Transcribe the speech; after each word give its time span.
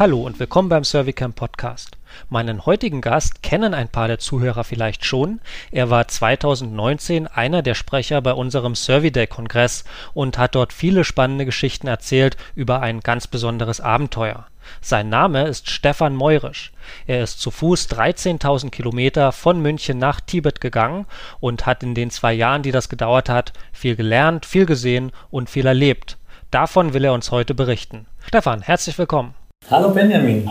Hallo 0.00 0.22
und 0.22 0.40
willkommen 0.40 0.70
beim 0.70 0.82
Servicamp 0.82 1.36
Podcast. 1.36 1.98
Meinen 2.30 2.64
heutigen 2.64 3.02
Gast 3.02 3.42
kennen 3.42 3.74
ein 3.74 3.90
paar 3.90 4.08
der 4.08 4.18
Zuhörer 4.18 4.64
vielleicht 4.64 5.04
schon. 5.04 5.42
Er 5.72 5.90
war 5.90 6.08
2019 6.08 7.26
einer 7.26 7.60
der 7.60 7.74
Sprecher 7.74 8.22
bei 8.22 8.32
unserem 8.32 8.74
Serviday-Kongress 8.74 9.84
und 10.14 10.38
hat 10.38 10.54
dort 10.54 10.72
viele 10.72 11.04
spannende 11.04 11.44
Geschichten 11.44 11.86
erzählt 11.86 12.38
über 12.54 12.80
ein 12.80 13.00
ganz 13.00 13.26
besonderes 13.26 13.82
Abenteuer. 13.82 14.46
Sein 14.80 15.10
Name 15.10 15.46
ist 15.46 15.68
Stefan 15.68 16.16
Meurisch. 16.16 16.72
Er 17.06 17.22
ist 17.22 17.38
zu 17.38 17.50
Fuß 17.50 17.90
13.000 17.90 18.70
Kilometer 18.70 19.32
von 19.32 19.60
München 19.60 19.98
nach 19.98 20.22
Tibet 20.22 20.62
gegangen 20.62 21.04
und 21.40 21.66
hat 21.66 21.82
in 21.82 21.94
den 21.94 22.10
zwei 22.10 22.32
Jahren, 22.32 22.62
die 22.62 22.72
das 22.72 22.88
gedauert 22.88 23.28
hat, 23.28 23.52
viel 23.70 23.96
gelernt, 23.96 24.46
viel 24.46 24.64
gesehen 24.64 25.12
und 25.30 25.50
viel 25.50 25.66
erlebt. 25.66 26.16
Davon 26.50 26.94
will 26.94 27.04
er 27.04 27.12
uns 27.12 27.30
heute 27.30 27.54
berichten. 27.54 28.06
Stefan, 28.26 28.62
herzlich 28.62 28.96
willkommen. 28.96 29.34
Hallo 29.68 29.90
Benjamin. 29.90 30.50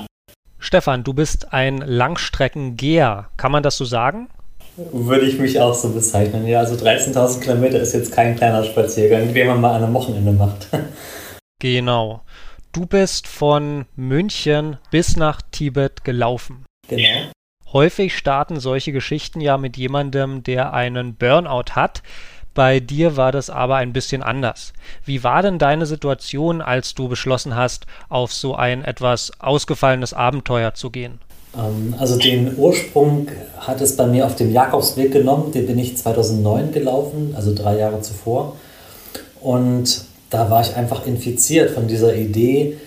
Stefan, 0.59 1.03
du 1.03 1.13
bist 1.13 1.53
ein 1.53 1.77
Langstreckengeher. 1.77 3.29
Kann 3.37 3.51
man 3.51 3.63
das 3.63 3.77
so 3.77 3.85
sagen? 3.85 4.29
Würde 4.75 5.25
ich 5.25 5.39
mich 5.39 5.59
auch 5.59 5.73
so 5.73 5.89
bezeichnen. 5.89 6.47
Ja, 6.47 6.59
also 6.59 6.75
13.000 6.75 7.41
Kilometer 7.41 7.79
ist 7.79 7.93
jetzt 7.93 8.11
kein 8.13 8.35
kleiner 8.35 8.63
Spaziergang, 8.63 9.33
den 9.33 9.47
man 9.47 9.59
mal 9.61 9.75
an 9.75 9.83
einem 9.83 9.93
Wochenende 9.93 10.31
macht. 10.31 10.67
Genau. 11.61 12.21
Du 12.71 12.85
bist 12.85 13.27
von 13.27 13.85
München 13.97 14.77
bis 14.91 15.17
nach 15.17 15.41
Tibet 15.51 16.05
gelaufen. 16.05 16.63
Genau. 16.87 17.31
Häufig 17.73 18.17
starten 18.17 18.61
solche 18.61 18.93
Geschichten 18.93 19.41
ja 19.41 19.57
mit 19.57 19.75
jemandem, 19.75 20.41
der 20.41 20.71
einen 20.71 21.15
Burnout 21.15 21.75
hat. 21.75 22.01
Bei 22.53 22.79
dir 22.79 23.15
war 23.15 23.31
das 23.31 23.49
aber 23.49 23.75
ein 23.75 23.93
bisschen 23.93 24.23
anders. 24.23 24.73
Wie 25.05 25.23
war 25.23 25.41
denn 25.41 25.59
deine 25.59 25.85
Situation, 25.85 26.61
als 26.61 26.95
du 26.95 27.07
beschlossen 27.07 27.55
hast, 27.55 27.85
auf 28.09 28.33
so 28.33 28.55
ein 28.55 28.83
etwas 28.83 29.31
ausgefallenes 29.39 30.13
Abenteuer 30.13 30.73
zu 30.73 30.89
gehen? 30.89 31.19
Ähm, 31.57 31.95
also 31.97 32.17
den 32.17 32.57
Ursprung 32.57 33.27
hat 33.59 33.81
es 33.81 33.95
bei 33.95 34.07
mir 34.07 34.25
auf 34.25 34.35
dem 34.35 34.51
Jakobsweg 34.51 35.11
genommen. 35.11 35.51
Den 35.51 35.67
bin 35.67 35.79
ich 35.79 35.97
2009 35.97 36.71
gelaufen, 36.71 37.33
also 37.35 37.53
drei 37.53 37.77
Jahre 37.77 38.01
zuvor. 38.01 38.55
Und 39.41 40.03
da 40.29 40.49
war 40.49 40.61
ich 40.61 40.75
einfach 40.75 41.05
infiziert 41.05 41.71
von 41.71 41.87
dieser 41.87 42.15
Idee, 42.15 42.77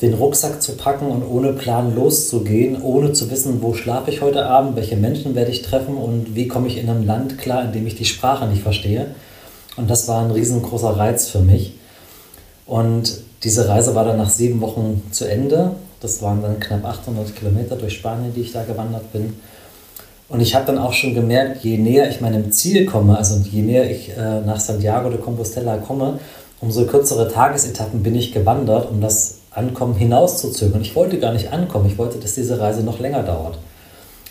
den 0.00 0.14
Rucksack 0.14 0.60
zu 0.60 0.76
packen 0.76 1.06
und 1.06 1.22
ohne 1.22 1.52
Plan 1.52 1.94
loszugehen, 1.94 2.82
ohne 2.82 3.12
zu 3.12 3.30
wissen, 3.30 3.62
wo 3.62 3.74
schlafe 3.74 4.10
ich 4.10 4.20
heute 4.20 4.46
Abend, 4.46 4.76
welche 4.76 4.96
Menschen 4.96 5.34
werde 5.34 5.52
ich 5.52 5.62
treffen 5.62 5.96
und 5.96 6.34
wie 6.34 6.48
komme 6.48 6.66
ich 6.66 6.78
in 6.78 6.90
einem 6.90 7.06
Land 7.06 7.38
klar, 7.38 7.64
in 7.64 7.72
dem 7.72 7.86
ich 7.86 7.94
die 7.94 8.04
Sprache 8.04 8.46
nicht 8.46 8.62
verstehe. 8.62 9.14
Und 9.76 9.90
das 9.90 10.08
war 10.08 10.24
ein 10.24 10.30
riesengroßer 10.30 10.96
Reiz 10.96 11.28
für 11.28 11.40
mich. 11.40 11.74
Und 12.66 13.20
diese 13.42 13.68
Reise 13.68 13.94
war 13.94 14.04
dann 14.04 14.16
nach 14.16 14.30
sieben 14.30 14.60
Wochen 14.60 15.02
zu 15.10 15.26
Ende. 15.26 15.72
Das 16.00 16.22
waren 16.22 16.42
dann 16.42 16.60
knapp 16.60 16.84
800 16.84 17.34
Kilometer 17.36 17.76
durch 17.76 17.94
Spanien, 17.94 18.32
die 18.34 18.40
ich 18.40 18.52
da 18.52 18.64
gewandert 18.64 19.12
bin. 19.12 19.34
Und 20.28 20.40
ich 20.40 20.54
habe 20.54 20.66
dann 20.66 20.78
auch 20.78 20.92
schon 20.92 21.14
gemerkt, 21.14 21.62
je 21.62 21.76
näher 21.76 22.08
ich 22.08 22.20
meinem 22.20 22.50
Ziel 22.50 22.86
komme, 22.86 23.16
also 23.16 23.36
je 23.36 23.62
näher 23.62 23.90
ich 23.90 24.10
äh, 24.10 24.40
nach 24.40 24.58
Santiago 24.58 25.10
de 25.10 25.20
Compostela 25.20 25.76
komme, 25.76 26.18
umso 26.60 26.86
kürzere 26.86 27.30
Tagesetappen 27.30 28.02
bin 28.02 28.14
ich 28.14 28.32
gewandert, 28.32 28.90
um 28.90 29.00
das 29.00 29.40
Ankommen 29.54 29.94
hinauszuzögern. 29.94 30.82
Ich 30.82 30.94
wollte 30.96 31.18
gar 31.18 31.32
nicht 31.32 31.52
ankommen, 31.52 31.86
ich 31.86 31.98
wollte, 31.98 32.18
dass 32.18 32.34
diese 32.34 32.58
Reise 32.58 32.82
noch 32.82 32.98
länger 32.98 33.22
dauert. 33.22 33.58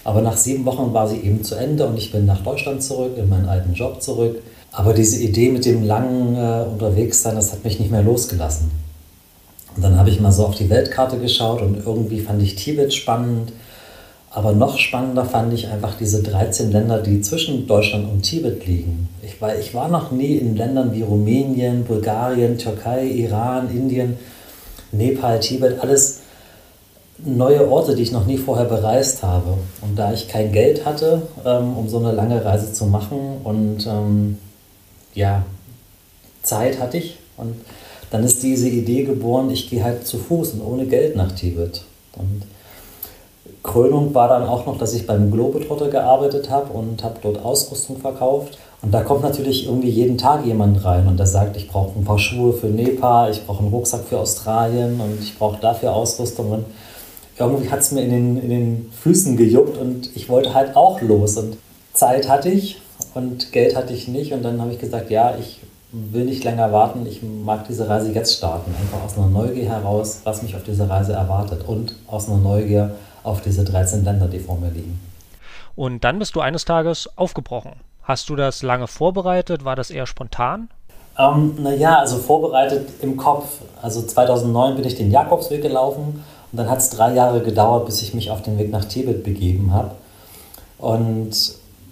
Aber 0.03 0.21
nach 0.21 0.35
sieben 0.35 0.65
Wochen 0.65 0.93
war 0.93 1.07
sie 1.07 1.17
eben 1.17 1.43
zu 1.43 1.55
Ende 1.55 1.85
und 1.87 1.97
ich 1.97 2.11
bin 2.11 2.25
nach 2.25 2.43
Deutschland 2.43 2.83
zurück, 2.83 3.17
in 3.17 3.29
meinen 3.29 3.47
alten 3.47 3.73
Job 3.73 4.01
zurück. 4.01 4.41
Aber 4.71 4.93
diese 4.93 5.21
Idee 5.21 5.49
mit 5.49 5.65
dem 5.65 5.83
langen 5.83 6.35
äh, 6.35 6.65
Unterwegssein, 6.69 7.35
das 7.35 7.53
hat 7.53 7.63
mich 7.63 7.79
nicht 7.79 7.91
mehr 7.91 8.01
losgelassen. 8.01 8.71
Und 9.75 9.83
dann 9.83 9.97
habe 9.97 10.09
ich 10.09 10.19
mal 10.19 10.31
so 10.31 10.45
auf 10.45 10.55
die 10.55 10.69
Weltkarte 10.69 11.17
geschaut 11.19 11.61
und 11.61 11.77
irgendwie 11.85 12.19
fand 12.19 12.41
ich 12.41 12.55
Tibet 12.55 12.93
spannend. 12.93 13.53
Aber 14.29 14.51
noch 14.51 14.79
spannender 14.79 15.25
fand 15.25 15.53
ich 15.53 15.67
einfach 15.67 15.95
diese 15.95 16.23
13 16.23 16.71
Länder, 16.71 16.99
die 17.01 17.21
zwischen 17.21 17.67
Deutschland 17.67 18.11
und 18.11 18.23
Tibet 18.23 18.65
liegen. 18.65 19.07
Ich 19.21 19.39
war, 19.39 19.55
ich 19.55 19.75
war 19.75 19.89
noch 19.89 20.11
nie 20.11 20.37
in 20.37 20.55
Ländern 20.55 20.91
wie 20.91 21.03
Rumänien, 21.03 21.83
Bulgarien, 21.83 22.57
Türkei, 22.57 23.05
Iran, 23.05 23.69
Indien. 23.69 24.17
Nepal, 24.93 25.39
Tibet, 25.39 25.79
alles 25.81 26.19
neue 27.17 27.69
Orte, 27.69 27.95
die 27.95 28.03
ich 28.03 28.11
noch 28.11 28.25
nie 28.25 28.37
vorher 28.37 28.65
bereist 28.65 29.23
habe. 29.23 29.57
Und 29.81 29.97
da 29.97 30.13
ich 30.13 30.27
kein 30.27 30.51
Geld 30.51 30.85
hatte, 30.85 31.23
ähm, 31.45 31.77
um 31.77 31.89
so 31.89 31.99
eine 31.99 32.11
lange 32.11 32.43
Reise 32.43 32.73
zu 32.73 32.85
machen 32.85 33.41
und 33.43 33.85
ähm, 33.87 34.37
ja, 35.13 35.43
Zeit 36.41 36.79
hatte 36.79 36.97
ich 36.97 37.17
und 37.37 37.55
dann 38.11 38.23
ist 38.23 38.43
diese 38.43 38.69
Idee 38.69 39.03
geboren, 39.03 39.49
ich 39.49 39.69
gehe 39.69 39.83
halt 39.83 40.05
zu 40.05 40.19
Fuß 40.19 40.51
und 40.53 40.61
ohne 40.61 40.85
Geld 40.85 41.15
nach 41.15 41.31
Tibet. 41.31 41.83
Und 42.15 42.43
Krönung 43.63 44.13
war 44.13 44.27
dann 44.27 44.43
auch 44.43 44.65
noch, 44.65 44.77
dass 44.77 44.93
ich 44.93 45.07
beim 45.07 45.31
Globetrotter 45.31 45.87
gearbeitet 45.87 46.49
habe 46.49 46.73
und 46.73 47.01
habe 47.03 47.15
dort 47.21 47.43
Ausrüstung 47.43 47.97
verkauft. 47.97 48.57
Und 48.81 48.93
da 48.93 49.01
kommt 49.01 49.23
natürlich 49.23 49.65
irgendwie 49.65 49.89
jeden 49.89 50.17
Tag 50.17 50.45
jemand 50.45 50.83
rein 50.83 51.07
und 51.07 51.17
der 51.17 51.25
sagt, 51.27 51.55
ich 51.55 51.69
brauche 51.69 51.97
ein 51.97 52.03
paar 52.03 52.19
Schuhe 52.19 52.51
für 52.51 52.67
Nepal, 52.67 53.31
ich 53.31 53.45
brauche 53.45 53.59
einen 53.59 53.73
Rucksack 53.73 54.03
für 54.03 54.19
Australien 54.19 54.99
und 54.99 55.17
ich 55.21 55.39
brauche 55.39 55.59
dafür 55.61 55.93
Ausrüstung. 55.93 56.51
Und 56.51 56.65
irgendwie 57.39 57.69
hat 57.69 57.79
es 57.79 57.93
mir 57.93 58.01
in 58.01 58.09
den, 58.09 58.37
in 58.37 58.49
den 58.49 58.91
Füßen 59.01 59.37
gejuckt 59.37 59.77
und 59.77 60.13
ich 60.13 60.27
wollte 60.27 60.53
halt 60.53 60.75
auch 60.75 60.99
los. 61.01 61.37
Und 61.37 61.55
Zeit 61.93 62.27
hatte 62.27 62.49
ich 62.49 62.81
und 63.13 63.53
Geld 63.53 63.77
hatte 63.77 63.93
ich 63.93 64.09
nicht. 64.09 64.33
Und 64.33 64.43
dann 64.43 64.59
habe 64.59 64.73
ich 64.73 64.79
gesagt, 64.79 65.09
ja, 65.09 65.35
ich 65.39 65.61
will 65.93 66.25
nicht 66.25 66.43
länger 66.43 66.73
warten, 66.73 67.05
ich 67.05 67.21
mag 67.23 67.65
diese 67.67 67.87
Reise 67.87 68.11
jetzt 68.11 68.35
starten. 68.35 68.73
Einfach 68.77 69.05
aus 69.05 69.17
einer 69.17 69.27
Neugier 69.27 69.69
heraus, 69.69 70.19
was 70.25 70.41
mich 70.41 70.55
auf 70.55 70.63
dieser 70.63 70.89
Reise 70.89 71.13
erwartet 71.13 71.65
und 71.65 71.95
aus 72.07 72.27
einer 72.27 72.39
Neugier 72.39 72.95
auf 73.23 73.41
diese 73.41 73.63
13 73.63 74.03
Länder, 74.03 74.27
die 74.27 74.39
vor 74.39 74.57
mir 74.57 74.69
liegen. 74.69 74.99
Und 75.75 76.03
dann 76.03 76.19
bist 76.19 76.35
du 76.35 76.41
eines 76.41 76.65
Tages 76.65 77.09
aufgebrochen. 77.17 77.71
Hast 78.03 78.29
du 78.29 78.35
das 78.35 78.61
lange 78.61 78.87
vorbereitet? 78.87 79.65
War 79.65 79.75
das 79.75 79.89
eher 79.89 80.05
spontan? 80.05 80.69
Ähm, 81.17 81.55
naja, 81.59 81.99
also 81.99 82.17
vorbereitet 82.17 82.89
im 83.01 83.17
Kopf. 83.17 83.61
Also 83.81 84.01
2009 84.01 84.75
bin 84.75 84.85
ich 84.85 84.95
den 84.95 85.11
Jakobsweg 85.11 85.61
gelaufen 85.61 86.23
und 86.51 86.57
dann 86.57 86.69
hat 86.69 86.79
es 86.79 86.89
drei 86.89 87.13
Jahre 87.13 87.41
gedauert, 87.41 87.85
bis 87.85 88.01
ich 88.01 88.13
mich 88.13 88.29
auf 88.29 88.41
den 88.41 88.57
Weg 88.57 88.71
nach 88.71 88.85
Tibet 88.85 89.23
begeben 89.23 89.73
habe. 89.73 89.91
Und 90.77 91.31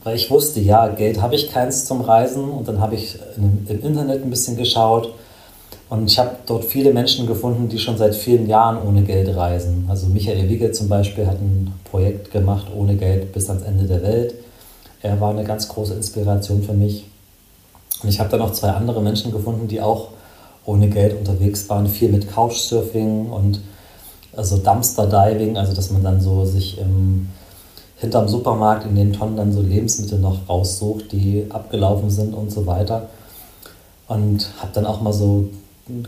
weil 0.03 0.15
ich 0.15 0.29
wusste, 0.31 0.59
ja, 0.59 0.87
Geld 0.87 1.21
habe 1.21 1.35
ich 1.35 1.51
keins 1.51 1.85
zum 1.85 2.01
Reisen 2.01 2.49
und 2.49 2.67
dann 2.67 2.81
habe 2.81 2.95
ich 2.95 3.19
im, 3.37 3.65
im 3.69 3.83
Internet 3.83 4.23
ein 4.23 4.29
bisschen 4.29 4.57
geschaut 4.57 5.13
und 5.91 6.09
ich 6.09 6.17
habe 6.17 6.37
dort 6.45 6.63
viele 6.63 6.93
Menschen 6.93 7.27
gefunden, 7.27 7.67
die 7.67 7.77
schon 7.77 7.97
seit 7.97 8.15
vielen 8.15 8.47
Jahren 8.47 8.81
ohne 8.81 9.01
Geld 9.01 9.35
reisen. 9.35 9.87
Also 9.89 10.07
Michael 10.07 10.47
Wigge 10.47 10.71
zum 10.71 10.87
Beispiel 10.87 11.27
hat 11.27 11.35
ein 11.41 11.73
Projekt 11.83 12.31
gemacht, 12.31 12.67
ohne 12.73 12.95
Geld 12.95 13.33
bis 13.33 13.49
ans 13.49 13.63
Ende 13.63 13.83
der 13.83 14.01
Welt. 14.01 14.35
Er 15.01 15.19
war 15.19 15.31
eine 15.31 15.43
ganz 15.43 15.67
große 15.67 15.93
Inspiration 15.93 16.63
für 16.63 16.71
mich. 16.71 17.07
Und 18.01 18.07
ich 18.07 18.21
habe 18.21 18.29
dann 18.29 18.39
noch 18.39 18.53
zwei 18.53 18.69
andere 18.69 19.01
Menschen 19.01 19.33
gefunden, 19.33 19.67
die 19.67 19.81
auch 19.81 20.11
ohne 20.63 20.87
Geld 20.87 21.13
unterwegs 21.13 21.67
waren, 21.67 21.87
viel 21.87 22.07
mit 22.07 22.31
Couchsurfing 22.31 23.29
und 23.29 23.59
also 24.33 24.59
Dumpster 24.59 25.07
Diving, 25.07 25.57
also 25.57 25.73
dass 25.73 25.91
man 25.91 26.03
dann 26.05 26.21
so 26.21 26.45
sich 26.45 26.77
im, 26.79 27.27
hinterm 27.97 28.29
Supermarkt 28.29 28.85
in 28.85 28.95
den 28.95 29.11
Tonnen 29.11 29.35
dann 29.35 29.51
so 29.51 29.61
Lebensmittel 29.61 30.19
noch 30.19 30.47
raussucht, 30.47 31.11
die 31.11 31.47
abgelaufen 31.49 32.09
sind 32.09 32.33
und 32.33 32.49
so 32.49 32.65
weiter. 32.65 33.09
Und 34.07 34.51
habe 34.61 34.71
dann 34.73 34.85
auch 34.85 35.01
mal 35.01 35.11
so 35.11 35.49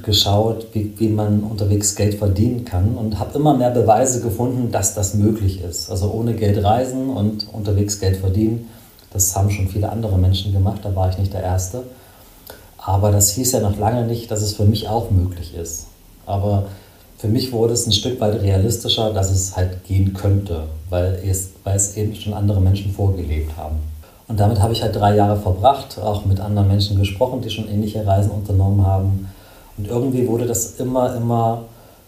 geschaut, 0.03 0.67
wie, 0.73 0.93
wie 0.97 1.09
man 1.09 1.41
unterwegs 1.41 1.95
Geld 1.95 2.15
verdienen 2.15 2.65
kann 2.65 2.95
und 2.95 3.19
habe 3.19 3.37
immer 3.37 3.55
mehr 3.55 3.71
Beweise 3.71 4.21
gefunden, 4.21 4.71
dass 4.71 4.95
das 4.95 5.13
möglich 5.13 5.61
ist. 5.61 5.89
Also 5.89 6.11
ohne 6.11 6.33
Geld 6.33 6.63
reisen 6.63 7.09
und 7.09 7.47
unterwegs 7.51 7.99
Geld 7.99 8.17
verdienen. 8.17 8.69
Das 9.11 9.35
haben 9.35 9.49
schon 9.49 9.67
viele 9.67 9.89
andere 9.89 10.17
Menschen 10.17 10.53
gemacht, 10.53 10.81
da 10.83 10.95
war 10.95 11.09
ich 11.09 11.17
nicht 11.17 11.33
der 11.33 11.43
Erste. 11.43 11.83
Aber 12.77 13.11
das 13.11 13.31
hieß 13.31 13.53
ja 13.53 13.59
noch 13.59 13.77
lange 13.77 14.05
nicht, 14.05 14.29
dass 14.31 14.41
es 14.41 14.53
für 14.53 14.65
mich 14.65 14.89
auch 14.89 15.11
möglich 15.11 15.55
ist. 15.55 15.87
Aber 16.25 16.65
für 17.17 17.27
mich 17.27 17.53
wurde 17.53 17.73
es 17.73 17.87
ein 17.87 17.93
Stück 17.93 18.19
weit 18.19 18.41
realistischer, 18.41 19.13
dass 19.13 19.31
es 19.31 19.55
halt 19.55 19.85
gehen 19.85 20.13
könnte, 20.13 20.63
weil 20.89 21.21
es, 21.25 21.51
weil 21.63 21.77
es 21.77 21.95
eben 21.95 22.13
schon 22.15 22.33
andere 22.33 22.59
Menschen 22.59 22.91
vorgelebt 22.91 23.55
haben. 23.55 23.77
Und 24.27 24.39
damit 24.39 24.59
habe 24.59 24.73
ich 24.73 24.81
halt 24.81 24.95
drei 24.95 25.15
Jahre 25.15 25.39
verbracht, 25.39 25.99
auch 25.99 26.25
mit 26.25 26.39
anderen 26.39 26.67
Menschen 26.67 26.97
gesprochen, 26.97 27.41
die 27.41 27.49
schon 27.49 27.69
ähnliche 27.69 28.05
Reisen 28.05 28.31
unternommen 28.31 28.85
haben. 28.85 29.29
Und 29.77 29.87
irgendwie 29.87 30.27
wurde 30.27 30.45
das 30.45 30.79
immer, 30.79 31.15
immer 31.15 31.65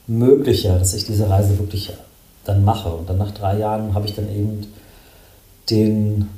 möglicher, 0.07 0.77
dass 0.77 0.93
ich 0.93 1.05
diese 1.05 1.29
Reise 1.29 1.57
wirklich 1.57 1.91
dann 2.43 2.63
mache. 2.63 2.89
Und 2.89 3.09
dann 3.09 3.17
nach 3.17 3.31
drei 3.31 3.57
Jahren 3.57 3.93
habe 3.93 4.05
ich 4.05 4.15
dann 4.15 4.29
eben 4.29 4.67
den 5.69 6.29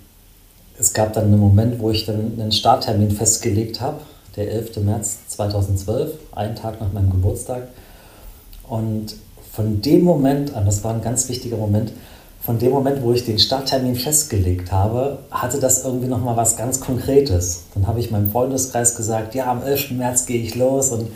es 0.79 0.93
gab 0.93 1.13
dann 1.13 1.25
einen 1.25 1.39
Moment, 1.39 1.79
wo 1.79 1.89
ich 1.89 2.05
dann 2.05 2.33
einen 2.39 2.51
Starttermin 2.51 3.11
festgelegt 3.11 3.81
habe, 3.81 3.99
der 4.35 4.51
11. 4.51 4.77
März 4.77 5.27
2012, 5.29 6.11
einen 6.33 6.55
Tag 6.55 6.79
nach 6.79 6.93
meinem 6.93 7.09
Geburtstag. 7.09 7.67
Und 8.67 9.15
von 9.51 9.81
dem 9.81 10.03
Moment 10.03 10.53
an, 10.55 10.65
das 10.65 10.83
war 10.83 10.93
ein 10.93 11.01
ganz 11.01 11.27
wichtiger 11.29 11.57
Moment, 11.57 11.91
von 12.47 12.57
dem 12.59 12.71
Moment, 12.71 13.03
wo 13.03 13.11
ich 13.11 13.25
den 13.25 13.39
Starttermin 13.39 13.97
festgelegt 13.97 14.71
habe, 14.71 15.19
hatte 15.31 15.59
das 15.59 15.83
irgendwie 15.83 16.07
nochmal 16.07 16.37
was 16.37 16.55
ganz 16.55 16.79
Konkretes. 16.79 17.63
Dann 17.73 17.87
habe 17.87 17.99
ich 17.99 18.09
meinem 18.09 18.31
Freundeskreis 18.31 18.95
gesagt, 18.95 19.35
ja, 19.35 19.51
am 19.51 19.61
11. 19.61 19.91
März 19.91 20.25
gehe 20.25 20.41
ich 20.41 20.55
los 20.55 20.93
und 20.93 21.09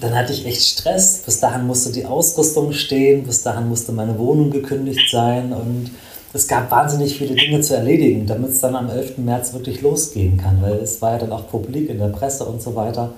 dann 0.00 0.14
hatte 0.14 0.32
ich 0.32 0.46
echt 0.46 0.62
Stress. 0.62 1.22
Bis 1.26 1.40
dahin 1.40 1.66
musste 1.66 1.90
die 1.90 2.06
Ausrüstung 2.06 2.72
stehen, 2.72 3.24
bis 3.24 3.42
dahin 3.42 3.68
musste 3.68 3.90
meine 3.90 4.16
Wohnung 4.16 4.52
gekündigt 4.52 5.10
sein 5.10 5.52
und 5.52 5.90
es 6.32 6.46
gab 6.46 6.70
wahnsinnig 6.70 7.18
viele 7.18 7.34
Dinge 7.34 7.60
zu 7.60 7.74
erledigen, 7.74 8.28
damit 8.28 8.50
es 8.50 8.60
dann 8.60 8.76
am 8.76 8.88
11. 8.90 9.18
März 9.18 9.52
wirklich 9.54 9.82
losgehen 9.82 10.36
kann, 10.36 10.62
weil 10.62 10.74
es 10.74 11.02
war 11.02 11.14
ja 11.14 11.18
dann 11.18 11.32
auch 11.32 11.48
publik 11.48 11.90
in 11.90 11.98
der 11.98 12.10
Presse 12.10 12.44
und 12.44 12.62
so 12.62 12.76
weiter. 12.76 13.10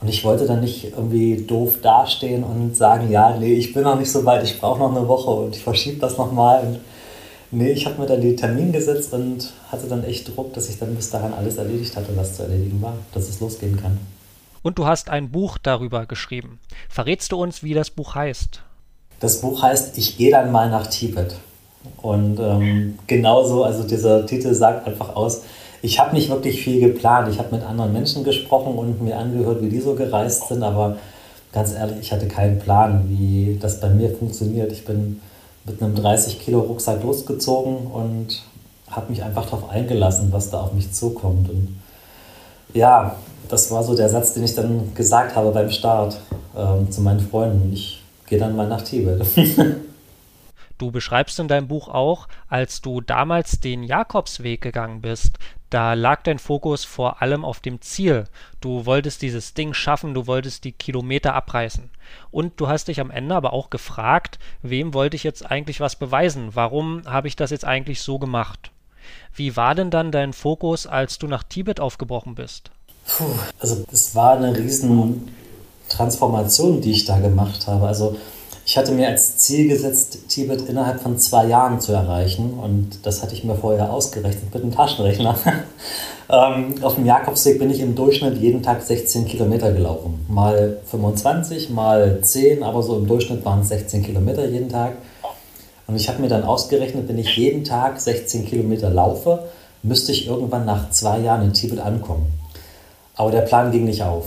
Und 0.00 0.08
ich 0.08 0.24
wollte 0.24 0.46
dann 0.46 0.60
nicht 0.60 0.84
irgendwie 0.84 1.36
doof 1.36 1.80
dastehen 1.82 2.42
und 2.42 2.74
sagen, 2.74 3.10
ja, 3.10 3.36
nee, 3.36 3.52
ich 3.52 3.74
bin 3.74 3.82
noch 3.82 3.98
nicht 3.98 4.10
so 4.10 4.24
weit, 4.24 4.42
ich 4.44 4.58
brauche 4.58 4.78
noch 4.78 4.96
eine 4.96 5.06
Woche 5.06 5.30
und 5.30 5.54
ich 5.54 5.62
verschiebe 5.62 5.98
das 5.98 6.16
nochmal. 6.16 6.62
Und 6.64 6.80
nee, 7.50 7.72
ich 7.72 7.84
habe 7.84 8.00
mir 8.00 8.06
dann 8.06 8.22
den 8.22 8.36
Termin 8.36 8.72
gesetzt 8.72 9.12
und 9.12 9.52
hatte 9.70 9.86
dann 9.88 10.02
echt 10.04 10.34
Druck, 10.34 10.54
dass 10.54 10.70
ich 10.70 10.78
dann 10.78 10.94
bis 10.94 11.10
dahin 11.10 11.34
alles 11.34 11.58
erledigt 11.58 11.96
hatte, 11.96 12.16
was 12.16 12.36
zu 12.36 12.44
erledigen 12.44 12.80
war, 12.80 12.94
dass 13.12 13.28
es 13.28 13.40
losgehen 13.40 13.76
kann. 13.80 13.98
Und 14.62 14.78
du 14.78 14.86
hast 14.86 15.10
ein 15.10 15.30
Buch 15.30 15.58
darüber 15.58 16.06
geschrieben. 16.06 16.60
Verrätst 16.88 17.32
du 17.32 17.42
uns, 17.42 17.62
wie 17.62 17.74
das 17.74 17.90
Buch 17.90 18.14
heißt? 18.14 18.62
Das 19.20 19.42
Buch 19.42 19.62
heißt 19.62 19.98
Ich 19.98 20.16
gehe 20.16 20.30
dann 20.30 20.50
mal 20.50 20.70
nach 20.70 20.86
Tibet. 20.86 21.36
Und 22.00 22.38
ähm, 22.40 22.98
genauso, 23.06 23.64
also 23.64 23.84
dieser 23.84 24.26
Titel 24.26 24.54
sagt 24.54 24.86
einfach 24.86 25.14
aus, 25.14 25.42
ich 25.82 25.98
habe 25.98 26.14
nicht 26.14 26.28
wirklich 26.28 26.62
viel 26.62 26.80
geplant. 26.80 27.28
Ich 27.30 27.38
habe 27.38 27.54
mit 27.54 27.64
anderen 27.64 27.92
Menschen 27.92 28.24
gesprochen 28.24 28.74
und 28.74 29.02
mir 29.02 29.16
angehört, 29.16 29.62
wie 29.62 29.68
die 29.68 29.80
so 29.80 29.94
gereist 29.94 30.48
sind, 30.48 30.62
aber 30.62 30.96
ganz 31.52 31.72
ehrlich, 31.74 31.98
ich 32.00 32.12
hatte 32.12 32.28
keinen 32.28 32.58
Plan, 32.58 33.04
wie 33.08 33.58
das 33.60 33.80
bei 33.80 33.88
mir 33.88 34.10
funktioniert. 34.10 34.70
Ich 34.72 34.84
bin 34.84 35.20
mit 35.64 35.82
einem 35.82 35.94
30 35.94 36.40
Kilo 36.40 36.60
Rucksack 36.60 37.02
losgezogen 37.02 37.86
und 37.86 38.42
habe 38.90 39.10
mich 39.10 39.22
einfach 39.22 39.44
darauf 39.44 39.70
eingelassen, 39.70 40.28
was 40.32 40.50
da 40.50 40.60
auf 40.60 40.72
mich 40.72 40.92
zukommt. 40.92 41.48
Und 41.48 41.80
ja, 42.74 43.16
das 43.48 43.70
war 43.70 43.82
so 43.82 43.96
der 43.96 44.08
Satz, 44.08 44.34
den 44.34 44.44
ich 44.44 44.54
dann 44.54 44.94
gesagt 44.94 45.34
habe 45.34 45.50
beim 45.50 45.70
Start 45.70 46.18
ähm, 46.56 46.90
zu 46.90 47.00
meinen 47.00 47.20
Freunden. 47.20 47.72
Ich 47.72 48.02
gehe 48.26 48.38
dann 48.38 48.54
mal 48.54 48.68
nach 48.68 48.82
Tibet. 48.82 49.24
Du 50.80 50.90
beschreibst 50.90 51.38
in 51.38 51.46
deinem 51.46 51.68
Buch 51.68 51.88
auch, 51.88 52.26
als 52.48 52.80
du 52.80 53.02
damals 53.02 53.60
den 53.60 53.82
Jakobsweg 53.82 54.62
gegangen 54.62 55.02
bist, 55.02 55.38
da 55.68 55.92
lag 55.92 56.22
dein 56.22 56.38
Fokus 56.38 56.86
vor 56.86 57.20
allem 57.20 57.44
auf 57.44 57.60
dem 57.60 57.82
Ziel. 57.82 58.24
Du 58.62 58.86
wolltest 58.86 59.20
dieses 59.20 59.52
Ding 59.52 59.74
schaffen, 59.74 60.14
du 60.14 60.26
wolltest 60.26 60.64
die 60.64 60.72
Kilometer 60.72 61.34
abreißen. 61.34 61.90
Und 62.30 62.58
du 62.58 62.68
hast 62.68 62.88
dich 62.88 62.98
am 62.98 63.10
Ende 63.10 63.34
aber 63.34 63.52
auch 63.52 63.68
gefragt, 63.68 64.38
wem 64.62 64.94
wollte 64.94 65.16
ich 65.16 65.22
jetzt 65.22 65.44
eigentlich 65.44 65.80
was 65.80 65.96
beweisen? 65.96 66.52
Warum 66.54 67.02
habe 67.04 67.28
ich 67.28 67.36
das 67.36 67.50
jetzt 67.50 67.66
eigentlich 67.66 68.00
so 68.00 68.18
gemacht? 68.18 68.70
Wie 69.34 69.56
war 69.56 69.74
denn 69.74 69.90
dann 69.90 70.10
dein 70.10 70.32
Fokus, 70.32 70.86
als 70.86 71.18
du 71.18 71.26
nach 71.26 71.42
Tibet 71.42 71.78
aufgebrochen 71.78 72.36
bist? 72.36 72.70
Puh, 73.06 73.26
also 73.58 73.84
es 73.92 74.14
war 74.14 74.38
eine 74.38 74.56
riesen 74.56 75.30
Transformation, 75.90 76.80
die 76.80 76.92
ich 76.92 77.04
da 77.04 77.18
gemacht 77.18 77.66
habe. 77.66 77.86
Also 77.86 78.16
ich 78.70 78.78
hatte 78.78 78.92
mir 78.92 79.08
als 79.08 79.36
Ziel 79.36 79.66
gesetzt, 79.66 80.28
Tibet 80.28 80.62
innerhalb 80.68 81.00
von 81.00 81.18
zwei 81.18 81.46
Jahren 81.46 81.80
zu 81.80 81.90
erreichen 81.90 82.54
und 82.54 83.04
das 83.04 83.20
hatte 83.20 83.34
ich 83.34 83.42
mir 83.42 83.56
vorher 83.56 83.92
ausgerechnet 83.92 84.54
mit 84.54 84.62
einem 84.62 84.70
Taschenrechner. 84.70 85.36
ähm, 86.30 86.76
auf 86.80 86.94
dem 86.94 87.04
Jakobsweg 87.04 87.58
bin 87.58 87.68
ich 87.70 87.80
im 87.80 87.96
Durchschnitt 87.96 88.38
jeden 88.38 88.62
Tag 88.62 88.80
16 88.80 89.26
Kilometer 89.26 89.72
gelaufen. 89.72 90.24
Mal 90.28 90.76
25, 90.88 91.70
mal 91.70 92.20
10, 92.22 92.62
aber 92.62 92.84
so 92.84 92.96
im 92.96 93.08
Durchschnitt 93.08 93.44
waren 93.44 93.62
es 93.62 93.70
16 93.70 94.04
Kilometer 94.04 94.46
jeden 94.46 94.68
Tag. 94.68 94.92
Und 95.88 95.96
ich 95.96 96.08
habe 96.08 96.22
mir 96.22 96.28
dann 96.28 96.44
ausgerechnet, 96.44 97.08
wenn 97.08 97.18
ich 97.18 97.36
jeden 97.36 97.64
Tag 97.64 98.00
16 98.00 98.46
Kilometer 98.46 98.88
laufe, 98.88 99.46
müsste 99.82 100.12
ich 100.12 100.28
irgendwann 100.28 100.64
nach 100.64 100.90
zwei 100.90 101.18
Jahren 101.18 101.42
in 101.42 101.52
Tibet 101.52 101.80
ankommen. 101.80 102.26
Aber 103.16 103.32
der 103.32 103.42
Plan 103.42 103.72
ging 103.72 103.86
nicht 103.86 104.04
auf, 104.04 104.26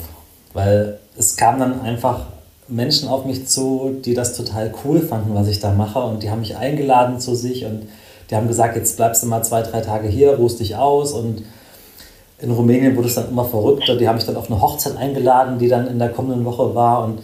weil 0.52 1.00
es 1.16 1.38
kam 1.38 1.60
dann 1.60 1.80
einfach 1.80 2.33
Menschen 2.74 3.08
auf 3.08 3.26
mich 3.26 3.48
zu, 3.48 3.96
die 4.04 4.14
das 4.14 4.36
total 4.36 4.74
cool 4.84 5.00
fanden, 5.00 5.36
was 5.36 5.48
ich 5.48 5.60
da 5.60 5.72
mache. 5.72 6.00
Und 6.00 6.24
die 6.24 6.30
haben 6.30 6.40
mich 6.40 6.58
eingeladen 6.58 7.20
zu 7.20 7.36
sich 7.36 7.66
und 7.66 7.84
die 8.30 8.36
haben 8.36 8.48
gesagt, 8.48 8.76
jetzt 8.76 8.98
bleibst 8.98 9.22
du 9.22 9.28
mal 9.28 9.44
zwei, 9.44 9.62
drei 9.62 9.82
Tage 9.82 10.08
hier, 10.08 10.36
ruhst 10.36 10.60
dich 10.60 10.76
aus. 10.76 11.14
Und 11.14 11.44
in 12.40 12.52
Rumänien 12.52 12.96
wurde 12.96 13.08
es 13.08 13.16
dann 13.16 13.30
immer 13.30 13.46
verrückter. 13.46 13.96
Die 13.96 14.08
haben 14.08 14.16
mich 14.16 14.26
dann 14.26 14.38
auf 14.38 14.50
eine 14.50 14.60
Hochzeit 14.60 14.98
eingeladen, 14.98 15.60
die 15.60 15.68
dann 15.68 15.88
in 15.88 16.00
der 16.00 16.10
kommenden 16.10 16.46
Woche 16.46 16.74
war. 16.74 17.04
Und 17.06 17.20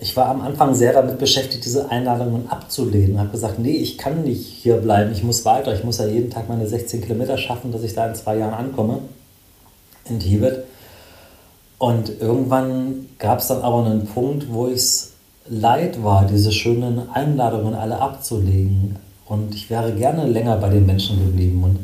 ich 0.00 0.16
war 0.16 0.26
am 0.26 0.40
Anfang 0.40 0.74
sehr 0.74 0.92
damit 0.92 1.18
beschäftigt, 1.18 1.64
diese 1.64 1.90
Einladungen 1.90 2.48
abzulehnen. 2.48 3.12
Ich 3.12 3.18
habe 3.18 3.30
gesagt, 3.30 3.60
nee, 3.60 3.76
ich 3.76 3.98
kann 3.98 4.24
nicht 4.24 4.44
hier 4.44 4.78
bleiben, 4.78 5.12
ich 5.12 5.22
muss 5.22 5.44
weiter. 5.44 5.72
Ich 5.74 5.84
muss 5.84 5.98
ja 5.98 6.06
jeden 6.06 6.30
Tag 6.30 6.48
meine 6.48 6.66
16 6.66 7.02
Kilometer 7.02 7.38
schaffen, 7.38 7.70
dass 7.70 7.84
ich 7.84 7.94
da 7.94 8.08
in 8.08 8.16
zwei 8.16 8.36
Jahren 8.36 8.54
ankomme 8.54 8.98
in 10.08 10.18
Tibet. 10.18 10.64
Und 11.82 12.20
irgendwann 12.20 13.08
gab 13.18 13.40
es 13.40 13.48
dann 13.48 13.62
aber 13.62 13.84
einen 13.84 14.06
Punkt, 14.06 14.46
wo 14.52 14.68
ich 14.68 14.74
es 14.74 15.14
leid 15.48 16.04
war, 16.04 16.24
diese 16.24 16.52
schönen 16.52 17.10
Einladungen 17.12 17.74
alle 17.74 18.00
abzulegen. 18.00 18.94
Und 19.26 19.52
ich 19.52 19.68
wäre 19.68 19.90
gerne 19.92 20.28
länger 20.28 20.58
bei 20.58 20.68
den 20.68 20.86
Menschen 20.86 21.18
geblieben. 21.18 21.64
Und 21.64 21.80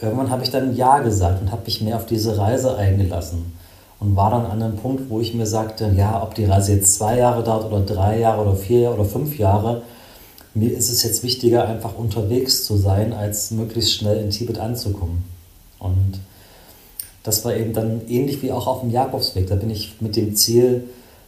irgendwann 0.00 0.30
habe 0.30 0.42
ich 0.42 0.48
dann 0.48 0.74
Ja 0.74 1.00
gesagt 1.00 1.42
und 1.42 1.52
habe 1.52 1.64
mich 1.66 1.82
mehr 1.82 1.96
auf 1.96 2.06
diese 2.06 2.38
Reise 2.38 2.78
eingelassen. 2.78 3.52
Und 3.98 4.16
war 4.16 4.30
dann 4.30 4.46
an 4.46 4.62
einem 4.62 4.76
Punkt, 4.76 5.10
wo 5.10 5.20
ich 5.20 5.34
mir 5.34 5.46
sagte, 5.46 5.92
ja, 5.94 6.22
ob 6.22 6.34
die 6.34 6.46
Reise 6.46 6.72
jetzt 6.72 6.94
zwei 6.94 7.18
Jahre 7.18 7.42
dauert 7.42 7.66
oder 7.66 7.80
drei 7.80 8.20
Jahre 8.20 8.40
oder 8.40 8.56
vier 8.56 8.90
oder 8.90 9.04
fünf 9.04 9.38
Jahre, 9.38 9.82
mir 10.54 10.72
ist 10.72 10.90
es 10.90 11.02
jetzt 11.02 11.22
wichtiger, 11.22 11.68
einfach 11.68 11.94
unterwegs 11.94 12.64
zu 12.64 12.78
sein, 12.78 13.12
als 13.12 13.50
möglichst 13.50 13.92
schnell 13.92 14.16
in 14.16 14.30
Tibet 14.30 14.58
anzukommen. 14.58 15.24
Und 15.78 16.20
das 17.22 17.44
war 17.44 17.54
eben 17.54 17.72
dann 17.72 18.02
ähnlich 18.08 18.42
wie 18.42 18.52
auch 18.52 18.66
auf 18.66 18.80
dem 18.80 18.90
Jakobsweg. 18.90 19.46
Da 19.46 19.56
bin 19.56 19.70
ich 19.70 19.96
mit 20.00 20.16
dem 20.16 20.34
Ziel 20.36 20.84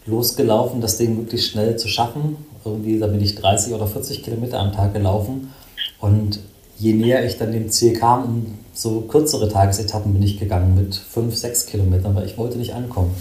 losgelaufen, 0.06 0.80
das 0.80 0.96
Ding 0.96 1.16
möglichst 1.16 1.50
schnell 1.50 1.76
zu 1.76 1.88
schaffen. 1.88 2.36
Irgendwie, 2.64 2.98
da 2.98 3.06
bin 3.06 3.20
ich 3.20 3.34
30 3.34 3.74
oder 3.74 3.86
40 3.86 4.22
Kilometer 4.22 4.58
am 4.58 4.72
Tag 4.72 4.94
gelaufen. 4.94 5.52
Und 6.00 6.40
je 6.78 6.94
näher 6.94 7.24
ich 7.24 7.36
dann 7.36 7.52
dem 7.52 7.70
Ziel 7.70 7.92
kam, 7.92 8.46
umso 8.72 9.02
kürzere 9.02 9.48
Tagesetappen 9.48 10.12
bin 10.12 10.22
ich 10.22 10.38
gegangen 10.38 10.74
mit 10.74 10.94
5, 10.94 11.36
6 11.36 11.66
Kilometern, 11.66 12.14
weil 12.14 12.26
ich 12.26 12.38
wollte 12.38 12.58
nicht 12.58 12.74
ankommen. 12.74 13.14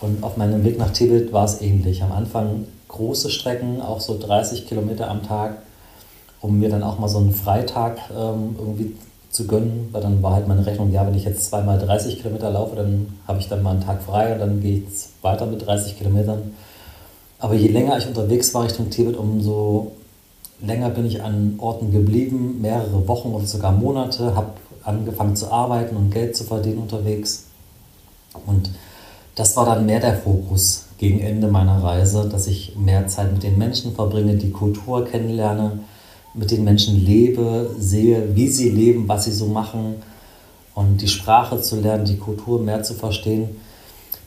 Und 0.00 0.22
auf 0.22 0.36
meinem 0.36 0.64
Weg 0.64 0.78
nach 0.78 0.90
Tibet 0.90 1.32
war 1.32 1.44
es 1.44 1.60
ähnlich. 1.60 2.02
Am 2.02 2.12
Anfang 2.12 2.66
große 2.88 3.30
Strecken, 3.30 3.80
auch 3.80 4.00
so 4.00 4.18
30 4.18 4.66
Kilometer 4.66 5.10
am 5.10 5.22
Tag, 5.22 5.58
um 6.40 6.58
mir 6.58 6.68
dann 6.68 6.82
auch 6.82 6.98
mal 6.98 7.08
so 7.08 7.18
einen 7.18 7.32
Freitag 7.32 7.98
ähm, 8.16 8.54
irgendwie 8.58 8.94
zu 9.30 9.46
gönnen, 9.46 9.88
weil 9.92 10.00
dann 10.00 10.22
war 10.22 10.34
halt 10.34 10.48
meine 10.48 10.64
Rechnung, 10.64 10.90
ja, 10.90 11.06
wenn 11.06 11.14
ich 11.14 11.24
jetzt 11.24 11.46
zweimal 11.46 11.78
30 11.78 12.18
Kilometer 12.18 12.50
laufe, 12.50 12.76
dann 12.76 13.14
habe 13.26 13.38
ich 13.38 13.48
dann 13.48 13.62
mal 13.62 13.72
einen 13.72 13.84
Tag 13.84 14.02
frei 14.02 14.32
und 14.32 14.38
dann 14.40 14.60
geht 14.60 14.88
es 14.88 15.10
weiter 15.22 15.46
mit 15.46 15.64
30 15.66 15.98
Kilometern. 15.98 16.54
Aber 17.38 17.54
je 17.54 17.68
länger 17.68 17.98
ich 17.98 18.06
unterwegs 18.06 18.52
war 18.54 18.64
Richtung 18.64 18.90
Tibet, 18.90 19.16
umso 19.16 19.92
länger 20.60 20.90
bin 20.90 21.06
ich 21.06 21.22
an 21.22 21.54
Orten 21.58 21.92
geblieben, 21.92 22.60
mehrere 22.60 23.06
Wochen 23.06 23.28
oder 23.28 23.46
sogar 23.46 23.72
Monate, 23.72 24.34
habe 24.34 24.52
angefangen 24.82 25.36
zu 25.36 25.52
arbeiten 25.52 25.96
und 25.96 26.10
Geld 26.10 26.36
zu 26.36 26.44
verdienen 26.44 26.78
unterwegs. 26.78 27.44
Und 28.46 28.70
das 29.34 29.56
war 29.56 29.66
dann 29.66 29.86
mehr 29.86 30.00
der 30.00 30.16
Fokus 30.16 30.86
gegen 30.96 31.20
Ende 31.20 31.48
meiner 31.48 31.82
Reise, 31.82 32.28
dass 32.28 32.46
ich 32.46 32.74
mehr 32.76 33.06
Zeit 33.06 33.32
mit 33.32 33.42
den 33.42 33.56
Menschen 33.56 33.94
verbringe, 33.94 34.34
die 34.34 34.50
Kultur 34.50 35.04
kennenlerne, 35.04 35.80
mit 36.38 36.50
den 36.50 36.64
Menschen 36.64 37.04
lebe, 37.04 37.74
sehe, 37.78 38.34
wie 38.34 38.48
sie 38.48 38.68
leben, 38.70 39.08
was 39.08 39.24
sie 39.24 39.32
so 39.32 39.46
machen 39.46 39.96
und 40.74 41.02
die 41.02 41.08
Sprache 41.08 41.60
zu 41.60 41.80
lernen, 41.80 42.04
die 42.04 42.16
Kultur 42.16 42.60
mehr 42.60 42.82
zu 42.82 42.94
verstehen. 42.94 43.60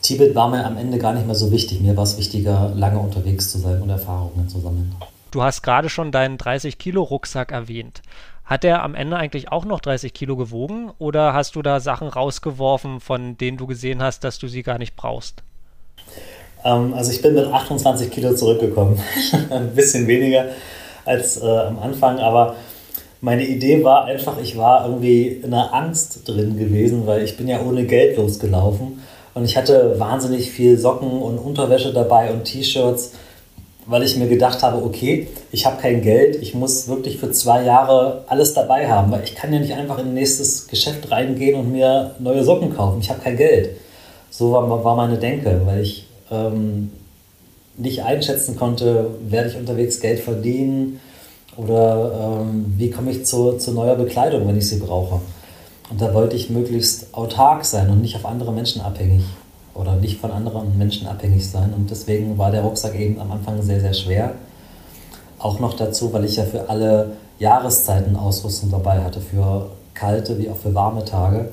Tibet 0.02 0.36
war 0.36 0.50
mir 0.50 0.66
am 0.66 0.78
Ende 0.78 0.98
gar 0.98 1.14
nicht 1.14 1.26
mehr 1.26 1.36
so 1.36 1.52
wichtig. 1.52 1.80
Mir 1.80 1.96
war 1.96 2.04
es 2.04 2.18
wichtiger, 2.18 2.74
lange 2.76 3.00
unterwegs 3.00 3.52
zu 3.52 3.60
sein 3.60 3.82
und 3.82 3.90
Erfahrungen 3.90 4.50
zu 4.50 4.60
sammeln. 4.60 4.94
Du 5.32 5.42
hast 5.42 5.62
gerade 5.62 5.88
schon 5.88 6.12
deinen 6.12 6.38
30-Kilo-Rucksack 6.38 7.52
erwähnt. 7.52 8.02
Hat 8.44 8.64
der 8.64 8.84
am 8.84 8.96
Ende 8.96 9.16
eigentlich 9.16 9.50
auch 9.50 9.64
noch 9.64 9.80
30 9.80 10.14
Kilo 10.14 10.36
gewogen 10.36 10.92
oder 10.98 11.34
hast 11.34 11.56
du 11.56 11.62
da 11.62 11.80
Sachen 11.80 12.10
rausgeworfen, 12.10 13.00
von 13.00 13.38
denen 13.38 13.58
du 13.58 13.66
gesehen 13.66 14.02
hast, 14.02 14.26
dass 14.26 14.40
du 14.40 14.50
sie 14.50 14.64
gar 14.64 14.78
nicht 14.78 14.98
brauchst? 14.98 15.44
Ähm, 16.66 16.94
also 16.94 17.12
ich 17.12 17.22
bin 17.22 17.34
mit 17.34 17.46
28 17.46 18.12
Kilo 18.12 18.36
zurückgekommen. 18.36 19.00
Ein 19.50 19.74
bisschen 19.74 20.08
weniger 20.08 20.48
als 21.06 21.42
äh, 21.42 21.46
am 21.46 21.80
Anfang, 21.80 22.20
aber 22.20 22.56
meine 23.22 23.46
Idee 23.46 23.84
war 23.84 24.06
einfach, 24.06 24.42
ich 24.42 24.58
war 24.58 24.88
irgendwie 24.88 25.28
in 25.28 25.54
einer 25.54 25.74
Angst 25.74 26.28
drin 26.28 26.58
gewesen, 26.58 27.06
weil 27.06 27.24
ich 27.24 27.38
bin 27.38 27.48
ja 27.48 27.62
ohne 27.62 27.86
Geld 27.86 28.18
losgelaufen 28.18 29.00
und 29.34 29.46
ich 29.46 29.56
hatte 29.56 30.00
wahnsinnig 30.00 30.52
viel 30.52 30.78
Socken 30.78 31.10
und 31.10 31.38
Unterwäsche 31.38 31.94
dabei 31.94 32.32
und 32.32 32.46
T-Shirts, 32.46 33.14
weil 33.86 34.04
ich 34.04 34.18
mir 34.18 34.28
gedacht 34.28 34.64
habe, 34.64 34.84
okay, 34.84 35.28
ich 35.52 35.66
habe 35.66 35.80
kein 35.80 36.02
Geld, 36.02 36.42
ich 36.42 36.56
muss 36.56 36.88
wirklich 36.88 37.18
für 37.18 37.32
zwei 37.32 37.64
Jahre 37.64 38.24
alles 38.28 38.54
dabei 38.54 38.90
haben, 38.90 39.12
weil 39.12 39.24
ich 39.24 39.36
kann 39.36 39.54
ja 39.54 39.60
nicht 39.60 39.74
einfach 39.74 40.00
in 40.00 40.08
ein 40.08 40.14
nächstes 40.14 40.68
Geschäft 40.68 41.12
reingehen 41.12 41.60
und 41.60 41.72
mir 41.72 42.16
neue 42.20 42.44
Socken 42.44 42.76
kaufen, 42.76 43.00
ich 43.02 43.10
habe 43.10 43.22
kein 43.22 43.38
Geld. 43.38 43.70
So 44.32 44.52
war, 44.52 44.84
war 44.84 44.96
meine 44.96 45.18
Denke, 45.18 45.62
weil 45.66 45.82
ich 45.82 46.08
ähm, 46.32 46.92
nicht 47.78 48.04
einschätzen 48.04 48.56
konnte, 48.56 49.12
werde 49.28 49.50
ich 49.50 49.58
unterwegs 49.58 50.00
Geld 50.00 50.20
verdienen 50.20 51.00
oder 51.58 52.40
ähm, 52.42 52.74
wie 52.78 52.90
komme 52.90 53.12
ich 53.12 53.26
zu, 53.26 53.54
zu 53.54 53.72
neuer 53.74 53.96
Bekleidung, 53.96 54.48
wenn 54.48 54.58
ich 54.58 54.68
sie 54.68 54.78
brauche. 54.78 55.22
Und 55.90 56.00
da 56.00 56.14
wollte 56.14 56.36
ich 56.36 56.50
möglichst 56.50 57.14
autark 57.14 57.66
sein 57.66 57.90
und 57.90 58.02
nicht 58.02 58.16
auf 58.16 58.26
andere 58.26 58.54
Menschen 58.54 58.82
abhängig 58.82 59.24
oder 59.74 59.96
nicht 59.96 60.20
von 60.20 60.32
anderen 60.32 60.78
Menschen 60.78 61.08
abhängig 61.08 61.50
sein. 61.50 61.74
Und 61.74 61.92
deswegen 61.92 62.38
war 62.38 62.52
der 62.52 62.62
Rucksack 62.62 62.98
eben 62.98 63.20
am 63.20 63.32
Anfang 63.32 63.62
sehr, 63.62 63.82
sehr 63.82 63.94
schwer. 63.94 64.36
Auch 65.40 65.60
noch 65.60 65.74
dazu, 65.74 66.14
weil 66.14 66.26
ich 66.26 66.38
ja 66.38 66.44
für 66.44 66.70
alle 66.70 67.14
Jahreszeiten 67.40 68.16
Ausrüstung 68.16 68.70
dabei 68.70 69.04
hatte, 69.04 69.20
für 69.20 69.72
kalte 69.94 70.38
wie 70.40 70.50
auch 70.50 70.58
für 70.58 70.74
warme 70.74 71.04
Tage. 71.04 71.50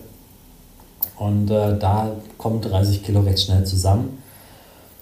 Und 1.16 1.50
äh, 1.50 1.76
da 1.78 2.12
kommen 2.36 2.60
30 2.60 3.02
Kilo 3.02 3.20
recht 3.20 3.40
schnell 3.40 3.64
zusammen. 3.64 4.22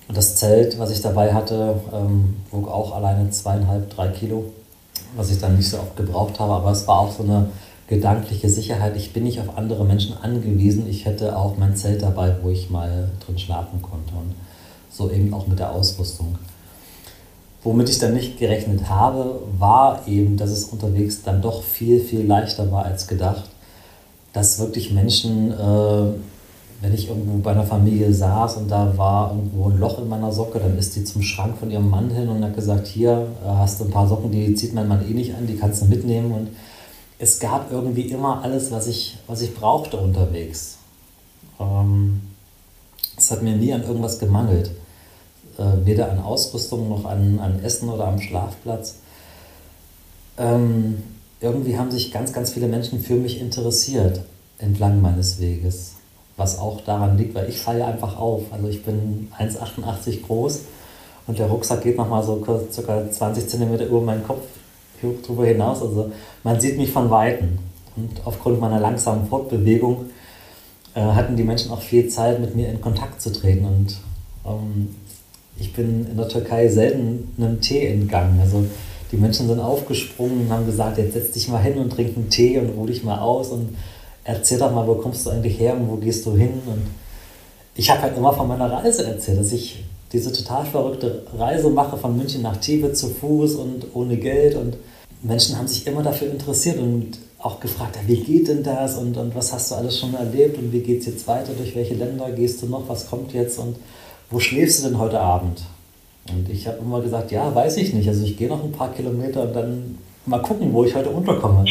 Und 0.09 0.17
das 0.17 0.37
Zelt, 0.37 0.79
was 0.79 0.91
ich 0.91 1.01
dabei 1.01 1.35
hatte, 1.35 1.81
ähm, 1.93 2.37
wog 2.51 2.69
auch 2.69 2.95
alleine 2.95 3.31
zweieinhalb, 3.31 3.91
drei 3.91 4.09
Kilo, 4.09 4.45
was 5.17 5.31
ich 5.31 5.41
dann 5.41 5.57
nicht 5.57 5.69
so 5.69 5.79
oft 5.79 5.97
gebraucht 5.97 6.39
habe. 6.39 6.53
Aber 6.53 6.71
es 6.71 6.87
war 6.87 7.01
auch 7.01 7.13
so 7.13 7.25
eine 7.25 7.49
gedankliche 7.89 8.49
Sicherheit. 8.49 8.97
Ich 8.97 9.13
bin 9.13 9.25
nicht 9.25 9.41
auf 9.41 9.57
andere 9.57 9.85
Menschen 9.85 10.17
angewiesen. 10.21 10.89
Ich 10.89 11.05
hätte 11.05 11.37
auch 11.37 11.57
mein 11.57 11.77
Zelt 11.77 12.03
dabei, 12.03 12.37
wo 12.43 12.51
ich 12.51 12.71
mal 12.71 13.11
drin 13.25 13.39
schlafen 13.39 13.83
konnte. 13.83 14.15
Und 14.15 14.35
so 14.91 15.11
eben 15.11 15.33
auch 15.35 15.47
mit 15.47 15.59
der 15.59 15.73
Ausrüstung. 15.73 16.39
Womit 17.63 17.89
ich 17.89 17.99
dann 17.99 18.15
nicht 18.15 18.39
gerechnet 18.39 18.89
habe, 18.89 19.43
war 19.59 20.07
eben, 20.07 20.37
dass 20.37 20.51
es 20.51 20.65
unterwegs 20.65 21.23
dann 21.23 21.43
doch 21.43 21.63
viel, 21.63 22.01
viel 22.01 22.25
leichter 22.25 22.71
war 22.71 22.85
als 22.85 23.09
gedacht. 23.09 23.45
Dass 24.33 24.59
wirklich 24.59 24.93
Menschen, 24.93 25.51
äh, 25.53 26.13
wenn 26.87 26.95
ich 26.95 27.09
irgendwo 27.09 27.38
bei 27.38 27.50
einer 27.50 27.66
Familie 27.66 28.14
saß 28.14 28.59
und 28.59 28.71
da 28.71 28.97
war 28.97 29.33
irgendwo 29.33 29.69
ein 29.69 29.81
Loch 29.81 29.99
in 29.99 30.09
meiner 30.09 30.31
Socke, 30.31 30.61
dann 30.61 30.78
ist 30.78 30.95
die 30.95 31.02
zum 31.02 31.21
Schrank 31.21 31.59
von 31.59 31.69
ihrem 31.69 31.90
Mann 31.90 32.11
hin 32.11 32.28
und 32.28 32.45
hat 32.45 32.55
gesagt, 32.55 32.87
hier 32.87 33.26
äh, 33.45 33.49
hast 33.49 33.81
du 33.81 33.87
ein 33.87 33.90
paar 33.90 34.07
Socken, 34.07 34.31
die 34.31 34.55
zieht 34.55 34.73
mein 34.73 34.87
Mann 34.87 35.05
eh 35.05 35.12
nicht 35.12 35.35
an, 35.35 35.49
die 35.49 35.57
kannst 35.57 35.83
du 35.83 35.87
mitnehmen. 35.87 36.31
Und 36.31 36.50
es 37.19 37.40
gab 37.40 37.73
irgendwie 37.73 38.02
immer 38.02 38.40
alles, 38.45 38.71
was 38.71 38.87
ich, 38.87 39.19
was 39.26 39.43
ich 39.43 39.52
brauchte 39.52 39.97
unterwegs. 39.97 40.76
Ähm, 41.59 42.21
es 43.16 43.33
hat 43.33 43.43
mir 43.43 43.57
nie 43.57 43.73
an 43.73 43.83
irgendwas 43.83 44.21
gemangelt. 44.21 44.71
Äh, 45.59 45.85
weder 45.85 46.12
an 46.12 46.21
Ausrüstung 46.21 46.88
noch 46.88 47.05
an, 47.05 47.40
an 47.40 47.64
Essen 47.64 47.88
oder 47.88 48.07
am 48.07 48.21
Schlafplatz. 48.21 48.99
Ähm, 50.38 51.02
irgendwie 51.40 51.76
haben 51.76 51.90
sich 51.90 52.12
ganz, 52.12 52.33
ganz 52.33 52.52
viele 52.52 52.69
Menschen 52.69 53.00
für 53.00 53.16
mich 53.16 53.40
interessiert 53.40 54.21
entlang 54.59 55.02
meines 55.02 55.40
Weges. 55.40 55.96
Was 56.37 56.59
auch 56.59 56.83
daran 56.83 57.16
liegt, 57.16 57.35
weil 57.35 57.49
ich 57.49 57.59
falle 57.59 57.85
einfach 57.85 58.19
auf. 58.19 58.43
Also 58.52 58.69
ich 58.69 58.85
bin 58.85 59.31
1,88 59.38 60.26
groß 60.26 60.62
und 61.26 61.38
der 61.38 61.47
Rucksack 61.47 61.83
geht 61.83 61.97
nochmal 61.97 62.23
so 62.23 62.45
circa 62.71 63.11
20 63.11 63.49
Zentimeter 63.49 63.87
über 63.87 64.00
meinen 64.00 64.25
Kopf 64.25 64.43
drüber 65.26 65.47
hinaus. 65.47 65.83
Also 65.83 66.11
man 66.45 66.61
sieht 66.61 66.78
mich 66.78 66.90
von 66.90 67.11
Weitem. 67.11 67.59
Und 67.97 68.11
aufgrund 68.25 68.61
meiner 68.61 68.78
langsamen 68.78 69.26
Fortbewegung 69.26 70.07
äh, 70.95 71.00
hatten 71.00 71.37
die 71.37 71.43
Menschen 71.43 71.71
auch 71.71 71.81
viel 71.81 72.09
Zeit, 72.09 72.40
mit 72.40 72.55
mir 72.55 72.69
in 72.69 72.81
Kontakt 72.81 73.23
zu 73.23 73.33
treten. 73.33 73.64
Und 73.64 73.97
ähm, 74.45 74.95
ich 75.59 75.73
bin 75.73 76.07
in 76.11 76.16
der 76.16 76.28
Türkei 76.28 76.69
selten 76.69 77.33
einem 77.38 77.61
Tee 77.61 77.87
entgangen. 77.87 78.38
Also 78.40 78.66
die 79.12 79.16
Menschen 79.16 79.49
sind 79.49 79.61
aufgesprungen 79.61 80.43
und 80.43 80.50
haben 80.50 80.66
gesagt, 80.66 80.99
jetzt 80.99 81.14
setz 81.14 81.33
dich 81.33 81.49
mal 81.49 81.62
hin 81.62 81.78
und 81.78 81.90
trink 81.90 82.16
einen 82.16 82.28
Tee 82.28 82.59
und 82.59 82.71
ruh 82.71 82.87
dich 82.87 83.02
mal 83.02 83.19
aus 83.19 83.49
und 83.49 83.76
erzähl 84.26 84.59
doch 84.59 84.73
mal, 84.73 84.87
wo 84.87 84.97
kommst 84.97 85.25
du 85.25 85.30
eigentlich 85.30 85.59
her 85.59 85.75
und 85.75 85.88
wo 85.88 85.97
gehst 85.97 86.26
du 86.26 86.37
hin? 86.37 86.61
Und 86.66 86.87
ich 87.75 87.90
habe 87.90 88.02
halt 88.02 88.16
immer 88.16 88.33
von 88.33 88.49
meiner 88.49 88.71
Reise 88.71 89.06
erzählt, 89.06 89.38
dass 89.38 89.52
ich 89.52 89.85
diese 90.12 90.33
total 90.33 90.64
verrückte 90.66 91.23
Reise 91.37 91.71
mache 91.71 91.97
von 91.97 92.16
München 92.16 92.42
nach 92.42 92.56
Tibet 92.56 92.97
zu 92.97 93.09
Fuß 93.09 93.54
und 93.56 93.87
ohne 93.95 94.16
Geld. 94.16 94.54
Und 94.56 94.76
Menschen 95.23 95.56
haben 95.56 95.68
sich 95.68 95.87
immer 95.87 96.02
dafür 96.02 96.30
interessiert 96.30 96.78
und 96.78 97.18
auch 97.38 97.61
gefragt, 97.61 97.99
wie 98.06 98.16
geht 98.16 98.49
denn 98.49 98.62
das 98.62 98.97
und, 98.97 99.16
und 99.16 99.35
was 99.35 99.52
hast 99.52 99.71
du 99.71 99.76
alles 99.76 99.99
schon 99.99 100.14
erlebt 100.14 100.59
und 100.59 100.73
wie 100.73 100.80
geht 100.80 101.00
es 101.00 101.06
jetzt 101.06 101.28
weiter, 101.28 101.52
durch 101.52 101.76
welche 101.76 101.95
Länder 101.95 102.30
gehst 102.33 102.62
du 102.62 102.66
noch, 102.66 102.88
was 102.88 103.09
kommt 103.09 103.33
jetzt 103.33 103.59
und 103.59 103.76
wo 104.30 104.40
schläfst 104.40 104.83
du 104.83 104.88
denn 104.88 104.99
heute 104.99 105.21
Abend? 105.21 105.62
Und 106.28 106.49
ich 106.49 106.66
habe 106.66 106.78
immer 106.78 107.00
gesagt, 107.00 107.30
ja, 107.30 107.54
weiß 107.54 107.76
ich 107.76 107.95
nicht. 107.95 108.09
Also 108.09 108.25
ich 108.25 108.37
gehe 108.37 108.49
noch 108.49 108.64
ein 108.64 108.73
paar 108.73 108.92
Kilometer 108.92 109.42
und 109.42 109.54
dann 109.54 109.99
mal 110.25 110.42
gucken, 110.42 110.73
wo 110.73 110.83
ich 110.83 110.95
heute 110.95 111.11
unterkomme. 111.11 111.64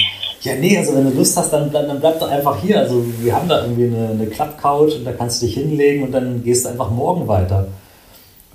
Ja, 0.45 0.55
nee, 0.55 0.77
also 0.77 0.95
wenn 0.95 1.05
du 1.05 1.17
Lust 1.17 1.35
hast, 1.35 1.51
dann, 1.51 1.71
dann, 1.71 1.87
dann 1.87 1.99
bleib 1.99 2.19
doch 2.19 2.29
einfach 2.29 2.61
hier. 2.61 2.79
Also 2.79 3.03
wir 3.19 3.35
haben 3.35 3.49
da 3.49 3.63
irgendwie 3.63 3.85
eine, 3.85 4.09
eine 4.09 4.27
Klappcouch 4.27 4.95
und 4.95 5.03
da 5.03 5.11
kannst 5.11 5.41
du 5.41 5.47
dich 5.47 5.55
hinlegen 5.55 6.03
und 6.03 6.11
dann 6.11 6.43
gehst 6.43 6.65
du 6.65 6.69
einfach 6.69 6.91
morgen 6.91 7.27
weiter. 7.27 7.67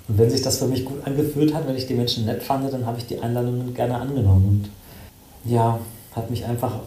Und 0.07 0.17
wenn 0.17 0.29
sich 0.29 0.41
das 0.41 0.57
für 0.57 0.67
mich 0.67 0.85
gut 0.85 1.05
angefühlt 1.05 1.53
hat, 1.53 1.67
wenn 1.67 1.75
ich 1.75 1.87
die 1.87 1.93
Menschen 1.93 2.25
nett 2.25 2.43
fand, 2.43 2.71
dann 2.71 2.85
habe 2.85 2.97
ich 2.97 3.07
die 3.07 3.19
Einladungen 3.19 3.73
gerne 3.73 3.95
angenommen. 3.95 4.63
Und 5.43 5.51
ja, 5.51 5.79
hat 6.15 6.29
mich 6.29 6.45
einfach 6.45 6.79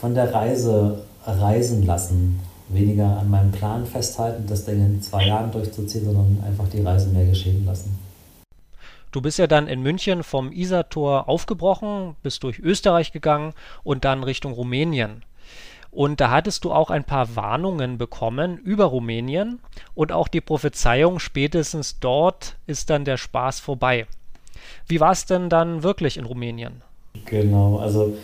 von 0.00 0.14
der 0.14 0.34
Reise 0.34 1.02
reisen 1.24 1.86
lassen 1.86 2.40
weniger 2.68 3.18
an 3.18 3.30
meinem 3.30 3.50
Plan 3.50 3.86
festhalten, 3.86 4.44
das 4.46 4.64
Ding 4.64 4.84
in 4.84 5.00
zwei 5.02 5.26
Jahren 5.26 5.50
durchzuziehen, 5.50 6.04
sondern 6.04 6.38
einfach 6.46 6.68
die 6.68 6.82
Reise 6.82 7.08
mehr 7.08 7.26
geschehen 7.26 7.64
lassen. 7.64 7.98
Du 9.10 9.20
bist 9.20 9.38
ja 9.38 9.46
dann 9.46 9.68
in 9.68 9.82
München 9.82 10.22
vom 10.22 10.52
Isartor 10.52 11.28
aufgebrochen, 11.28 12.16
bist 12.22 12.42
durch 12.42 12.58
Österreich 12.58 13.12
gegangen 13.12 13.54
und 13.82 14.04
dann 14.04 14.22
Richtung 14.22 14.52
Rumänien. 14.52 15.24
Und 15.90 16.20
da 16.20 16.30
hattest 16.30 16.64
du 16.64 16.72
auch 16.72 16.90
ein 16.90 17.04
paar 17.04 17.34
Warnungen 17.34 17.96
bekommen 17.96 18.58
über 18.58 18.84
Rumänien 18.84 19.60
und 19.94 20.12
auch 20.12 20.28
die 20.28 20.42
Prophezeiung, 20.42 21.18
spätestens 21.18 21.98
dort 21.98 22.56
ist 22.66 22.90
dann 22.90 23.06
der 23.06 23.16
Spaß 23.16 23.60
vorbei. 23.60 24.06
Wie 24.86 25.00
war 25.00 25.12
es 25.12 25.24
denn 25.24 25.48
dann 25.48 25.82
wirklich 25.82 26.18
in 26.18 26.26
Rumänien? 26.26 26.82
Genau, 27.24 27.78
also 27.78 28.14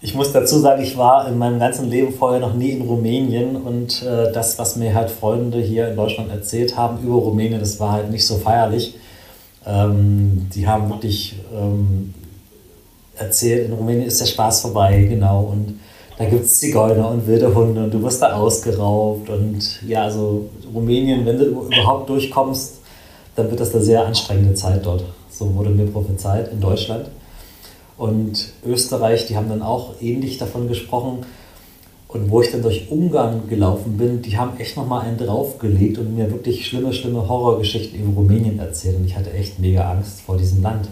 ich 0.00 0.14
muss 0.14 0.32
dazu 0.32 0.58
sagen, 0.58 0.82
ich 0.82 0.96
war 0.96 1.28
in 1.28 1.38
meinem 1.38 1.60
ganzen 1.60 1.88
Leben 1.88 2.12
vorher 2.12 2.40
noch 2.40 2.54
nie 2.54 2.70
in 2.70 2.82
Rumänien 2.82 3.54
und 3.54 4.02
äh, 4.02 4.32
das, 4.32 4.58
was 4.58 4.74
mir 4.74 4.94
halt 4.94 5.10
Freunde 5.10 5.60
hier 5.60 5.88
in 5.88 5.96
Deutschland 5.96 6.30
erzählt 6.30 6.76
haben 6.76 6.98
über 7.04 7.14
Rumänien, 7.14 7.60
das 7.60 7.78
war 7.78 7.92
halt 7.92 8.10
nicht 8.10 8.26
so 8.26 8.38
feierlich. 8.38 8.96
Ähm, 9.66 10.48
die 10.54 10.66
haben 10.66 10.88
wirklich 10.90 11.36
ähm, 11.54 12.14
erzählt, 13.16 13.66
in 13.66 13.72
Rumänien 13.72 14.06
ist 14.06 14.20
der 14.20 14.26
Spaß 14.26 14.62
vorbei, 14.62 15.06
genau. 15.08 15.42
Und 15.52 15.80
da 16.18 16.24
gibt 16.24 16.44
es 16.44 16.58
Zigeuner 16.58 17.10
und 17.10 17.26
wilde 17.26 17.54
Hunde 17.54 17.84
und 17.84 17.94
du 17.94 18.02
wirst 18.02 18.22
da 18.22 18.34
ausgeraubt. 18.34 19.28
Und 19.28 19.80
ja, 19.86 20.04
also 20.04 20.48
Rumänien, 20.72 21.24
wenn 21.26 21.38
du 21.38 21.44
überhaupt 21.44 22.08
durchkommst, 22.08 22.80
dann 23.36 23.50
wird 23.50 23.60
das 23.60 23.74
eine 23.74 23.82
sehr 23.82 24.04
anstrengende 24.04 24.54
Zeit 24.54 24.84
dort. 24.84 25.04
So 25.30 25.54
wurde 25.54 25.70
mir 25.70 25.86
prophezeit 25.86 26.52
in 26.52 26.60
Deutschland. 26.60 27.08
Und 27.96 28.52
Österreich, 28.66 29.26
die 29.26 29.36
haben 29.36 29.48
dann 29.48 29.62
auch 29.62 30.00
ähnlich 30.00 30.38
davon 30.38 30.68
gesprochen. 30.68 31.24
Und 32.12 32.30
wo 32.30 32.42
ich 32.42 32.50
dann 32.50 32.62
durch 32.62 32.90
Ungarn 32.90 33.48
gelaufen 33.48 33.96
bin, 33.96 34.20
die 34.20 34.36
haben 34.36 34.58
echt 34.58 34.76
nochmal 34.76 35.06
einen 35.06 35.16
draufgelegt 35.16 35.96
und 35.96 36.14
mir 36.14 36.30
wirklich 36.30 36.66
schlimme, 36.66 36.92
schlimme 36.92 37.26
Horrorgeschichten 37.26 37.98
über 37.98 38.14
Rumänien 38.14 38.58
erzählt. 38.58 38.96
Und 38.96 39.06
ich 39.06 39.16
hatte 39.16 39.32
echt 39.32 39.58
mega 39.58 39.90
Angst 39.90 40.20
vor 40.20 40.36
diesem 40.36 40.62
Land. 40.62 40.88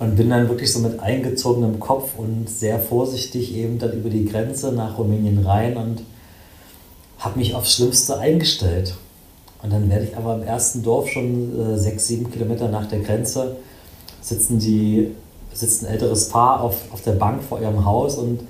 Und 0.00 0.16
bin 0.16 0.30
dann 0.30 0.48
wirklich 0.48 0.72
so 0.72 0.80
mit 0.80 0.98
eingezogenem 0.98 1.78
Kopf 1.78 2.18
und 2.18 2.50
sehr 2.50 2.80
vorsichtig 2.80 3.54
eben 3.54 3.78
dann 3.78 3.92
über 3.92 4.10
die 4.10 4.24
Grenze 4.24 4.72
nach 4.72 4.98
Rumänien 4.98 5.38
rein 5.38 5.76
und 5.76 6.02
habe 7.18 7.38
mich 7.38 7.54
aufs 7.54 7.74
Schlimmste 7.74 8.18
eingestellt. 8.18 8.96
Und 9.62 9.72
dann 9.72 9.88
werde 9.88 10.06
ich 10.06 10.16
aber 10.16 10.34
im 10.34 10.42
ersten 10.42 10.82
Dorf 10.82 11.08
schon 11.08 11.74
äh, 11.74 11.78
sechs, 11.78 12.08
sieben 12.08 12.28
Kilometer 12.32 12.68
nach 12.68 12.86
der 12.86 12.98
Grenze 12.98 13.56
sitzen 14.20 14.58
die 14.58 15.14
sitzt 15.52 15.84
ein 15.84 15.92
älteres 15.92 16.30
Paar 16.30 16.62
auf, 16.62 16.76
auf 16.92 17.02
der 17.02 17.12
Bank 17.12 17.42
vor 17.42 17.60
ihrem 17.60 17.84
Haus 17.84 18.16
und 18.16 18.40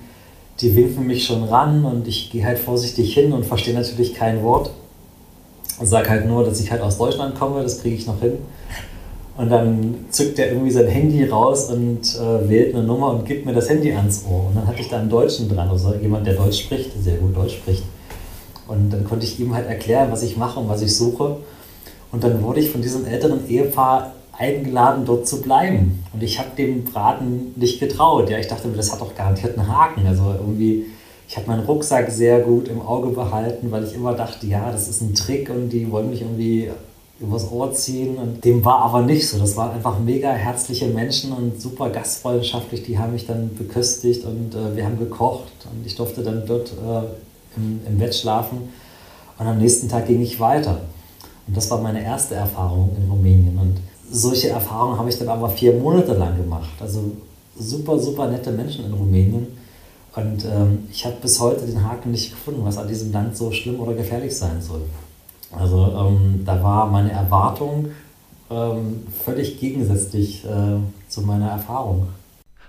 die 0.63 0.75
winken 0.75 1.05
mich 1.05 1.25
schon 1.25 1.43
ran 1.43 1.83
und 1.85 2.07
ich 2.07 2.31
gehe 2.31 2.45
halt 2.45 2.57
vorsichtig 2.57 3.13
hin 3.13 3.33
und 3.33 3.45
verstehe 3.45 3.73
natürlich 3.73 4.13
kein 4.13 4.41
Wort. 4.43 4.71
Und 5.79 5.87
sage 5.87 6.09
halt 6.09 6.27
nur, 6.27 6.45
dass 6.45 6.59
ich 6.59 6.71
halt 6.71 6.81
aus 6.81 6.97
Deutschland 6.97 7.37
komme, 7.37 7.61
das 7.61 7.81
kriege 7.81 7.95
ich 7.95 8.07
noch 8.07 8.19
hin. 8.19 8.37
Und 9.35 9.49
dann 9.49 9.95
zückt 10.09 10.37
er 10.37 10.51
irgendwie 10.51 10.71
sein 10.71 10.87
Handy 10.87 11.25
raus 11.25 11.69
und 11.69 12.01
äh, 12.15 12.47
wählt 12.47 12.75
eine 12.75 12.83
Nummer 12.83 13.09
und 13.09 13.25
gibt 13.25 13.45
mir 13.45 13.53
das 13.53 13.67
Handy 13.69 13.91
ans 13.91 14.23
Ohr. 14.29 14.47
Und 14.47 14.55
dann 14.55 14.67
hatte 14.67 14.81
ich 14.81 14.89
da 14.89 14.99
einen 14.99 15.09
Deutschen 15.09 15.49
dran, 15.49 15.67
also 15.69 15.93
jemand, 15.95 16.27
der 16.27 16.35
Deutsch 16.35 16.61
spricht, 16.61 16.91
sehr 17.01 17.17
gut 17.17 17.35
Deutsch 17.35 17.55
spricht. 17.55 17.83
Und 18.67 18.91
dann 18.91 19.03
konnte 19.03 19.25
ich 19.25 19.39
ihm 19.39 19.53
halt 19.53 19.67
erklären, 19.67 20.11
was 20.11 20.23
ich 20.23 20.37
mache 20.37 20.59
und 20.59 20.69
was 20.69 20.81
ich 20.81 20.95
suche. 20.95 21.37
Und 22.11 22.23
dann 22.23 22.41
wurde 22.43 22.59
ich 22.59 22.69
von 22.69 22.81
diesem 22.81 23.05
älteren 23.05 23.49
Ehepaar 23.49 24.13
eingeladen, 24.37 25.05
dort 25.05 25.27
zu 25.27 25.41
bleiben. 25.41 26.03
Und 26.13 26.23
ich 26.23 26.39
habe 26.39 26.49
dem 26.57 26.83
Braten 26.83 27.53
nicht 27.55 27.79
getraut. 27.79 28.29
Ja, 28.29 28.39
ich 28.39 28.47
dachte 28.47 28.67
mir, 28.67 28.75
das 28.75 28.91
hat 28.91 29.01
doch 29.01 29.15
garantiert 29.15 29.57
einen 29.57 29.67
Haken. 29.67 30.05
Also 30.07 30.23
irgendwie, 30.39 30.85
ich 31.27 31.37
habe 31.37 31.47
meinen 31.47 31.65
Rucksack 31.65 32.11
sehr 32.11 32.39
gut 32.41 32.67
im 32.67 32.81
Auge 32.81 33.09
behalten, 33.09 33.71
weil 33.71 33.83
ich 33.83 33.93
immer 33.93 34.13
dachte, 34.13 34.45
ja, 34.47 34.71
das 34.71 34.87
ist 34.87 35.01
ein 35.01 35.13
Trick 35.13 35.49
und 35.49 35.69
die 35.69 35.89
wollen 35.91 36.09
mich 36.09 36.21
irgendwie 36.21 36.69
übers 37.19 37.51
Ohr 37.51 37.71
ziehen. 37.73 38.17
Und 38.17 38.43
dem 38.43 38.65
war 38.65 38.79
aber 38.79 39.01
nicht 39.01 39.27
so. 39.27 39.37
Das 39.37 39.55
waren 39.55 39.71
einfach 39.71 39.99
mega 39.99 40.31
herzliche 40.31 40.87
Menschen 40.87 41.31
und 41.31 41.61
super 41.61 41.89
gastfreundschaftlich. 41.89 42.83
Die 42.83 42.97
haben 42.97 43.13
mich 43.13 43.27
dann 43.27 43.55
beköstigt 43.55 44.25
und 44.25 44.55
äh, 44.55 44.75
wir 44.75 44.85
haben 44.85 44.97
gekocht 44.97 45.51
und 45.71 45.85
ich 45.85 45.95
durfte 45.95 46.23
dann 46.23 46.43
dort 46.45 46.71
äh, 46.71 47.57
im, 47.57 47.81
im 47.87 47.97
Bett 47.99 48.15
schlafen. 48.15 48.69
Und 49.37 49.47
am 49.47 49.57
nächsten 49.57 49.89
Tag 49.89 50.07
ging 50.07 50.21
ich 50.21 50.39
weiter. 50.39 50.81
Und 51.47 51.57
das 51.57 51.69
war 51.69 51.81
meine 51.81 52.03
erste 52.03 52.35
Erfahrung 52.35 52.95
in 52.97 53.09
Rumänien. 53.09 53.57
Und 53.57 53.77
solche 54.13 54.49
Erfahrungen 54.49 54.97
habe 54.99 55.09
ich 55.09 55.17
dann 55.17 55.27
aber 55.27 55.49
vier 55.49 55.73
Monate 55.73 56.13
lang 56.13 56.37
gemacht. 56.37 56.69
Also 56.79 57.11
super, 57.57 57.97
super 57.99 58.27
nette 58.27 58.51
Menschen 58.51 58.85
in 58.85 58.93
Rumänien. 58.93 59.47
Und 60.15 60.45
ähm, 60.45 60.87
ich 60.91 61.05
habe 61.05 61.15
bis 61.21 61.39
heute 61.39 61.65
den 61.65 61.83
Haken 61.83 62.11
nicht 62.11 62.29
gefunden, 62.29 62.63
was 62.63 62.77
an 62.77 62.87
diesem 62.87 63.11
Land 63.11 63.35
so 63.35 63.51
schlimm 63.51 63.79
oder 63.79 63.93
gefährlich 63.93 64.37
sein 64.37 64.61
soll. 64.61 64.81
Also 65.51 65.91
ähm, 65.97 66.43
da 66.45 66.61
war 66.63 66.87
meine 66.91 67.11
Erwartung 67.11 67.91
ähm, 68.51 69.07
völlig 69.25 69.59
gegensätzlich 69.59 70.45
äh, 70.45 70.77
zu 71.09 71.21
meiner 71.21 71.49
Erfahrung. 71.49 72.07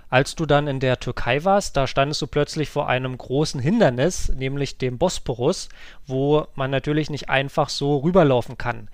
Als 0.09 0.35
du 0.35 0.45
dann 0.45 0.67
in 0.67 0.79
der 0.79 0.99
Türkei 0.99 1.43
warst, 1.43 1.77
da 1.77 1.87
standest 1.87 2.21
du 2.21 2.27
plötzlich 2.27 2.69
vor 2.69 2.87
einem 2.87 3.17
großen 3.17 3.59
Hindernis, 3.59 4.31
nämlich 4.35 4.77
dem 4.77 4.97
Bosporus, 4.97 5.69
wo 6.07 6.45
man 6.55 6.71
natürlich 6.71 7.09
nicht 7.09 7.29
einfach 7.29 7.69
so 7.69 7.97
rüberlaufen 7.97 8.57
kann. 8.57 8.87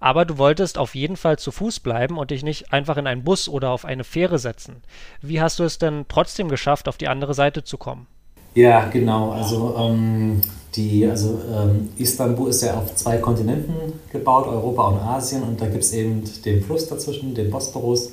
Aber 0.00 0.24
du 0.24 0.38
wolltest 0.38 0.78
auf 0.78 0.94
jeden 0.94 1.16
Fall 1.16 1.38
zu 1.38 1.50
Fuß 1.50 1.80
bleiben 1.80 2.18
und 2.18 2.30
dich 2.30 2.42
nicht 2.42 2.72
einfach 2.72 2.96
in 2.96 3.06
einen 3.06 3.24
Bus 3.24 3.48
oder 3.48 3.70
auf 3.70 3.84
eine 3.84 4.04
Fähre 4.04 4.38
setzen. 4.38 4.82
Wie 5.22 5.40
hast 5.40 5.58
du 5.58 5.64
es 5.64 5.78
denn 5.78 6.06
trotzdem 6.08 6.48
geschafft, 6.48 6.88
auf 6.88 6.96
die 6.96 7.08
andere 7.08 7.34
Seite 7.34 7.64
zu 7.64 7.78
kommen? 7.78 8.06
Ja, 8.54 8.88
genau. 8.88 9.32
Also, 9.32 9.76
ähm, 9.78 10.40
die, 10.74 11.06
also 11.06 11.40
ähm, 11.52 11.90
Istanbul 11.96 12.50
ist 12.50 12.62
ja 12.62 12.76
auf 12.76 12.94
zwei 12.94 13.18
Kontinenten 13.18 13.74
gebaut, 14.12 14.46
Europa 14.46 14.88
und 14.88 14.98
Asien. 14.98 15.42
Und 15.42 15.60
da 15.60 15.66
gibt 15.66 15.84
es 15.84 15.92
eben 15.92 16.22
den 16.44 16.62
Fluss 16.62 16.88
dazwischen, 16.88 17.34
den 17.34 17.50
Bosporus. 17.50 18.12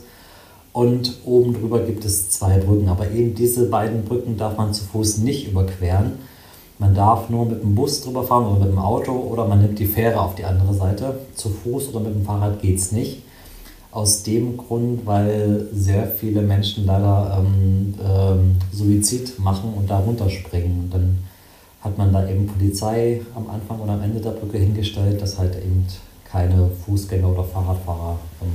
Und 0.73 1.19
oben 1.25 1.53
drüber 1.53 1.79
gibt 1.79 2.03
es 2.03 2.29
zwei 2.29 2.57
Brücken. 2.57 2.89
Aber 2.89 3.09
eben 3.09 3.33
diese 3.35 3.67
beiden 3.69 4.03
Brücken 4.03 4.37
darf 4.37 4.57
man 4.57 4.73
zu 4.73 4.83
Fuß 4.85 5.19
nicht 5.19 5.47
überqueren. 5.47 6.19
Man 6.77 6.93
darf 6.93 7.29
nur 7.29 7.45
mit 7.45 7.61
dem 7.61 7.73
Bus 7.73 8.01
drüber 8.01 8.23
fahren 8.23 8.47
oder 8.47 8.65
mit 8.65 8.69
dem 8.69 8.79
Auto 8.79 9.11
oder 9.11 9.47
man 9.47 9.61
nimmt 9.61 9.79
die 9.79 9.85
Fähre 9.85 10.19
auf 10.19 10.35
die 10.35 10.43
andere 10.43 10.73
Seite. 10.73 11.19
Zu 11.33 11.49
Fuß 11.49 11.89
oder 11.89 12.01
mit 12.01 12.15
dem 12.15 12.25
Fahrrad 12.25 12.61
geht 12.61 12.79
es 12.79 12.91
nicht. 12.91 13.23
Aus 13.91 14.23
dem 14.23 14.57
Grund, 14.57 15.05
weil 15.05 15.67
sehr 15.73 16.05
viele 16.05 16.41
Menschen 16.41 16.85
leider 16.85 17.39
ähm, 17.39 17.93
ähm, 18.03 18.55
Suizid 18.73 19.39
machen 19.39 19.73
und 19.73 19.89
da 19.89 19.99
runterspringen. 19.99 20.79
Und 20.79 20.93
dann 20.93 21.19
hat 21.79 21.97
man 21.97 22.11
da 22.11 22.27
eben 22.27 22.45
Polizei 22.45 23.21
am 23.35 23.49
Anfang 23.49 23.79
und 23.79 23.89
am 23.89 24.01
Ende 24.01 24.19
der 24.19 24.31
Brücke 24.31 24.57
hingestellt, 24.57 25.21
dass 25.21 25.39
halt 25.39 25.55
eben 25.55 25.85
keine 26.25 26.69
Fußgänger 26.85 27.29
oder 27.29 27.45
Fahrradfahrer 27.45 28.17
ähm, 28.41 28.51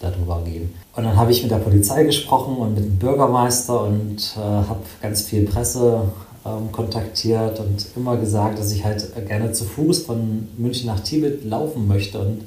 darüber 0.00 0.40
gehen. 0.42 0.72
Und 0.96 1.04
dann 1.04 1.16
habe 1.16 1.32
ich 1.32 1.42
mit 1.42 1.50
der 1.50 1.58
Polizei 1.58 2.04
gesprochen 2.04 2.56
und 2.56 2.74
mit 2.74 2.84
dem 2.84 2.96
Bürgermeister 2.96 3.84
und 3.84 4.36
äh, 4.36 4.40
habe 4.40 4.80
ganz 5.02 5.22
viel 5.22 5.44
Presse 5.44 6.02
ähm, 6.48 6.72
kontaktiert 6.72 7.60
und 7.60 7.86
immer 7.96 8.16
gesagt, 8.16 8.58
dass 8.58 8.72
ich 8.72 8.84
halt 8.84 9.04
gerne 9.26 9.52
zu 9.52 9.64
Fuß 9.64 10.04
von 10.04 10.48
München 10.56 10.86
nach 10.86 11.00
Tibet 11.00 11.44
laufen 11.44 11.86
möchte 11.86 12.18
und 12.18 12.42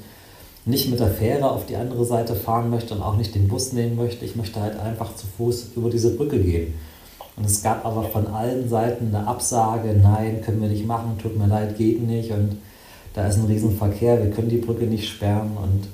nicht 0.64 0.90
mit 0.90 1.00
der 1.00 1.10
Fähre 1.10 1.50
auf 1.50 1.66
die 1.66 1.76
andere 1.76 2.04
Seite 2.04 2.34
fahren 2.34 2.70
möchte 2.70 2.94
und 2.94 3.02
auch 3.02 3.16
nicht 3.16 3.34
den 3.34 3.48
Bus 3.48 3.72
nehmen 3.72 3.96
möchte. 3.96 4.24
Ich 4.24 4.36
möchte 4.36 4.60
halt 4.60 4.78
einfach 4.78 5.14
zu 5.16 5.26
Fuß 5.36 5.70
über 5.76 5.90
diese 5.90 6.14
Brücke 6.16 6.38
gehen. 6.38 6.74
Und 7.36 7.46
es 7.46 7.62
gab 7.62 7.84
aber 7.84 8.04
von 8.04 8.26
allen 8.26 8.68
Seiten 8.68 9.14
eine 9.14 9.26
Absage, 9.26 9.98
nein, 10.00 10.42
können 10.42 10.60
wir 10.60 10.68
nicht 10.68 10.86
machen, 10.86 11.18
tut 11.20 11.38
mir 11.38 11.46
leid, 11.46 11.78
geht 11.78 12.02
nicht 12.02 12.30
und 12.30 12.58
da 13.14 13.26
ist 13.26 13.38
ein 13.38 13.46
Riesenverkehr, 13.46 14.22
wir 14.22 14.30
können 14.30 14.48
die 14.48 14.58
Brücke 14.58 14.84
nicht 14.84 15.08
sperren 15.08 15.56
und 15.62 15.88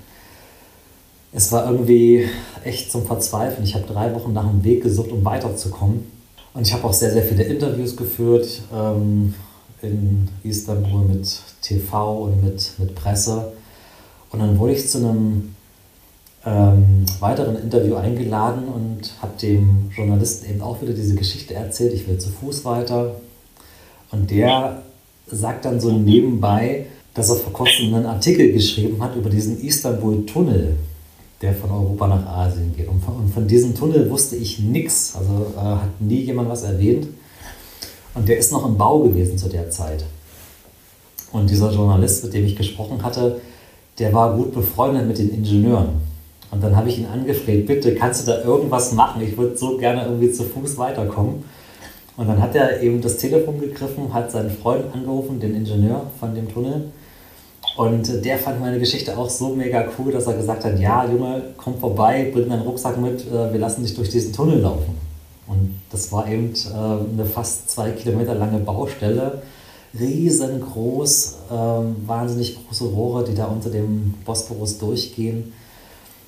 es 1.33 1.53
war 1.53 1.71
irgendwie 1.71 2.29
echt 2.65 2.91
zum 2.91 3.05
Verzweifeln. 3.07 3.65
Ich 3.65 3.75
habe 3.75 3.87
drei 3.87 4.15
Wochen 4.15 4.33
nach 4.33 4.49
einem 4.49 4.65
Weg 4.65 4.83
gesucht, 4.83 5.13
um 5.13 5.25
weiterzukommen. 5.25 6.18
Und 6.55 6.67
ich 6.67 6.73
habe 6.73 6.85
auch 6.85 6.93
sehr, 6.93 7.13
sehr 7.13 7.23
viele 7.23 7.45
Interviews 7.45 7.97
geführt 7.97 8.63
ähm, 8.75 9.35
in 9.83 10.29
Istanbul 10.43 11.05
mit 11.05 11.41
TV 11.63 12.25
und 12.25 12.43
mit, 12.43 12.73
mit 12.79 12.95
Presse. 12.95 13.53
Und 14.31 14.41
dann 14.41 14.59
wurde 14.59 14.73
ich 14.73 14.89
zu 14.89 14.99
einem 14.99 15.55
ähm, 16.45 17.05
weiteren 17.21 17.57
Interview 17.57 17.97
eingeladen 17.97 18.69
und 18.69 19.13
habe 19.21 19.39
dem 19.41 19.91
Journalisten 19.95 20.51
eben 20.51 20.63
auch 20.63 20.81
wieder 20.83 20.93
diese 20.93 21.15
Geschichte 21.15 21.55
erzählt. 21.55 21.93
Ich 21.93 22.09
will 22.09 22.19
zu 22.19 22.31
Fuß 22.31 22.65
weiter. 22.65 23.17
Und 24.11 24.31
der 24.31 24.83
sagt 25.27 25.65
dann 25.65 25.81
so 25.81 25.93
nebenbei, 25.93 26.87
dass 27.15 27.29
er 27.29 27.37
vor 27.37 27.53
kurzem 27.53 27.95
einen 27.95 28.07
Artikel 28.07 28.53
geschrieben 28.53 29.03
hat 29.03 29.17
über 29.17 29.29
diesen 29.29 29.61
Istanbul-Tunnel 29.61 30.77
der 31.41 31.55
von 31.55 31.71
Europa 31.71 32.07
nach 32.09 32.27
Asien 32.27 32.75
geht. 32.77 32.89
Und 32.89 33.03
von, 33.03 33.17
und 33.17 33.33
von 33.33 33.47
diesem 33.47 33.75
Tunnel 33.75 34.11
wusste 34.11 34.37
ich 34.37 34.59
nichts. 34.59 35.15
Also 35.17 35.53
äh, 35.57 35.61
hat 35.61 36.01
nie 36.01 36.23
jemand 36.23 36.49
was 36.49 36.63
erwähnt. 36.63 37.09
Und 38.15 38.29
der 38.29 38.39
ist 38.39 38.51
noch 38.51 38.67
im 38.67 38.77
Bau 38.77 39.01
gewesen 39.01 39.39
zu 39.39 39.49
der 39.49 39.71
Zeit. 39.71 40.05
Und 41.31 41.49
dieser 41.51 41.71
Journalist, 41.71 42.25
mit 42.25 42.35
dem 42.35 42.45
ich 42.45 42.57
gesprochen 42.57 43.03
hatte, 43.03 43.41
der 43.99 44.13
war 44.13 44.35
gut 44.35 44.53
befreundet 44.53 45.07
mit 45.07 45.19
den 45.19 45.31
Ingenieuren. 45.31 46.01
Und 46.51 46.63
dann 46.63 46.75
habe 46.75 46.89
ich 46.89 46.99
ihn 46.99 47.07
angefleht, 47.07 47.67
bitte 47.67 47.95
kannst 47.95 48.23
du 48.23 48.31
da 48.31 48.43
irgendwas 48.43 48.93
machen? 48.93 49.21
Ich 49.23 49.37
würde 49.37 49.57
so 49.57 49.77
gerne 49.77 50.05
irgendwie 50.05 50.33
zu 50.33 50.45
Fuß 50.45 50.79
weiterkommen. 50.79 51.45
Und 52.17 52.27
dann 52.27 52.43
hat 52.43 52.55
er 52.55 52.81
eben 52.81 53.01
das 53.01 53.19
Telefon 53.19 53.61
gegriffen, 53.61 54.13
hat 54.13 54.33
seinen 54.33 54.51
Freund 54.51 54.85
angerufen, 54.93 55.39
den 55.39 55.55
Ingenieur 55.55 56.11
von 56.19 56.35
dem 56.35 56.53
Tunnel, 56.53 56.91
und 57.79 58.25
der 58.25 58.39
fand 58.39 58.61
meine 58.61 58.81
Geschichte 58.81 59.17
auch 59.17 59.31
so 59.31 59.55
mega 59.55 59.87
cool, 59.97 60.11
dass 60.11 60.27
er 60.27 60.35
gesagt 60.35 60.65
hat, 60.65 60.81
ja, 60.81 61.09
Junge, 61.09 61.43
komm 61.57 61.79
vorbei, 61.79 62.29
bring 62.33 62.49
deinen 62.49 62.63
Rucksack 62.63 63.01
mit, 63.01 63.25
äh, 63.29 63.53
wir 63.53 63.61
lassen 63.61 63.85
dich 63.85 63.95
durch 63.95 64.09
diesen 64.09 64.33
Tunnel 64.33 64.59
laufen. 64.59 64.97
Und 65.47 65.79
das 65.89 66.11
war 66.11 66.29
eben 66.29 66.53
äh, 66.55 66.75
eine 66.75 67.25
fast 67.25 67.71
zwei 67.71 67.93
Kilometer 67.93 68.35
lange 68.35 68.59
Baustelle, 68.59 69.43
riesengroß, 69.97 71.37
ähm, 71.53 71.95
wahnsinnig 72.05 72.59
große 72.67 72.87
Rohre, 72.87 73.23
die 73.23 73.37
da 73.37 73.45
unter 73.45 73.71
dem 73.71 74.13
Bosporus 74.25 74.79
durchgehen. 74.79 75.53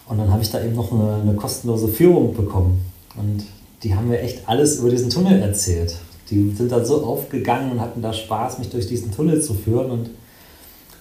Und 0.06 0.18
dann 0.18 0.30
habe 0.32 0.42
ich 0.42 0.52
da 0.52 0.62
eben 0.62 0.76
noch 0.76 0.92
eine, 0.92 1.14
eine 1.14 1.34
kostenlose 1.34 1.88
Führung 1.88 2.32
bekommen. 2.32 2.80
Und 3.16 3.42
die 3.82 3.96
haben 3.96 4.06
mir 4.06 4.20
echt 4.20 4.48
alles 4.48 4.78
über 4.78 4.90
diesen 4.90 5.10
Tunnel 5.10 5.42
erzählt. 5.42 5.96
Die 6.30 6.52
sind 6.52 6.70
da 6.70 6.84
so 6.84 7.04
aufgegangen 7.04 7.72
und 7.72 7.80
hatten 7.80 8.02
da 8.02 8.12
Spaß, 8.12 8.60
mich 8.60 8.70
durch 8.70 8.86
diesen 8.86 9.10
Tunnel 9.10 9.42
zu 9.42 9.54
führen. 9.54 9.90
Und 9.90 10.10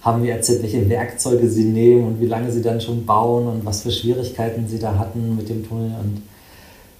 haben 0.01 0.21
mir 0.21 0.33
erzählt, 0.33 0.63
welche 0.63 0.87
Werkzeuge 0.89 1.49
sie 1.49 1.65
nehmen 1.65 2.05
und 2.05 2.21
wie 2.21 2.27
lange 2.27 2.51
sie 2.51 2.61
dann 2.61 2.79
schon 2.79 3.05
bauen 3.05 3.47
und 3.47 3.65
was 3.65 3.81
für 3.81 3.91
Schwierigkeiten 3.91 4.67
sie 4.67 4.79
da 4.79 4.97
hatten 4.97 5.35
mit 5.35 5.49
dem 5.49 5.67
Tunnel. 5.67 5.91
Und 6.01 6.21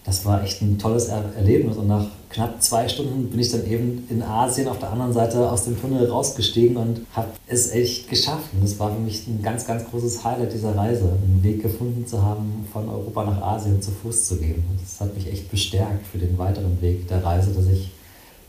das 0.06 0.26
war 0.26 0.44
echt 0.44 0.62
ein 0.62 0.78
tolles 0.78 1.08
er 1.08 1.24
Erlebnis. 1.38 1.78
Und 1.78 1.88
nach 1.88 2.08
knapp 2.30 2.62
zwei 2.62 2.88
Stunden 2.88 3.30
bin 3.30 3.40
ich 3.40 3.52
dann 3.52 3.66
eben 3.66 4.06
in 4.10 4.22
Asien 4.22 4.68
auf 4.68 4.80
der 4.80 4.92
anderen 4.92 5.14
Seite 5.14 5.50
aus 5.50 5.66
dem 5.66 5.80
Tunnel 5.80 6.10
rausgestiegen 6.10 6.76
und 6.76 7.02
habe 7.14 7.30
es 7.48 7.72
echt 7.72 8.10
geschafft. 8.10 8.50
Und 8.54 8.64
das 8.64 8.78
war 8.80 8.94
für 8.94 9.00
mich 9.00 9.28
ein 9.28 9.42
ganz, 9.42 9.66
ganz 9.66 9.90
großes 9.90 10.24
Highlight 10.26 10.54
dieser 10.54 10.76
Reise, 10.76 11.04
einen 11.04 11.40
Weg 11.42 11.62
gefunden 11.62 12.06
zu 12.06 12.22
haben, 12.22 12.68
von 12.72 12.90
Europa 12.90 13.24
nach 13.24 13.42
Asien 13.42 13.82
zu 13.82 13.92
Fuß 13.92 14.28
zu 14.28 14.38
gehen. 14.38 14.64
Und 14.70 14.80
das 14.82 15.00
hat 15.00 15.16
mich 15.16 15.32
echt 15.32 15.50
bestärkt 15.50 16.06
für 16.08 16.18
den 16.18 16.38
weiteren 16.38 16.82
Weg 16.82 17.08
der 17.08 17.24
Reise, 17.24 17.52
dass 17.52 17.68
ich 17.68 17.92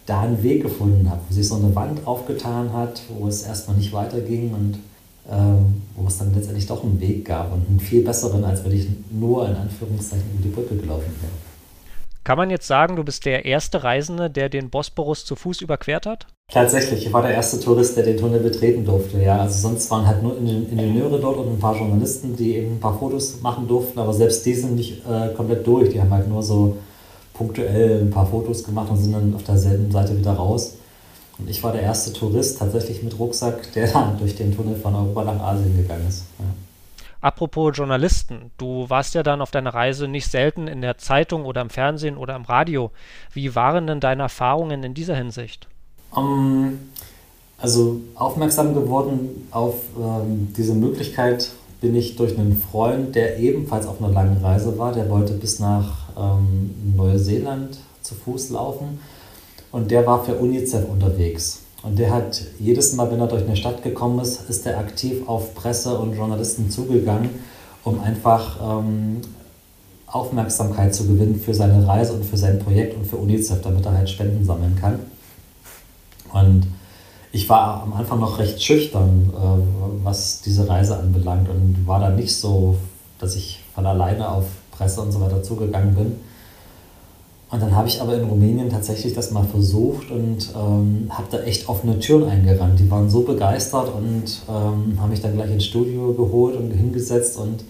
da 0.06 0.22
einen 0.22 0.42
Weg 0.42 0.62
gefunden 0.62 1.08
habe, 1.08 1.20
wo 1.28 1.34
sich 1.34 1.46
so 1.46 1.56
eine 1.56 1.74
Wand 1.74 2.06
aufgetan 2.06 2.72
hat, 2.72 3.02
wo 3.08 3.28
es 3.28 3.42
erstmal 3.42 3.76
nicht 3.76 3.92
weiterging 3.92 4.52
und 4.52 4.78
ähm, 5.30 5.82
wo 5.94 6.06
es 6.06 6.18
dann 6.18 6.34
letztendlich 6.34 6.66
doch 6.66 6.82
einen 6.82 7.00
Weg 7.00 7.24
gab 7.24 7.52
und 7.52 7.68
einen 7.68 7.80
viel 7.80 8.02
besseren, 8.02 8.44
als 8.44 8.64
wenn 8.64 8.72
ich 8.72 8.88
nur 9.10 9.48
in 9.48 9.54
Anführungszeichen 9.54 10.24
über 10.34 10.42
die 10.42 10.48
Brücke 10.48 10.76
gelaufen 10.76 11.12
wäre. 11.20 11.32
Kann 12.24 12.36
man 12.36 12.50
jetzt 12.50 12.66
sagen, 12.66 12.96
du 12.96 13.04
bist 13.04 13.24
der 13.24 13.44
erste 13.44 13.82
Reisende, 13.82 14.28
der 14.28 14.48
den 14.48 14.68
Bosporus 14.68 15.24
zu 15.24 15.36
Fuß 15.36 15.62
überquert 15.62 16.04
hat? 16.06 16.26
Tatsächlich, 16.52 17.06
ich 17.06 17.12
war 17.12 17.22
der 17.22 17.32
erste 17.32 17.60
Tourist, 17.60 17.96
der 17.96 18.04
den 18.04 18.16
Tunnel 18.16 18.40
betreten 18.40 18.84
durfte. 18.84 19.22
Ja, 19.22 19.38
also 19.38 19.68
sonst 19.68 19.90
waren 19.90 20.06
halt 20.06 20.22
nur 20.22 20.36
Ingenieure 20.36 21.18
dort 21.18 21.38
und 21.38 21.48
ein 21.48 21.58
paar 21.58 21.76
Journalisten, 21.76 22.36
die 22.36 22.56
eben 22.56 22.74
ein 22.74 22.80
paar 22.80 22.98
Fotos 22.98 23.40
machen 23.40 23.66
durften, 23.68 23.98
aber 23.98 24.12
selbst 24.12 24.44
die 24.44 24.54
sind 24.54 24.74
nicht 24.74 25.02
äh, 25.06 25.32
komplett 25.34 25.66
durch. 25.66 25.90
Die 25.90 26.00
haben 26.00 26.10
halt 26.10 26.28
nur 26.28 26.42
so 26.42 26.76
punktuell 27.40 28.02
ein 28.02 28.10
paar 28.10 28.26
Fotos 28.26 28.62
gemacht 28.64 28.90
und 28.90 28.98
sind 28.98 29.12
dann 29.12 29.34
auf 29.34 29.44
derselben 29.44 29.90
Seite 29.90 30.16
wieder 30.16 30.32
raus. 30.32 30.76
Und 31.38 31.48
ich 31.48 31.62
war 31.62 31.72
der 31.72 31.80
erste 31.80 32.12
Tourist 32.12 32.58
tatsächlich 32.58 33.02
mit 33.02 33.18
Rucksack, 33.18 33.72
der 33.72 33.90
dann 33.90 34.18
durch 34.18 34.36
den 34.36 34.54
Tunnel 34.54 34.76
von 34.76 34.94
Europa 34.94 35.24
nach 35.24 35.40
Asien 35.40 35.74
gegangen 35.74 36.06
ist. 36.06 36.24
Ja. 36.38 36.44
Apropos 37.22 37.74
Journalisten, 37.74 38.50
du 38.58 38.90
warst 38.90 39.14
ja 39.14 39.22
dann 39.22 39.40
auf 39.40 39.50
deiner 39.50 39.72
Reise 39.72 40.06
nicht 40.06 40.30
selten 40.30 40.68
in 40.68 40.82
der 40.82 40.98
Zeitung 40.98 41.46
oder 41.46 41.62
im 41.62 41.70
Fernsehen 41.70 42.18
oder 42.18 42.36
im 42.36 42.44
Radio. 42.44 42.90
Wie 43.32 43.54
waren 43.54 43.86
denn 43.86 44.00
deine 44.00 44.24
Erfahrungen 44.24 44.82
in 44.84 44.92
dieser 44.92 45.16
Hinsicht? 45.16 45.66
Um, 46.10 46.78
also 47.56 48.00
aufmerksam 48.16 48.74
geworden 48.74 49.48
auf 49.50 49.76
ähm, 49.98 50.52
diese 50.56 50.74
Möglichkeit 50.74 51.50
bin 51.80 51.94
ich 51.94 52.16
durch 52.16 52.38
einen 52.38 52.60
Freund, 52.60 53.14
der 53.14 53.38
ebenfalls 53.38 53.86
auf 53.86 54.02
einer 54.02 54.12
langen 54.12 54.42
Reise 54.42 54.76
war. 54.78 54.92
Der 54.92 55.08
wollte 55.08 55.32
bis 55.32 55.58
nach 55.58 56.08
ähm, 56.18 56.70
Neuseeland 56.96 57.78
zu 58.02 58.14
Fuß 58.14 58.50
laufen 58.50 59.00
und 59.72 59.90
der 59.90 60.06
war 60.06 60.24
für 60.24 60.34
UNICEF 60.34 60.88
unterwegs. 60.88 61.62
Und 61.82 61.98
der 61.98 62.12
hat 62.12 62.42
jedes 62.58 62.92
Mal, 62.92 63.10
wenn 63.10 63.20
er 63.20 63.26
durch 63.26 63.44
eine 63.44 63.56
Stadt 63.56 63.82
gekommen 63.82 64.18
ist, 64.20 64.48
ist 64.50 64.66
er 64.66 64.78
aktiv 64.78 65.26
auf 65.26 65.54
Presse 65.54 65.98
und 65.98 66.14
Journalisten 66.14 66.70
zugegangen, 66.70 67.30
um 67.84 68.00
einfach 68.00 68.80
ähm, 68.80 69.22
Aufmerksamkeit 70.06 70.94
zu 70.94 71.06
gewinnen 71.06 71.40
für 71.40 71.54
seine 71.54 71.86
Reise 71.86 72.12
und 72.12 72.24
für 72.24 72.36
sein 72.36 72.58
Projekt 72.58 72.96
und 72.96 73.06
für 73.06 73.16
UNICEF, 73.16 73.62
damit 73.62 73.86
er 73.86 73.96
halt 73.96 74.10
Spenden 74.10 74.44
sammeln 74.44 74.76
kann. 74.78 74.98
Und 76.32 76.66
ich 77.32 77.48
war 77.48 77.82
am 77.82 77.92
Anfang 77.92 78.20
noch 78.20 78.38
recht 78.38 78.62
schüchtern, 78.62 79.30
äh, 79.32 80.04
was 80.04 80.40
diese 80.42 80.68
Reise 80.68 80.98
anbelangt 80.98 81.48
und 81.48 81.86
war 81.86 82.00
da 82.00 82.10
nicht 82.10 82.34
so, 82.34 82.76
dass 83.18 83.36
ich 83.36 83.60
von 83.74 83.86
alleine 83.86 84.28
auf 84.28 84.46
Presse 84.72 85.00
und 85.00 85.12
so 85.12 85.20
weiter 85.20 85.42
zugegangen 85.42 85.94
bin. 85.94 86.16
Und 87.50 87.60
dann 87.60 87.74
habe 87.74 87.88
ich 87.88 88.00
aber 88.00 88.14
in 88.14 88.24
Rumänien 88.24 88.70
tatsächlich 88.70 89.12
das 89.12 89.32
mal 89.32 89.44
versucht 89.44 90.10
und 90.10 90.50
ähm, 90.56 91.10
habe 91.10 91.26
da 91.30 91.40
echt 91.40 91.68
offene 91.68 91.98
Türen 91.98 92.28
eingerannt. 92.28 92.78
Die 92.78 92.88
waren 92.90 93.10
so 93.10 93.22
begeistert 93.22 93.92
und 93.92 94.24
ähm, 94.48 95.00
haben 95.00 95.10
mich 95.10 95.20
dann 95.20 95.34
gleich 95.34 95.50
ins 95.50 95.64
Studio 95.64 96.14
geholt 96.14 96.54
und 96.56 96.70
hingesetzt 96.70 97.36
und 97.38 97.64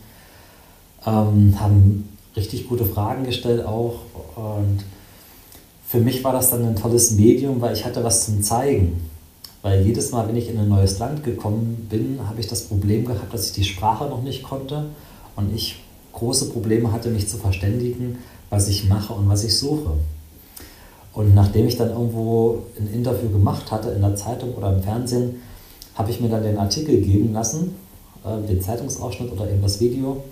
ähm, 1.07 1.59
haben 1.59 2.09
richtig 2.37 2.69
gute 2.69 2.85
Fragen 2.85 3.25
gestellt 3.25 3.65
auch. 3.65 3.95
Und 4.37 4.85
für 5.87 5.99
mich 5.99 6.23
war 6.25 6.33
das 6.33 6.51
dann 6.51 6.65
ein 6.65 6.77
tolles 6.77 7.13
Medium, 7.13 7.61
weil 7.63 7.75
ich 7.75 7.87
hatte 7.87 8.05
was 8.05 8.27
zum 8.27 8.43
Zeigen. 8.43 9.10
Weil 9.63 9.85
jedes 9.85 10.11
Mal, 10.11 10.27
wenn 10.27 10.37
ich 10.37 10.49
in 10.49 10.59
ein 10.59 10.69
neues 10.69 10.99
Land 10.99 11.23
gekommen 11.23 11.87
bin, 11.91 12.19
habe 12.27 12.41
ich 12.41 12.47
das 12.47 12.63
Problem 12.63 13.05
gehabt, 13.05 13.33
dass 13.33 13.47
ich 13.47 13.53
die 13.53 13.65
Sprache 13.65 14.05
noch 14.05 14.23
nicht 14.23 14.43
konnte 14.43 14.87
und 15.37 15.55
ich 15.55 15.83
große 16.13 16.51
Probleme 16.51 16.93
hatte, 16.93 17.11
mich 17.11 17.29
zu 17.29 17.37
verständigen, 17.37 18.19
was 18.49 18.69
ich 18.69 18.89
mache 18.89 19.13
und 19.13 19.29
was 19.29 19.45
ich 19.45 19.57
suche. 19.59 19.93
Und 21.13 21.35
nachdem 21.35 21.67
ich 21.67 21.77
dann 21.77 21.91
irgendwo 21.91 22.63
ein 22.79 22.93
Interview 22.93 23.31
gemacht 23.31 23.71
hatte 23.71 23.91
in 23.91 24.01
der 24.01 24.17
Zeitung 24.17 24.55
oder 24.55 24.73
im 24.73 24.83
Fernsehen, 24.83 25.43
habe 25.95 26.11
ich 26.11 26.21
mir 26.21 26.29
dann 26.29 26.43
den 26.43 26.57
Artikel 26.57 27.01
geben 27.01 27.33
lassen, 27.33 27.75
äh, 28.25 28.47
den 28.47 28.61
Zeitungsausschnitt 28.61 29.33
oder 29.33 29.51
eben 29.51 29.61
das 29.61 29.81
Video. 29.81 30.23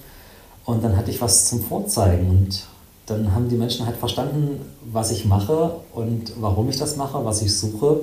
Und 0.64 0.84
dann 0.84 0.96
hatte 0.96 1.10
ich 1.10 1.20
was 1.20 1.48
zum 1.48 1.60
Vorzeigen. 1.60 2.30
Und 2.30 2.64
dann 3.06 3.34
haben 3.34 3.48
die 3.48 3.56
Menschen 3.56 3.86
halt 3.86 3.96
verstanden, 3.96 4.60
was 4.92 5.10
ich 5.10 5.24
mache 5.24 5.72
und 5.92 6.32
warum 6.40 6.68
ich 6.68 6.76
das 6.76 6.96
mache, 6.96 7.24
was 7.24 7.42
ich 7.42 7.56
suche. 7.56 8.00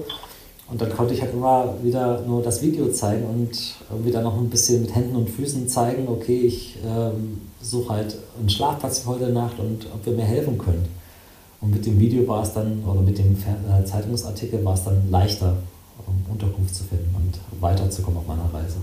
Und 0.67 0.81
dann 0.81 0.89
konnte 0.89 1.13
ich 1.13 1.21
halt 1.21 1.33
immer 1.33 1.75
wieder 1.83 2.21
nur 2.21 2.41
das 2.41 2.61
Video 2.61 2.89
zeigen 2.89 3.25
und 3.25 4.03
wieder 4.03 4.21
noch 4.21 4.35
ein 4.35 4.49
bisschen 4.49 4.81
mit 4.81 4.95
Händen 4.95 5.15
und 5.15 5.29
Füßen 5.29 5.67
zeigen, 5.67 6.07
okay, 6.07 6.39
ich 6.39 6.79
ähm, 6.83 7.41
suche 7.61 7.93
halt 7.93 8.17
einen 8.39 8.49
Schlafplatz 8.49 8.99
für 8.99 9.09
heute 9.09 9.29
Nacht 9.29 9.59
und 9.59 9.85
ob 9.93 10.05
wir 10.05 10.13
mir 10.13 10.23
helfen 10.23 10.57
können. 10.57 10.87
Und 11.61 11.71
mit 11.71 11.85
dem 11.85 11.99
Video 11.99 12.27
war 12.27 12.43
es 12.43 12.53
dann, 12.53 12.83
oder 12.83 13.01
mit 13.01 13.17
dem 13.17 13.33
äh, 13.33 13.85
Zeitungsartikel 13.85 14.63
war 14.65 14.73
es 14.73 14.83
dann 14.83 15.09
leichter, 15.11 15.55
um 16.05 16.31
Unterkunft 16.31 16.75
zu 16.75 16.83
finden 16.83 17.15
und 17.15 17.61
weiterzukommen 17.61 18.19
auf 18.19 18.27
meiner 18.27 18.51
Reise. 18.53 18.77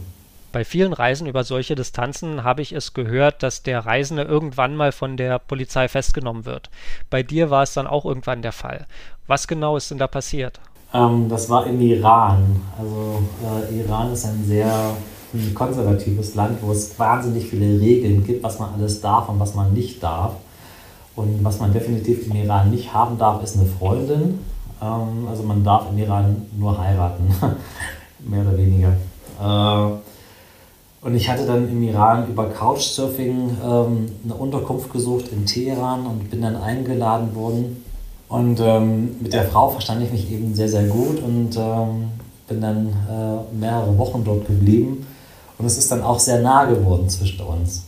Bei 0.53 0.65
vielen 0.65 0.93
Reisen 0.93 1.27
über 1.27 1.45
solche 1.45 1.75
Distanzen 1.75 2.45
habe 2.45 2.61
ich 2.61 2.73
es 2.73 2.93
gehört, 2.93 3.43
dass 3.43 3.63
der 3.63 3.81
Reisende 3.87 4.23
irgendwann 4.23 4.77
mal 4.77 4.93
von 4.93 5.17
der 5.17 5.39
Polizei 5.39 5.89
festgenommen 5.89 6.45
wird. 6.45 6.71
Bei 7.09 7.23
dir 7.23 7.51
war 7.51 7.63
es 7.63 7.73
dann 7.73 7.87
auch 7.87 8.05
irgendwann 8.05 8.43
der 8.43 8.53
Fall. 8.53 8.87
Was 9.27 9.49
genau 9.49 9.77
ist 9.77 9.91
denn 9.91 9.99
da 9.99 10.07
passiert? 10.07 10.61
Ähm, 10.95 11.29
das 11.29 11.49
war 11.49 11.67
im 11.67 11.81
Iran. 11.81 12.61
Also 12.79 13.23
äh, 13.71 13.81
Iran 13.81 14.13
ist 14.13 14.25
ein 14.27 14.45
sehr 14.45 14.95
ein 15.35 15.55
konservatives 15.55 16.35
Land, 16.35 16.59
wo 16.63 16.73
es 16.73 16.99
wahnsinnig 16.99 17.47
viele 17.47 17.81
Regeln 17.81 18.25
gibt, 18.25 18.43
was 18.43 18.59
man 18.59 18.75
alles 18.75 19.01
darf 19.01 19.29
und 19.29 19.41
was 19.41 19.55
man 19.55 19.73
nicht 19.73 20.03
darf. 20.03 20.35
Und 21.15 21.45
was 21.45 21.61
man 21.61 21.73
definitiv 21.73 22.27
im 22.27 22.37
Iran 22.37 22.71
nicht 22.71 22.93
haben 22.93 23.19
darf, 23.19 23.43
ist 23.43 23.57
eine 23.57 23.67
Freundin. 23.67 24.41
Ähm, 24.81 25.29
also 25.29 25.43
man 25.43 25.65
darf 25.65 25.91
im 25.91 25.99
Iran 25.99 26.47
nur 26.59 26.79
heiraten, 26.79 27.35
mehr 28.21 28.43
oder 28.43 28.57
weniger. 28.57 28.93
Äh, 29.41 29.93
und 31.05 31.17
ich 31.17 31.29
hatte 31.29 31.47
dann 31.47 31.69
im 31.69 31.83
Iran 31.83 32.29
über 32.29 32.47
Couchsurfing 32.49 33.57
ähm, 33.65 34.07
eine 34.25 34.35
Unterkunft 34.35 34.93
gesucht 34.93 35.27
in 35.33 35.45
Teheran 35.47 36.07
und 36.07 36.31
bin 36.31 36.43
dann 36.43 36.57
eingeladen 36.57 37.35
worden. 37.35 37.82
Und 38.33 38.61
ähm, 38.61 39.17
mit 39.21 39.35
der 39.35 39.45
Frau 39.45 39.69
verstand 39.69 40.03
ich 40.03 40.11
mich 40.11 40.33
eben 40.33 40.55
sehr, 40.55 40.69
sehr 40.71 40.85
gut 40.85 41.23
und 41.23 41.55
ähm, 41.55 42.09
bin 42.49 42.63
dann 42.63 42.89
äh, 42.89 43.55
mehrere 43.55 43.99
Wochen 43.99 44.25
dort 44.25 44.47
geblieben. 44.47 45.07
Und 45.59 45.67
es 45.67 45.77
ist 45.77 45.93
dann 45.93 46.01
auch 46.01 46.19
sehr 46.19 46.41
nah 46.41 46.65
geworden 46.65 47.11
zwischen 47.11 47.43
uns. 47.43 47.83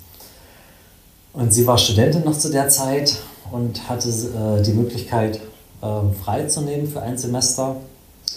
Und 1.33 1.55
sie 1.55 1.67
war 1.67 1.79
Studentin 1.79 2.25
noch 2.25 2.37
zu 2.37 2.51
der 2.51 2.69
Zeit 2.69 3.17
und 3.53 3.89
hatte 3.89 4.11
äh, 4.11 4.63
die 4.63 4.75
Möglichkeit, 4.75 5.41
äh, 5.81 6.15
freizunehmen 6.23 6.89
für 6.89 7.01
ein 7.01 7.17
Semester. 7.17 7.77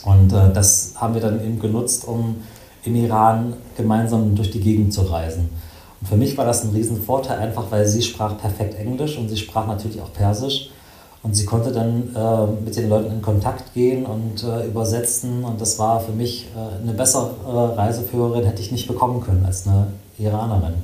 Und 0.05 0.31
äh, 0.31 0.53
das 0.53 0.93
haben 0.95 1.13
wir 1.13 1.19
dann 1.19 1.43
eben 1.43 1.59
genutzt, 1.59 2.07
um 2.07 2.37
im 2.85 2.95
Iran 2.95 3.53
gemeinsam 3.75 4.33
durch 4.33 4.51
die 4.51 4.61
Gegend 4.61 4.93
zu 4.93 5.01
reisen. 5.01 5.49
Und 5.99 6.07
für 6.07 6.15
mich 6.15 6.37
war 6.37 6.45
das 6.45 6.63
ein 6.63 6.69
Riesenvorteil, 6.69 7.37
einfach 7.37 7.65
weil 7.69 7.85
sie 7.85 8.01
sprach 8.01 8.37
perfekt 8.37 8.75
Englisch 8.75 9.17
und 9.17 9.27
sie 9.27 9.35
sprach 9.35 9.67
natürlich 9.67 9.99
auch 9.99 10.13
Persisch. 10.13 10.69
Und 11.23 11.35
sie 11.35 11.45
konnte 11.45 11.71
dann 11.71 12.15
äh, 12.15 12.63
mit 12.63 12.75
den 12.75 12.89
Leuten 12.89 13.11
in 13.11 13.21
Kontakt 13.21 13.73
gehen 13.73 14.05
und 14.05 14.43
äh, 14.43 14.67
übersetzen. 14.67 15.43
Und 15.43 15.59
das 15.59 15.77
war 15.79 15.99
für 15.99 16.11
mich 16.11 16.47
äh, 16.55 16.81
eine 16.81 16.93
bessere 16.93 17.77
Reiseführerin, 17.77 18.45
hätte 18.45 18.61
ich 18.61 18.71
nicht 18.71 18.87
bekommen 18.87 19.21
können 19.21 19.45
als 19.45 19.67
eine 19.67 19.87
Iranerin. 20.17 20.75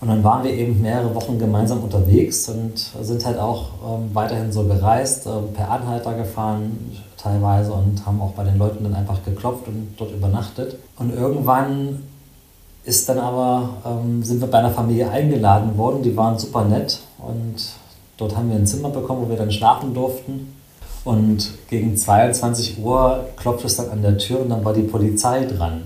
Und 0.00 0.08
dann 0.08 0.22
waren 0.22 0.44
wir 0.44 0.52
eben 0.52 0.82
mehrere 0.82 1.14
Wochen 1.14 1.38
gemeinsam 1.38 1.82
unterwegs 1.82 2.48
und 2.48 2.78
sind 3.02 3.24
halt 3.24 3.38
auch 3.38 3.70
ähm, 3.84 4.10
weiterhin 4.12 4.52
so 4.52 4.64
gereist, 4.64 5.26
ähm, 5.26 5.54
per 5.54 5.70
Anhalter 5.70 6.14
gefahren 6.14 6.92
teilweise 7.16 7.72
und 7.72 8.04
haben 8.04 8.20
auch 8.20 8.32
bei 8.32 8.44
den 8.44 8.58
Leuten 8.58 8.84
dann 8.84 8.94
einfach 8.94 9.24
geklopft 9.24 9.66
und 9.68 9.94
dort 9.96 10.12
übernachtet. 10.12 10.76
Und 10.98 11.14
irgendwann 11.14 12.02
ist 12.84 13.08
dann 13.08 13.18
aber, 13.18 13.70
ähm, 13.86 14.22
sind 14.22 14.40
wir 14.40 14.48
bei 14.48 14.58
einer 14.58 14.70
Familie 14.70 15.10
eingeladen 15.10 15.76
worden, 15.78 16.02
die 16.02 16.16
waren 16.16 16.38
super 16.38 16.64
nett 16.64 17.00
und 17.18 17.56
Dort 18.16 18.36
haben 18.36 18.48
wir 18.50 18.56
ein 18.56 18.66
Zimmer 18.66 18.90
bekommen, 18.90 19.26
wo 19.26 19.28
wir 19.28 19.36
dann 19.36 19.52
schlafen 19.52 19.94
durften. 19.94 20.54
Und 21.04 21.52
gegen 21.68 21.96
22 21.96 22.82
Uhr 22.82 23.26
klopfte 23.36 23.66
es 23.66 23.76
dann 23.76 23.90
an 23.90 24.02
der 24.02 24.18
Tür 24.18 24.40
und 24.40 24.48
dann 24.50 24.64
war 24.64 24.72
die 24.72 24.82
Polizei 24.82 25.44
dran. 25.44 25.82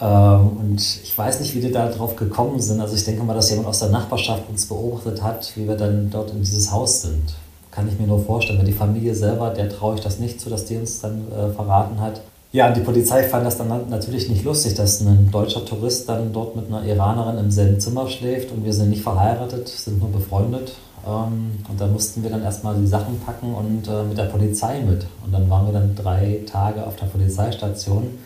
Ähm, 0.00 0.56
und 0.58 0.80
ich 0.80 1.16
weiß 1.16 1.40
nicht, 1.40 1.54
wie 1.54 1.60
die 1.60 1.72
da 1.72 1.88
drauf 1.88 2.16
gekommen 2.16 2.60
sind. 2.60 2.80
Also 2.80 2.94
ich 2.94 3.04
denke 3.04 3.24
mal, 3.24 3.34
dass 3.34 3.50
jemand 3.50 3.68
aus 3.68 3.80
der 3.80 3.88
Nachbarschaft 3.88 4.48
uns 4.48 4.66
beobachtet 4.66 5.22
hat, 5.22 5.50
wie 5.56 5.66
wir 5.66 5.76
dann 5.76 6.10
dort 6.10 6.30
in 6.30 6.40
dieses 6.40 6.70
Haus 6.70 7.02
sind. 7.02 7.34
Kann 7.70 7.88
ich 7.88 7.98
mir 7.98 8.06
nur 8.06 8.24
vorstellen. 8.24 8.58
Weil 8.58 8.66
die 8.66 8.72
Familie 8.72 9.14
selber, 9.14 9.50
der 9.50 9.68
traue 9.68 9.96
ich 9.96 10.00
das 10.00 10.18
nicht 10.18 10.40
zu, 10.40 10.50
dass 10.50 10.66
die 10.66 10.76
uns 10.76 11.00
dann 11.00 11.24
äh, 11.32 11.52
verraten 11.52 12.00
hat. 12.00 12.20
Ja, 12.52 12.68
und 12.68 12.76
die 12.76 12.82
Polizei 12.82 13.24
fand 13.24 13.44
das 13.44 13.58
dann 13.58 13.68
natürlich 13.90 14.28
nicht 14.28 14.44
lustig, 14.44 14.74
dass 14.74 15.00
ein 15.00 15.30
deutscher 15.30 15.64
Tourist 15.64 16.08
dann 16.08 16.32
dort 16.32 16.56
mit 16.56 16.68
einer 16.68 16.84
Iranerin 16.84 17.38
im 17.38 17.50
selben 17.50 17.80
Zimmer 17.80 18.08
schläft 18.08 18.52
und 18.52 18.64
wir 18.64 18.72
sind 18.72 18.90
nicht 18.90 19.02
verheiratet, 19.02 19.68
sind 19.68 19.98
nur 19.98 20.10
befreundet. 20.10 20.72
Ähm, 21.06 21.52
und 21.68 21.80
da 21.80 21.86
mussten 21.86 22.22
wir 22.22 22.30
dann 22.30 22.42
erstmal 22.42 22.74
die 22.76 22.86
Sachen 22.86 23.20
packen 23.20 23.54
und 23.54 23.86
äh, 23.88 24.02
mit 24.02 24.18
der 24.18 24.24
Polizei 24.24 24.80
mit. 24.80 25.06
Und 25.24 25.32
dann 25.32 25.48
waren 25.48 25.66
wir 25.66 25.72
dann 25.72 25.94
drei 25.94 26.40
Tage 26.46 26.84
auf 26.84 26.96
der 26.96 27.06
Polizeistation, 27.06 28.18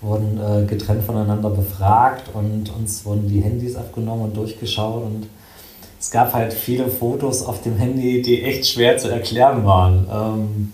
wurden 0.00 0.38
äh, 0.38 0.64
getrennt 0.66 1.04
voneinander 1.04 1.50
befragt 1.50 2.30
und 2.34 2.70
uns 2.74 3.04
wurden 3.04 3.28
die 3.28 3.40
Handys 3.40 3.76
abgenommen 3.76 4.26
und 4.26 4.36
durchgeschaut. 4.36 5.04
Und 5.04 5.26
es 5.98 6.10
gab 6.10 6.32
halt 6.32 6.52
viele 6.52 6.88
Fotos 6.88 7.44
auf 7.44 7.62
dem 7.62 7.76
Handy, 7.76 8.22
die 8.22 8.42
echt 8.42 8.66
schwer 8.66 8.96
zu 8.98 9.08
erklären 9.08 9.64
waren. 9.64 10.06
Ähm, 10.12 10.72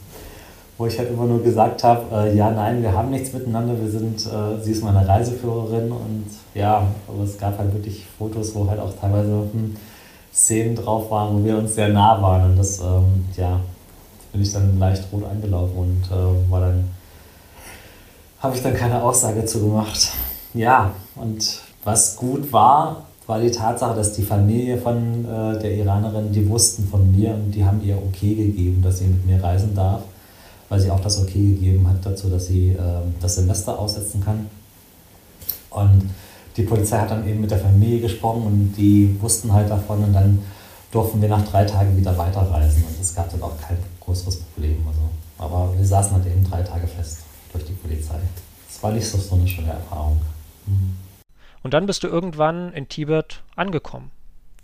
wo 0.78 0.86
ich 0.86 0.96
halt 0.96 1.10
immer 1.10 1.26
nur 1.26 1.42
gesagt 1.42 1.82
habe, 1.82 2.04
äh, 2.14 2.36
ja, 2.36 2.52
nein, 2.52 2.80
wir 2.82 2.92
haben 2.92 3.10
nichts 3.10 3.32
miteinander, 3.32 3.74
wir 3.80 3.90
sind, 3.90 4.24
äh, 4.26 4.62
sie 4.62 4.70
ist 4.70 4.84
meine 4.84 5.06
Reiseführerin 5.06 5.90
und 5.90 6.26
ja, 6.54 6.86
aber 7.08 7.24
es 7.24 7.36
gab 7.36 7.58
halt 7.58 7.74
wirklich 7.74 8.06
Fotos, 8.16 8.54
wo 8.54 8.68
halt 8.70 8.78
auch 8.78 8.92
teilweise 8.98 9.48
hm, 9.52 9.74
Szenen 10.32 10.76
drauf 10.76 11.10
waren, 11.10 11.40
wo 11.40 11.44
wir 11.44 11.58
uns 11.58 11.74
sehr 11.74 11.88
nah 11.88 12.20
waren. 12.20 12.50
Und 12.50 12.56
das, 12.58 12.80
ähm, 12.80 13.26
ja, 13.36 13.60
bin 14.32 14.42
ich 14.42 14.52
dann 14.52 14.78
leicht 14.78 15.04
rot 15.12 15.24
angelaufen 15.24 15.76
und 15.76 16.04
äh, 16.10 16.50
war 16.50 16.60
dann, 16.60 16.88
habe 18.40 18.56
ich 18.56 18.62
dann 18.62 18.74
keine 18.74 19.02
Aussage 19.02 19.44
zu 19.44 19.60
gemacht. 19.60 20.10
Ja, 20.54 20.92
und 21.16 21.60
was 21.84 22.16
gut 22.16 22.52
war, 22.52 23.04
war 23.26 23.40
die 23.40 23.50
Tatsache, 23.50 23.94
dass 23.94 24.14
die 24.14 24.22
Familie 24.22 24.78
von 24.78 25.24
äh, 25.24 25.58
der 25.58 25.74
Iranerin, 25.74 26.32
die 26.32 26.48
wussten 26.48 26.86
von 26.88 27.10
mir 27.10 27.34
und 27.34 27.50
die 27.52 27.64
haben 27.64 27.82
ihr 27.82 27.96
okay 27.96 28.34
gegeben, 28.34 28.80
dass 28.82 28.98
sie 28.98 29.06
mit 29.06 29.26
mir 29.26 29.42
reisen 29.42 29.74
darf, 29.74 30.00
weil 30.68 30.80
sie 30.80 30.90
auch 30.90 31.00
das 31.00 31.20
okay 31.20 31.54
gegeben 31.54 31.86
hat 31.88 32.04
dazu, 32.04 32.30
dass 32.30 32.46
sie 32.46 32.70
äh, 32.70 32.78
das 33.20 33.34
Semester 33.34 33.78
aussetzen 33.78 34.22
kann. 34.24 34.48
Und 35.70 36.10
die 36.58 36.64
Polizei 36.64 36.98
hat 36.98 37.10
dann 37.10 37.26
eben 37.26 37.40
mit 37.40 37.50
der 37.50 37.60
Familie 37.60 38.00
gesprochen 38.00 38.42
und 38.42 38.74
die 38.76 39.16
wussten 39.20 39.52
halt 39.52 39.70
davon 39.70 40.02
und 40.02 40.12
dann 40.12 40.42
durften 40.90 41.22
wir 41.22 41.28
nach 41.28 41.46
drei 41.46 41.64
Tagen 41.64 41.96
wieder 41.96 42.16
weiterreisen 42.18 42.82
und 42.84 43.00
es 43.00 43.14
gab 43.14 43.30
dann 43.30 43.42
auch 43.42 43.56
kein 43.60 43.78
größeres 44.00 44.40
Problem. 44.40 44.84
Also. 44.86 45.00
Aber 45.38 45.72
wir 45.76 45.86
saßen 45.86 46.14
halt 46.14 46.26
eben 46.26 46.42
drei 46.42 46.62
Tage 46.62 46.88
fest 46.88 47.20
durch 47.52 47.64
die 47.64 47.74
Polizei. 47.74 48.18
Es 48.68 48.82
war 48.82 48.90
nicht 48.90 49.06
so, 49.06 49.18
so 49.18 49.36
eine 49.36 49.46
schöne 49.46 49.70
Erfahrung. 49.70 50.20
Mhm. 50.66 50.96
Und 51.62 51.74
dann 51.74 51.86
bist 51.86 52.02
du 52.02 52.08
irgendwann 52.08 52.72
in 52.72 52.88
Tibet 52.88 53.42
angekommen. 53.54 54.10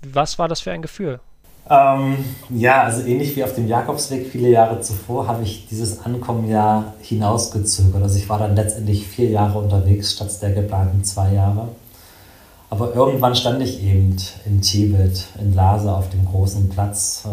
Was 0.03 0.39
war 0.39 0.49
das 0.49 0.61
für 0.61 0.73
ein 0.73 0.83
Gefühl? 0.83 1.21
Ähm, 1.71 2.19
ja, 2.51 2.83
also 2.83 3.07
ähnlich 3.07 3.35
wie 3.37 3.45
auf 3.45 3.55
dem 3.55 3.67
Jakobsweg 3.67 4.27
viele 4.27 4.51
Jahre 4.51 4.83
zuvor 4.83 5.27
habe 5.27 5.43
ich 5.45 5.67
dieses 5.67 6.05
Ankommen 6.05 6.49
ja 6.49 6.93
hinausgezögert. 7.01 8.03
Also 8.03 8.19
ich 8.19 8.29
war 8.29 8.39
dann 8.39 8.55
letztendlich 8.55 9.07
vier 9.07 9.31
Jahre 9.31 9.59
unterwegs 9.59 10.13
statt 10.13 10.31
der 10.43 10.53
geplanten 10.53 11.03
zwei 11.05 11.33
Jahre. 11.33 11.69
Aber 12.69 12.95
irgendwann 12.95 13.35
stand 13.35 13.63
ich 13.63 13.83
eben 13.83 14.17
in 14.45 14.61
Tibet, 14.61 15.27
in 15.41 15.55
Lhasa, 15.55 15.97
auf 15.97 16.11
dem 16.11 16.25
großen 16.27 16.69
Platz 16.69 17.23
äh, 17.25 17.29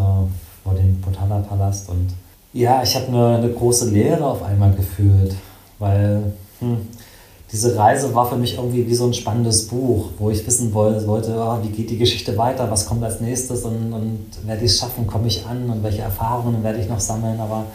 vor 0.64 0.76
dem 0.76 1.02
Potala-Palast. 1.02 1.90
Und 1.90 2.14
ja, 2.54 2.84
ich 2.84 2.96
habe 2.96 3.08
eine, 3.08 3.38
eine 3.38 3.50
große 3.50 3.90
Leere 3.90 4.26
auf 4.26 4.44
einmal 4.44 4.72
gefühlt, 4.74 5.36
weil 5.80 6.32
hm, 6.60 6.88
diese 7.52 7.76
Reise 7.76 8.14
war 8.16 8.30
für 8.30 8.38
mich 8.38 8.56
irgendwie 8.56 8.88
wie 8.88 8.96
so 8.96 9.06
ein 9.06 9.14
spannendes 9.14 9.68
Buch, 9.68 10.10
wo 10.18 10.30
ich 10.30 10.46
wissen 10.48 10.74
wollte, 10.74 11.36
oh, 11.38 11.58
wie 11.64 11.70
geht 11.70 11.90
die 11.90 11.98
Geschichte 11.98 12.38
weiter, 12.38 12.72
was 12.72 12.86
kommt 12.86 13.04
als 13.04 13.20
nächstes 13.20 13.64
und, 13.64 13.92
und 13.92 14.20
werde 14.46 14.64
ich 14.64 14.72
es 14.72 14.80
schaffen, 14.80 15.06
komme 15.06 15.28
ich 15.28 15.46
an 15.46 15.70
und 15.70 15.84
welche 15.84 16.02
Erfahrungen 16.02 16.64
werde 16.64 16.80
ich 16.80 16.88
noch 16.88 17.02
sammeln. 17.02 17.40
Aber 17.42 17.66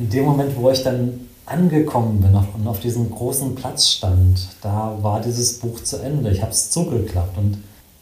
in 0.00 0.10
dem 0.10 0.24
Moment, 0.24 0.56
wo 0.56 0.70
ich 0.70 0.82
dann 0.82 1.28
angekommen 1.46 2.20
bin 2.20 2.34
und 2.34 2.66
auf 2.66 2.80
diesem 2.80 3.10
großen 3.10 3.54
Platz 3.54 3.88
stand, 3.88 4.48
da 4.62 4.98
war 5.00 5.20
dieses 5.20 5.60
Buch 5.60 5.82
zu 5.82 5.98
Ende. 5.98 6.30
Ich 6.30 6.42
habe 6.42 6.50
es 6.50 6.70
zugeklappt 6.70 7.38
und 7.38 7.58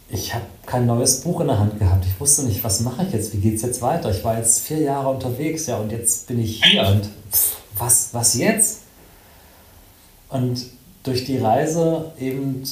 ich 0.09 0.35
habe 0.35 0.45
kein 0.65 0.87
neues 0.87 1.21
Buch 1.21 1.41
in 1.41 1.49
der 1.49 1.59
Hand 1.59 1.79
gehabt. 1.79 2.07
Ich 2.07 2.19
wusste 2.19 2.45
nicht, 2.45 2.65
was 2.65 2.81
mache 2.81 3.05
ich 3.05 3.13
jetzt, 3.13 3.35
wie 3.35 3.39
geht 3.39 3.57
es 3.57 3.63
jetzt 3.63 3.83
weiter. 3.83 4.11
Ich 4.11 4.25
war 4.25 4.39
jetzt 4.39 4.61
vier 4.61 4.79
Jahre 4.79 5.11
unterwegs, 5.11 5.67
ja, 5.67 5.77
und 5.77 5.93
jetzt 5.93 6.27
bin 6.27 6.41
ich 6.41 6.65
hier 6.65 6.87
und 6.87 7.09
pff, 7.31 7.57
was, 7.77 8.09
was 8.13 8.35
jetzt? 8.35 8.81
Und 10.29 10.76
durch 11.07 11.25
die 11.25 11.39
Reise 11.39 12.13
eben, 12.19 12.63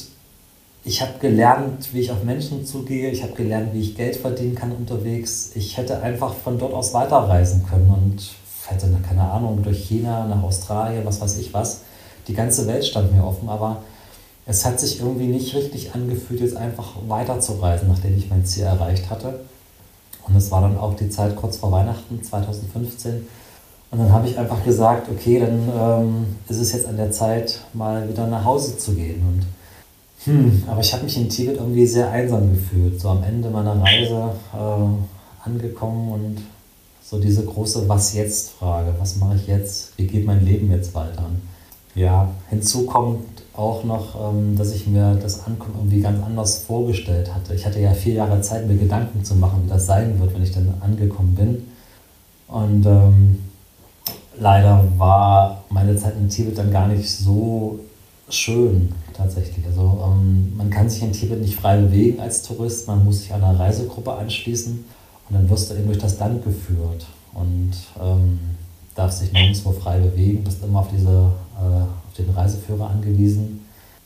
ich 0.84 1.00
habe 1.00 1.12
gelernt, 1.20 1.94
wie 1.94 2.00
ich 2.00 2.10
auf 2.10 2.24
Menschen 2.24 2.66
zugehe, 2.66 3.10
ich 3.10 3.22
habe 3.22 3.32
gelernt, 3.32 3.72
wie 3.72 3.80
ich 3.80 3.96
Geld 3.96 4.16
verdienen 4.16 4.54
kann 4.54 4.72
unterwegs. 4.72 5.52
Ich 5.54 5.76
hätte 5.76 6.02
einfach 6.02 6.34
von 6.34 6.58
dort 6.58 6.74
aus 6.74 6.92
weiterreisen 6.92 7.64
können 7.64 7.90
und 7.90 8.22
hätte, 8.66 8.88
keine 9.06 9.30
Ahnung, 9.30 9.62
durch 9.62 9.84
China, 9.84 10.26
nach 10.26 10.42
Australien, 10.42 11.04
was 11.04 11.20
weiß 11.20 11.38
ich 11.38 11.54
was. 11.54 11.82
Die 12.28 12.34
ganze 12.34 12.66
Welt 12.66 12.84
stand 12.84 13.14
mir 13.14 13.24
offen, 13.24 13.48
aber 13.48 13.82
es 14.46 14.64
hat 14.64 14.80
sich 14.80 15.00
irgendwie 15.00 15.26
nicht 15.26 15.54
richtig 15.54 15.94
angefühlt, 15.94 16.40
jetzt 16.40 16.56
einfach 16.56 16.92
weiterzureisen, 17.06 17.88
nachdem 17.88 18.16
ich 18.18 18.28
mein 18.28 18.44
Ziel 18.44 18.64
erreicht 18.64 19.08
hatte. 19.10 19.40
Und 20.26 20.36
es 20.36 20.50
war 20.50 20.62
dann 20.62 20.78
auch 20.78 20.94
die 20.94 21.08
Zeit 21.08 21.36
kurz 21.36 21.58
vor 21.58 21.70
Weihnachten 21.70 22.22
2015 22.22 23.26
und 23.94 24.00
dann 24.00 24.12
habe 24.12 24.26
ich 24.26 24.36
einfach 24.36 24.64
gesagt, 24.64 25.08
okay, 25.08 25.38
dann 25.38 25.68
ähm, 25.78 26.26
ist 26.48 26.58
es 26.58 26.72
jetzt 26.72 26.86
an 26.86 26.96
der 26.96 27.12
Zeit, 27.12 27.60
mal 27.74 28.08
wieder 28.08 28.26
nach 28.26 28.44
Hause 28.44 28.76
zu 28.76 28.92
gehen. 28.92 29.22
Und 29.22 29.46
hm, 30.24 30.64
aber 30.66 30.80
ich 30.80 30.92
habe 30.92 31.04
mich 31.04 31.16
in 31.16 31.28
Tibet 31.28 31.58
irgendwie 31.58 31.86
sehr 31.86 32.10
einsam 32.10 32.50
gefühlt, 32.50 33.00
so 33.00 33.10
am 33.10 33.22
Ende 33.22 33.50
meiner 33.50 33.80
Reise 33.80 34.32
äh, 34.52 35.46
angekommen 35.48 36.10
und 36.10 36.38
so 37.04 37.20
diese 37.20 37.44
große 37.44 37.88
Was 37.88 38.14
jetzt 38.14 38.50
Frage, 38.52 38.92
was 38.98 39.16
mache 39.16 39.36
ich 39.36 39.46
jetzt, 39.46 39.96
wie 39.96 40.08
geht 40.08 40.26
mein 40.26 40.44
Leben 40.44 40.72
jetzt 40.72 40.92
weiter? 40.92 41.26
Ja, 41.94 42.30
hinzu 42.50 42.86
kommt 42.86 43.44
auch 43.52 43.84
noch, 43.84 44.32
ähm, 44.32 44.56
dass 44.58 44.74
ich 44.74 44.88
mir 44.88 45.16
das 45.22 45.46
Ankommen 45.46 45.74
irgendwie 45.76 46.00
ganz 46.00 46.20
anders 46.24 46.64
vorgestellt 46.66 47.32
hatte. 47.32 47.54
Ich 47.54 47.64
hatte 47.64 47.78
ja 47.78 47.92
vier 47.92 48.14
Jahre 48.14 48.40
Zeit, 48.40 48.66
mir 48.66 48.76
Gedanken 48.76 49.24
zu 49.24 49.36
machen, 49.36 49.62
wie 49.64 49.68
das 49.68 49.86
sein 49.86 50.18
wird, 50.18 50.34
wenn 50.34 50.42
ich 50.42 50.50
dann 50.50 50.74
angekommen 50.80 51.36
bin. 51.36 51.68
Und 52.48 52.84
ähm, 52.86 53.38
leider 54.38 54.84
war 54.96 55.64
meine 55.70 55.96
Zeit 55.96 56.14
in 56.16 56.28
Tibet 56.28 56.58
dann 56.58 56.70
gar 56.70 56.88
nicht 56.88 57.08
so 57.08 57.80
schön 58.28 58.92
tatsächlich. 59.12 59.64
Also 59.66 60.02
ähm, 60.04 60.52
man 60.56 60.70
kann 60.70 60.88
sich 60.88 61.02
in 61.02 61.12
Tibet 61.12 61.40
nicht 61.40 61.56
frei 61.56 61.78
bewegen 61.78 62.20
als 62.20 62.42
Tourist, 62.42 62.88
man 62.88 63.04
muss 63.04 63.20
sich 63.20 63.32
einer 63.32 63.58
Reisegruppe 63.58 64.12
anschließen 64.12 64.84
und 65.28 65.34
dann 65.34 65.48
wirst 65.48 65.70
du 65.70 65.74
eben 65.74 65.86
durch 65.86 65.98
das 65.98 66.18
Land 66.18 66.44
geführt 66.44 67.06
und 67.34 67.72
ähm, 68.02 68.38
darfst 68.94 69.22
dich 69.22 69.32
nirgendwo 69.32 69.72
frei 69.72 69.98
bewegen, 69.98 70.44
bist 70.44 70.62
immer 70.62 70.80
auf, 70.80 70.88
diese, 70.88 71.08
äh, 71.08 71.82
auf 71.82 72.14
den 72.16 72.30
Reiseführer 72.30 72.90
angewiesen. 72.90 73.60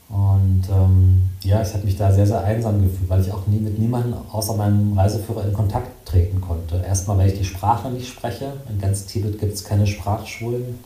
Und 0.08 0.62
ähm, 0.70 1.27
ja, 1.42 1.62
ich 1.62 1.72
habe 1.72 1.84
mich 1.84 1.96
da 1.96 2.12
sehr, 2.12 2.26
sehr 2.26 2.42
einsam 2.42 2.82
gefühlt, 2.82 3.08
weil 3.08 3.20
ich 3.20 3.32
auch 3.32 3.46
nie 3.46 3.58
mit 3.58 3.78
niemandem 3.78 4.14
außer 4.32 4.54
meinem 4.54 4.98
Reiseführer 4.98 5.44
in 5.44 5.52
Kontakt 5.52 6.06
treten 6.06 6.40
konnte. 6.40 6.82
Erstmal, 6.84 7.18
weil 7.18 7.28
ich 7.30 7.38
die 7.38 7.44
Sprache 7.44 7.90
nicht 7.90 8.08
spreche. 8.08 8.52
In 8.68 8.80
ganz 8.80 9.06
Tibet 9.06 9.38
gibt 9.38 9.54
es 9.54 9.64
keine 9.64 9.86
Sprachschulen. 9.86 10.78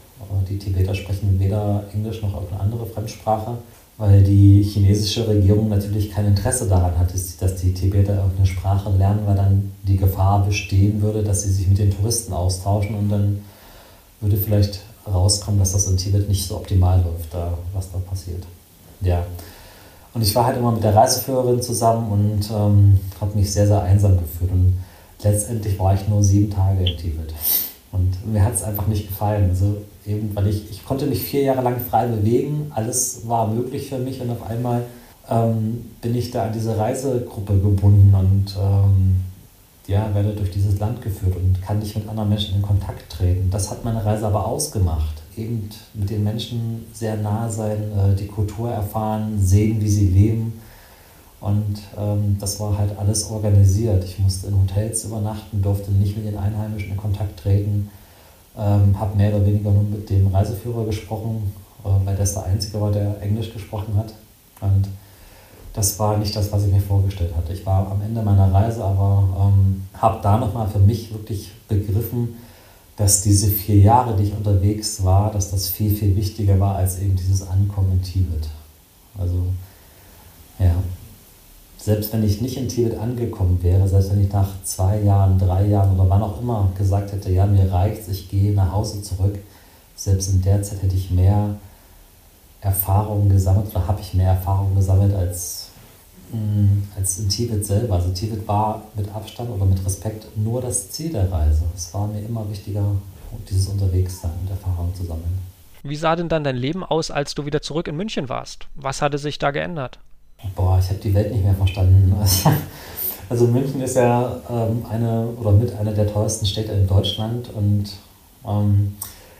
Die 0.49 0.59
Tibeter 0.59 0.95
sprechen 0.95 1.41
weder 1.41 1.85
Englisch 1.93 2.23
noch 2.23 2.35
irgendeine 2.35 2.61
andere 2.61 2.87
Fremdsprache, 2.87 3.59
weil 3.99 4.23
die 4.23 4.63
chinesische 4.63 5.27
Regierung 5.27 5.69
natürlich 5.69 6.11
kein 6.11 6.27
Interesse 6.27 6.69
daran 6.69 6.97
hat, 6.99 7.13
dass 7.13 7.57
die 7.57 7.75
Tibeter 7.75 8.17
irgendeine 8.17 8.47
Sprache 8.47 8.91
lernen, 8.91 9.21
weil 9.27 9.37
dann 9.37 9.73
die 9.83 9.97
Gefahr 9.97 10.45
bestehen 10.45 11.03
würde, 11.03 11.25
dass 11.25 11.43
sie 11.43 11.51
sich 11.51 11.67
mit 11.67 11.79
den 11.79 11.91
Touristen 11.91 12.33
austauschen 12.33 12.95
und 12.95 13.09
dann 13.09 13.41
würde 14.21 14.37
vielleicht 14.37 14.81
rauskommen, 15.13 15.59
dass 15.59 15.73
das 15.73 15.89
in 15.89 15.97
Tibet 15.97 16.29
nicht 16.29 16.47
so 16.47 16.57
optimal 16.57 17.03
läuft, 17.03 17.35
was 17.75 17.91
da 17.91 17.99
passiert 17.99 18.45
ja. 19.05 19.25
Und 20.15 20.23
ich 20.23 20.35
war 20.35 20.47
halt 20.47 20.59
immer 20.59 20.73
mit 20.73 20.85
der 20.85 20.95
Reiseführerin 20.95 21.63
zusammen 21.63 22.13
und 22.13 22.51
ähm, 22.51 23.01
habe 23.21 23.37
mich 23.37 23.51
sehr, 23.53 23.67
sehr 23.67 23.83
einsam 23.83 24.19
gefühlt. 24.19 24.53
Und 24.53 24.79
letztendlich 25.23 25.79
war 25.79 25.95
ich 25.95 26.07
nur 26.09 26.23
sieben 26.23 26.51
Tage 26.51 26.81
in 26.81 26.99
Tibet. 26.99 27.33
Und 27.93 28.31
mir 28.31 28.45
hat 28.45 28.55
es 28.55 28.63
einfach 28.63 28.87
nicht 28.87 29.09
gefallen. 29.09 29.49
Also 29.51 29.77
eben, 30.07 30.35
weil 30.35 30.49
ich, 30.49 30.71
ich 30.71 30.85
konnte 30.85 31.07
mich 31.07 31.23
vier 31.23 31.43
Jahre 31.43 31.63
lang 31.63 31.81
frei 31.81 32.07
bewegen, 32.07 32.71
alles 32.75 33.27
war 33.27 33.47
möglich 33.49 33.89
für 33.89 33.99
mich 33.99 34.21
und 34.21 34.31
auf 34.31 34.43
einmal 34.49 34.85
ähm, 35.31 35.91
bin 36.01 36.15
ich 36.15 36.31
da 36.31 36.47
an 36.47 36.53
diese 36.53 36.77
Reisegruppe 36.77 37.55
gebunden 37.59 38.15
und 38.15 38.57
ähm, 38.59 39.21
ja, 39.87 40.15
werde 40.15 40.35
durch 40.35 40.51
dieses 40.51 40.79
Land 40.79 41.03
geführt 41.03 41.37
und 41.37 41.61
kann 41.63 41.79
nicht 41.79 41.97
mit 41.97 42.09
anderen 42.09 42.29
Menschen 42.29 42.57
in 42.57 42.63
Kontakt 42.63 43.11
treten. 43.11 43.51
Das 43.51 43.71
hat 43.71 43.85
meine 43.85 44.05
Reise 44.05 44.27
aber 44.27 44.47
ausgemacht 44.47 45.22
eben 45.37 45.69
mit 45.95 46.11
den 46.11 46.25
Menschen 46.25 46.87
sehr 46.93 47.17
nahe 47.17 47.51
sein, 47.51 47.79
äh, 47.97 48.15
die 48.15 48.27
Kultur 48.27 48.71
erfahren, 48.71 49.39
sehen, 49.39 49.81
wie 49.81 49.89
sie 49.89 50.09
leben. 50.09 50.61
Und 51.41 51.81
ähm, 51.99 52.37
das 52.39 52.61
war 52.61 52.79
halt 52.79 52.97
alles 52.99 53.29
organisiert. 53.29 54.05
Ich 54.05 54.19
musste 54.19 54.47
in 54.47 54.61
Hotels 54.61 55.05
übernachten, 55.05 55.61
durfte 55.61 55.91
nicht 55.91 56.17
mit 56.17 56.27
den 56.27 56.39
Einheimischen 56.39 56.93
in 56.93 56.97
Kontakt 56.97 57.41
treten, 57.41 57.91
ähm, 58.57 58.99
habe 58.99 59.17
mehr 59.17 59.35
oder 59.35 59.45
weniger 59.45 59.73
nur 59.73 59.83
mit 59.83 60.09
dem 60.09 60.29
Reiseführer 60.29 60.85
gesprochen, 60.85 61.53
äh, 61.85 61.89
weil 62.07 62.17
das 62.17 62.35
der 62.35 62.45
Einzige 62.45 62.81
war, 62.81 62.93
der 62.93 63.21
Englisch 63.21 63.53
gesprochen 63.53 63.97
hat. 63.97 64.15
Und 64.61 64.87
das 65.73 65.99
war 65.99 66.17
nicht 66.19 66.37
das, 66.37 66.53
was 66.53 66.65
ich 66.65 66.73
mir 66.73 66.81
vorgestellt 66.81 67.35
hatte. 67.37 67.53
Ich 67.53 67.65
war 67.65 67.91
am 67.91 68.03
Ende 68.03 68.23
meiner 68.23 68.53
Reise, 68.53 68.85
aber 68.85 69.53
ähm, 69.57 69.83
habe 69.95 70.21
da 70.23 70.37
nochmal 70.37 70.69
für 70.69 70.79
mich 70.79 71.13
wirklich 71.13 71.51
begriffen, 71.67 72.37
dass 73.03 73.21
diese 73.21 73.49
vier 73.49 73.79
Jahre, 73.79 74.15
die 74.17 74.29
ich 74.29 74.33
unterwegs 74.33 75.03
war, 75.03 75.33
dass 75.33 75.51
das 75.51 75.67
viel, 75.67 75.93
viel 75.93 76.15
wichtiger 76.15 76.61
war 76.61 76.77
als 76.77 77.01
eben 77.01 77.17
dieses 77.17 77.49
Ankommen 77.49 77.95
in 77.95 78.03
Tibet. 78.03 78.49
Also, 79.19 79.43
ja, 80.61 80.73
selbst 81.77 82.13
wenn 82.13 82.23
ich 82.23 82.41
nicht 82.41 82.57
in 82.57 82.69
Tibet 82.69 82.97
angekommen 82.97 83.61
wäre, 83.61 83.89
selbst 83.89 84.13
wenn 84.13 84.23
ich 84.23 84.33
nach 84.33 84.51
zwei 84.63 85.01
Jahren, 85.01 85.37
drei 85.37 85.67
Jahren 85.67 85.99
oder 85.99 86.09
wann 86.09 86.23
auch 86.23 86.41
immer 86.41 86.71
gesagt 86.79 87.11
hätte, 87.11 87.33
ja, 87.33 87.45
mir 87.45 87.73
reicht's, 87.73 88.07
ich 88.07 88.31
gehe 88.31 88.55
nach 88.55 88.71
Hause 88.71 89.03
zurück, 89.03 89.37
selbst 89.97 90.31
in 90.31 90.41
der 90.41 90.63
Zeit 90.63 90.81
hätte 90.85 90.95
ich 90.95 91.11
mehr 91.11 91.57
Erfahrungen 92.61 93.29
gesammelt 93.29 93.67
oder 93.75 93.89
habe 93.89 94.01
ich 94.01 94.15
mehr 94.15 94.31
Erfahrungen 94.31 94.77
gesammelt 94.77 95.13
als 95.13 95.71
als 96.97 97.19
in 97.19 97.29
Tibet 97.29 97.65
selber. 97.65 97.95
Also 97.95 98.11
Tibet 98.11 98.47
war 98.47 98.83
mit 98.95 99.09
Abstand 99.15 99.51
oder 99.51 99.65
mit 99.65 99.85
Respekt 99.85 100.27
nur 100.37 100.61
das 100.61 100.91
Ziel 100.91 101.13
der 101.13 101.31
Reise. 101.31 101.63
Es 101.75 101.93
war 101.95 102.07
mir 102.07 102.21
immer 102.21 102.49
wichtiger, 102.51 102.85
dieses 103.49 103.69
Unterwegssein 103.69 104.33
und 104.43 104.51
Erfahrungen 104.51 104.95
zu 104.95 105.05
sammeln. 105.05 105.39
Wie 105.83 105.97
sah 105.97 106.15
denn 106.15 106.29
dann 106.29 106.45
dein 106.45 106.57
Leben 106.57 106.85
aus, 106.85 107.11
als 107.11 107.35
du 107.35 107.45
wieder 107.45 107.61
zurück 107.61 107.89
in 107.89 107.97
München 107.97 108.29
warst? 108.29 108.69
Was 108.75 109.03
hatte 109.03 109.19
sich 109.19 109.39
da 109.39 109.51
geändert? 109.51 109.99
Boah, 110.55 110.79
ich 110.79 110.89
habe 110.89 110.99
die 110.99 111.15
Welt 111.15 111.33
nicht 111.33 111.45
mehr 111.45 111.55
verstanden. 111.55 112.15
Also 113.33 113.47
München 113.47 113.81
ist 113.81 113.97
ja 113.97 114.43
ähm, 114.51 114.85
eine 114.91 115.27
oder 115.41 115.53
mit 115.53 115.75
einer 115.75 115.93
der 115.93 116.13
teuersten 116.13 116.45
Städte 116.45 116.73
in 116.73 116.87
Deutschland 116.87 117.49
und 117.55 117.91
ähm, 118.47 118.95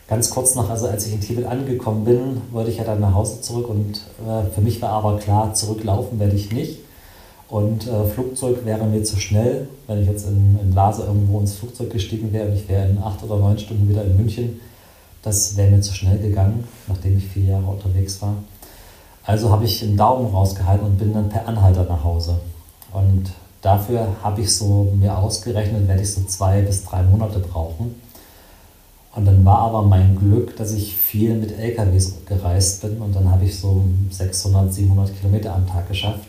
ganz 0.09 0.31
kurz 0.31 0.55
noch, 0.55 0.69
also 0.71 0.89
als 0.89 1.07
ich 1.07 1.15
in 1.15 1.21
Tibet 1.21 1.47
angekommen 1.47 2.05
bin, 2.05 2.43
wollte 2.51 2.71
ich 2.71 2.79
ja 2.79 2.85
dann 2.85 3.01
nach 3.01 3.15
Hause 3.15 3.41
zurück 3.41 3.69
und 3.69 4.01
äh, 4.27 4.51
für 4.55 4.61
mich 4.61 4.81
war 4.83 4.91
aber 4.91 5.19
klar, 5.19 5.55
zurücklaufen 5.55 6.19
werde 6.19 6.37
ich 6.37 6.53
nicht. 6.53 6.81
Und 7.49 7.87
äh, 7.87 8.05
Flugzeug 8.07 8.65
wäre 8.65 8.85
mir 8.87 9.05
zu 9.05 9.21
schnell, 9.21 9.69
wenn 9.87 10.01
ich 10.01 10.09
jetzt 10.09 10.27
in, 10.27 10.59
in 10.63 10.73
Lase 10.73 11.03
irgendwo 11.03 11.39
ins 11.39 11.55
Flugzeug 11.55 11.91
gestiegen 11.91 12.33
wäre 12.33 12.49
und 12.49 12.55
ich 12.55 12.67
wäre 12.67 12.89
in 12.89 12.99
acht 12.99 13.23
oder 13.23 13.37
neun 13.37 13.59
Stunden 13.59 13.89
wieder 13.89 14.03
in 14.05 14.17
München. 14.17 14.61
Das 15.23 15.57
wäre 15.57 15.71
mir 15.71 15.83
zu 15.83 15.93
schnell 15.93 16.19
gegangen, 16.19 16.65
nachdem 16.89 17.19
ich 17.19 17.27
vier 17.27 17.45
Jahre 17.45 17.67
unterwegs 17.67 18.23
war. 18.23 18.37
Also 19.25 19.51
habe 19.51 19.67
ich 19.67 19.83
einen 19.83 19.97
Daumen 19.97 20.35
rausgehalten 20.35 20.87
und 20.87 20.99
bin 20.99 21.13
dann 21.13 21.29
per 21.29 21.47
Anhalter 21.47 21.85
nach 21.85 22.03
Hause. 22.03 22.37
Und 22.93 23.31
dafür 23.61 24.09
habe 24.23 24.41
ich 24.41 24.55
so 24.55 24.93
mir 24.99 25.17
ausgerechnet, 25.17 25.87
werde 25.87 26.03
ich 26.03 26.13
so 26.13 26.23
zwei 26.25 26.63
bis 26.63 26.85
drei 26.85 27.03
Monate 27.03 27.39
brauchen. 27.39 27.95
Und 29.15 29.27
dann 29.27 29.45
war 29.45 29.59
aber 29.59 29.83
mein 29.83 30.19
Glück, 30.19 30.57
dass 30.57 30.73
ich 30.73 30.97
viel 30.97 31.35
mit 31.35 31.59
LKWs 31.59 32.15
gereist 32.27 32.81
bin 32.81 32.97
und 32.99 33.15
dann 33.15 33.31
habe 33.31 33.45
ich 33.45 33.59
so 33.59 33.85
600, 34.11 34.73
700 34.73 35.19
Kilometer 35.19 35.55
am 35.55 35.67
Tag 35.67 35.87
geschafft. 35.89 36.27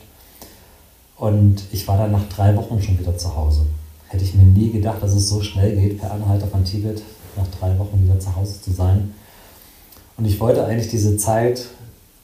Und 1.18 1.64
ich 1.72 1.88
war 1.88 1.98
dann 1.98 2.12
nach 2.12 2.28
drei 2.28 2.56
Wochen 2.58 2.82
schon 2.82 3.00
wieder 3.00 3.18
zu 3.18 3.34
Hause. 3.34 3.62
Hätte 4.10 4.26
ich 4.26 4.36
mir 4.36 4.44
nie 4.44 4.70
gedacht, 4.70 5.02
dass 5.02 5.14
es 5.14 5.30
so 5.30 5.42
schnell 5.42 5.76
geht, 5.76 6.00
per 6.00 6.12
Anhalter 6.12 6.48
von 6.48 6.66
Tibet 6.66 7.02
nach 7.38 7.48
drei 7.60 7.78
Wochen 7.80 8.04
wieder 8.04 8.20
zu 8.20 8.36
Hause 8.36 8.62
zu 8.62 8.72
sein. 8.72 9.14
Und 10.18 10.26
ich 10.26 10.40
wollte 10.42 10.66
eigentlich 10.66 10.90
diese 10.90 11.16
Zeit 11.16 11.66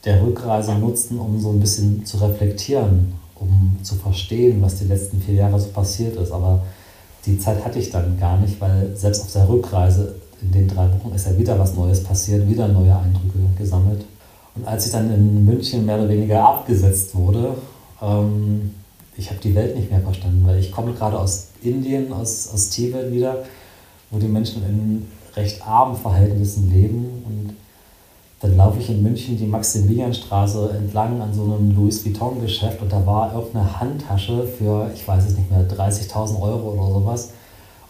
der 0.04 0.22
Rückreise 0.22 0.74
nutzen, 0.74 1.18
um 1.18 1.40
so 1.40 1.50
ein 1.50 1.60
bisschen 1.60 2.04
zu 2.04 2.18
reflektieren, 2.18 3.14
um 3.34 3.78
zu 3.82 3.94
verstehen, 3.94 4.60
was 4.60 4.76
die 4.76 4.84
letzten 4.84 5.20
vier 5.20 5.34
Jahre 5.34 5.58
so 5.58 5.68
passiert 5.68 6.16
ist. 6.16 6.32
Aber 6.32 6.62
die 7.26 7.38
Zeit 7.38 7.64
hatte 7.64 7.78
ich 7.78 7.90
dann 7.90 8.18
gar 8.18 8.38
nicht, 8.38 8.60
weil 8.60 8.94
selbst 8.94 9.22
auf 9.22 9.32
der 9.32 9.48
Rückreise 9.48 10.14
in 10.42 10.52
den 10.52 10.68
drei 10.68 10.88
Wochen 10.88 11.14
ist 11.14 11.26
ja 11.26 11.36
wieder 11.36 11.58
was 11.58 11.74
Neues 11.74 12.02
passiert, 12.02 12.48
wieder 12.48 12.68
neue 12.68 12.96
Eindrücke 12.96 13.38
gesammelt. 13.58 14.04
Und 14.54 14.66
als 14.66 14.86
ich 14.86 14.92
dann 14.92 15.12
in 15.12 15.44
München 15.44 15.86
mehr 15.86 15.98
oder 15.98 16.08
weniger 16.08 16.42
abgesetzt 16.42 17.14
wurde, 17.14 17.54
ähm, 18.02 18.74
ich 19.16 19.28
habe 19.30 19.40
die 19.40 19.54
Welt 19.54 19.76
nicht 19.76 19.90
mehr 19.90 20.00
verstanden, 20.00 20.46
weil 20.46 20.58
ich 20.58 20.72
komme 20.72 20.92
gerade 20.92 21.18
aus 21.18 21.48
Indien, 21.62 22.12
aus, 22.12 22.50
aus 22.52 22.70
Tibet 22.70 23.12
wieder, 23.12 23.44
wo 24.10 24.18
die 24.18 24.28
Menschen 24.28 24.62
in 24.64 25.06
recht 25.36 25.66
armen 25.66 25.96
Verhältnissen 25.96 26.70
leben. 26.70 27.22
Und 27.26 27.54
dann 28.40 28.56
laufe 28.56 28.80
ich 28.80 28.88
in 28.88 29.02
München 29.02 29.36
die 29.36 29.46
Maximilianstraße 29.46 30.70
entlang 30.70 31.20
an 31.20 31.34
so 31.34 31.44
einem 31.44 31.74
Louis 31.76 32.04
Vuitton-Geschäft 32.04 32.80
und 32.80 32.90
da 32.90 33.04
war 33.04 33.34
irgendeine 33.34 33.78
Handtasche 33.78 34.44
für, 34.44 34.90
ich 34.94 35.06
weiß 35.06 35.26
es 35.26 35.36
nicht 35.36 35.50
mehr, 35.50 35.68
30.000 35.68 36.40
Euro 36.40 36.72
oder 36.72 36.92
sowas. 36.92 37.32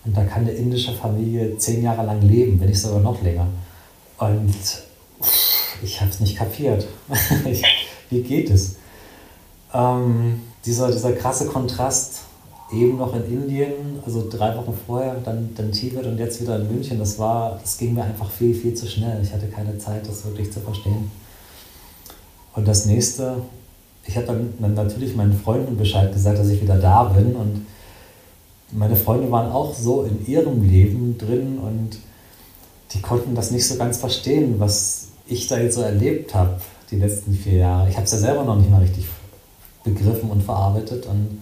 Und 0.04 0.16
da 0.16 0.24
kann 0.24 0.42
eine 0.42 0.52
indische 0.52 0.92
Familie 0.92 1.56
zehn 1.58 1.82
Jahre 1.82 2.06
lang 2.06 2.22
leben, 2.22 2.58
wenn 2.60 2.68
nicht 2.68 2.80
sogar 2.80 3.00
noch 3.00 3.20
länger. 3.22 3.46
Und 4.18 4.54
ich 5.82 6.00
habe 6.00 6.10
es 6.10 6.20
nicht 6.20 6.36
kapiert. 6.36 6.86
Wie 8.10 8.22
geht 8.22 8.50
es? 8.50 8.76
Ähm, 9.72 10.40
dieser, 10.64 10.90
dieser 10.90 11.12
krasse 11.12 11.46
Kontrast, 11.46 12.22
eben 12.72 12.98
noch 12.98 13.14
in 13.14 13.24
Indien, 13.24 13.98
also 14.04 14.28
drei 14.28 14.56
Wochen 14.56 14.74
vorher, 14.86 15.16
dann, 15.24 15.50
dann 15.54 15.72
Tibet 15.72 16.06
und 16.06 16.18
jetzt 16.18 16.40
wieder 16.40 16.56
in 16.56 16.68
München, 16.68 16.98
das 16.98 17.18
war, 17.18 17.58
das 17.60 17.78
ging 17.78 17.94
mir 17.94 18.04
einfach 18.04 18.30
viel, 18.30 18.54
viel 18.54 18.74
zu 18.74 18.86
schnell. 18.86 19.20
Ich 19.22 19.32
hatte 19.32 19.48
keine 19.48 19.76
Zeit, 19.78 20.06
das 20.06 20.24
wirklich 20.24 20.52
zu 20.52 20.60
verstehen. 20.60 21.10
Und 22.54 22.66
das 22.66 22.86
nächste, 22.86 23.36
ich 24.06 24.16
habe 24.16 24.26
dann, 24.26 24.54
dann 24.58 24.74
natürlich 24.74 25.14
meinen 25.14 25.38
Freunden 25.38 25.76
Bescheid 25.76 26.12
gesagt, 26.12 26.38
dass 26.38 26.48
ich 26.48 26.62
wieder 26.62 26.76
da 26.76 27.04
bin 27.04 27.34
und 27.34 27.66
meine 28.72 28.96
Freunde 28.96 29.30
waren 29.30 29.50
auch 29.50 29.74
so 29.74 30.02
in 30.02 30.26
ihrem 30.26 30.62
Leben 30.62 31.18
drin 31.18 31.58
und 31.58 31.98
die 32.92 33.00
konnten 33.00 33.34
das 33.34 33.50
nicht 33.50 33.66
so 33.66 33.76
ganz 33.76 33.98
verstehen, 33.98 34.56
was 34.58 35.08
ich 35.26 35.46
da 35.46 35.58
jetzt 35.58 35.76
so 35.76 35.82
erlebt 35.82 36.34
habe, 36.34 36.60
die 36.90 36.96
letzten 36.96 37.32
vier 37.32 37.58
Jahre. 37.58 37.88
Ich 37.88 37.96
habe 37.96 38.04
es 38.04 38.12
ja 38.12 38.18
selber 38.18 38.44
noch 38.44 38.56
nicht 38.56 38.70
mal 38.70 38.80
richtig 38.80 39.06
begriffen 39.84 40.30
und 40.30 40.42
verarbeitet 40.42 41.06
und 41.06 41.40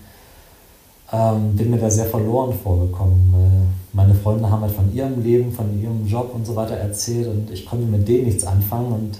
ähm, 1.12 1.56
bin 1.56 1.70
mir 1.70 1.78
da 1.78 1.90
sehr 1.90 2.04
verloren 2.06 2.52
vorgekommen. 2.52 3.32
Weil 3.32 3.66
meine 3.92 4.14
Freunde 4.14 4.50
haben 4.50 4.60
halt 4.60 4.74
von 4.74 4.94
ihrem 4.94 5.22
Leben, 5.22 5.52
von 5.52 5.80
ihrem 5.80 6.06
Job 6.06 6.34
und 6.34 6.46
so 6.46 6.54
weiter 6.54 6.74
erzählt 6.74 7.28
und 7.28 7.50
ich 7.50 7.64
konnte 7.64 7.86
mit 7.86 8.06
denen 8.06 8.26
nichts 8.26 8.44
anfangen 8.44 8.92
und 8.92 9.18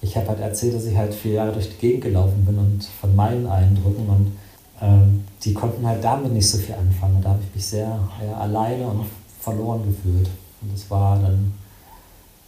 ich 0.00 0.16
habe 0.16 0.28
halt 0.28 0.40
erzählt, 0.40 0.74
dass 0.74 0.86
ich 0.86 0.96
halt 0.96 1.12
vier 1.12 1.32
Jahre 1.34 1.52
durch 1.52 1.68
die 1.70 1.76
Gegend 1.76 2.04
gelaufen 2.04 2.44
bin 2.46 2.56
und 2.56 2.84
von 2.84 3.14
meinen 3.14 3.46
Eindrücken 3.46 4.08
und 4.08 4.32
ähm, 4.80 5.24
die 5.44 5.54
konnten 5.54 5.86
halt 5.86 6.02
damit 6.02 6.32
nicht 6.32 6.48
so 6.48 6.58
viel 6.58 6.74
anfangen. 6.74 7.20
Da 7.22 7.30
habe 7.30 7.40
ich 7.46 7.54
mich 7.54 7.66
sehr 7.66 7.98
ja, 8.24 8.36
alleine 8.38 8.86
und 8.86 9.06
verloren 9.40 9.82
gefühlt. 9.84 10.28
Und 10.60 10.72
das 10.72 10.90
war 10.90 11.18
dann 11.18 11.52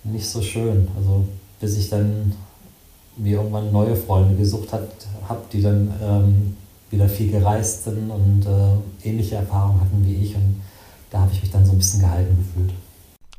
nicht 0.05 0.29
so 0.29 0.41
schön. 0.41 0.89
Also 0.97 1.25
bis 1.61 1.77
ich 1.77 1.91
dann 1.91 2.33
mir 3.17 3.37
irgendwann 3.37 3.71
neue 3.73 3.97
Freunde 3.97 4.35
gesucht 4.37 4.73
habe, 4.73 4.89
die 5.53 5.61
dann 5.61 5.93
ähm, 6.03 6.57
wieder 6.91 7.09
viel 7.09 7.31
gereist 7.31 7.85
sind 7.85 8.11
und 8.11 8.47
äh, 8.47 9.09
ähnliche 9.09 9.37
Erfahrungen 9.37 9.81
hatten 9.81 10.05
wie 10.05 10.15
ich. 10.15 10.35
Und 10.35 10.61
da 11.11 11.21
habe 11.21 11.33
ich 11.33 11.43
mich 11.43 11.51
dann 11.51 11.65
so 11.65 11.73
ein 11.73 11.79
bisschen 11.79 12.01
gehalten 12.01 12.37
gefühlt. 12.37 12.73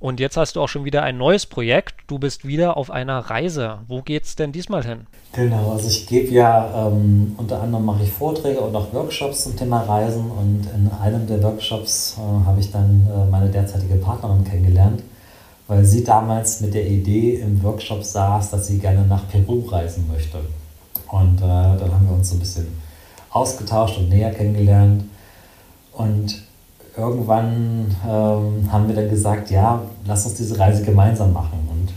Und 0.01 0.19
jetzt 0.19 0.35
hast 0.35 0.55
du 0.55 0.61
auch 0.61 0.67
schon 0.67 0.83
wieder 0.83 1.03
ein 1.03 1.19
neues 1.19 1.45
Projekt. 1.45 1.93
Du 2.07 2.17
bist 2.17 2.47
wieder 2.47 2.75
auf 2.75 2.89
einer 2.89 3.19
Reise. 3.19 3.77
Wo 3.87 4.01
geht's 4.01 4.35
denn 4.35 4.51
diesmal 4.51 4.83
hin? 4.83 5.05
Genau, 5.31 5.73
also 5.73 5.87
ich 5.87 6.07
gebe 6.07 6.31
ja 6.31 6.87
ähm, 6.87 7.35
unter 7.37 7.61
anderem 7.61 7.85
mache 7.85 8.01
ich 8.03 8.11
Vorträge 8.11 8.61
und 8.61 8.75
auch 8.75 8.91
Workshops 8.93 9.43
zum 9.43 9.55
Thema 9.55 9.81
Reisen 9.81 10.31
und 10.31 10.67
in 10.75 10.89
einem 10.99 11.27
der 11.27 11.43
Workshops 11.43 12.17
äh, 12.17 12.45
habe 12.47 12.59
ich 12.59 12.71
dann 12.71 13.07
äh, 13.13 13.29
meine 13.29 13.51
derzeitige 13.51 13.93
Partnerin 13.93 14.43
kennengelernt, 14.43 15.03
weil 15.67 15.85
sie 15.85 16.03
damals 16.03 16.61
mit 16.61 16.73
der 16.73 16.87
Idee 16.87 17.35
im 17.35 17.61
Workshop 17.61 18.03
saß, 18.03 18.49
dass 18.49 18.65
sie 18.65 18.79
gerne 18.79 19.05
nach 19.05 19.29
Peru 19.29 19.67
reisen 19.69 20.09
möchte. 20.11 20.39
Und 21.11 21.37
äh, 21.37 21.41
dann 21.41 21.93
haben 21.93 22.07
wir 22.09 22.15
uns 22.15 22.31
so 22.31 22.37
ein 22.37 22.39
bisschen 22.39 22.67
ausgetauscht 23.29 23.99
und 23.99 24.09
näher 24.09 24.33
kennengelernt. 24.33 25.03
Und 25.93 26.41
irgendwann 26.97 27.95
ähm, 28.07 28.71
haben 28.71 28.87
wir 28.87 28.95
dann 28.95 29.09
gesagt, 29.09 29.49
ja, 29.51 29.81
lass 30.05 30.25
uns 30.25 30.35
diese 30.35 30.57
Reise 30.57 30.83
gemeinsam 30.83 31.33
machen. 31.33 31.67
Und 31.71 31.93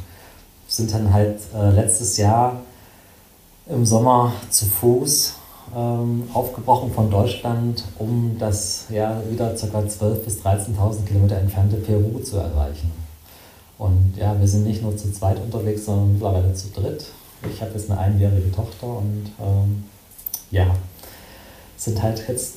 sind 0.69 0.93
dann 0.93 1.13
halt 1.13 1.41
äh, 1.55 1.71
letztes 1.71 2.17
Jahr 2.17 2.61
im 3.69 3.85
Sommer 3.87 4.33
zu 4.51 4.67
Fuß 4.67 5.35
ähm, 5.75 6.29
aufgebrochen 6.33 6.93
von 6.93 7.11
Deutschland, 7.11 7.85
um 7.99 8.37
das 8.39 8.87
ja 8.91 9.21
wieder 9.31 9.51
ca. 9.51 9.79
12.000 9.79 10.15
bis 10.17 10.41
13.000 10.43 11.05
Kilometer 11.07 11.39
entfernte 11.39 11.77
Peru 11.77 12.19
zu 12.21 12.37
erreichen. 12.37 12.93
Und 13.79 14.15
ja, 14.17 14.39
wir 14.39 14.47
sind 14.47 14.65
nicht 14.65 14.83
nur 14.83 14.97
zu 14.97 15.13
zweit 15.13 15.41
unterwegs, 15.41 15.87
sondern 15.87 16.13
mittlerweile 16.13 16.55
zu 16.55 16.69
dritt. 16.69 17.07
Ich 17.53 17.61
habe 17.61 17.73
jetzt 17.75 17.91
eine 17.91 18.01
einjährige 18.01 18.53
Tochter 18.53 18.87
und 18.87 19.31
ähm, 19.41 19.85
ja, 20.51 20.67
sind 21.77 22.01
halt 22.03 22.23
jetzt 22.29 22.55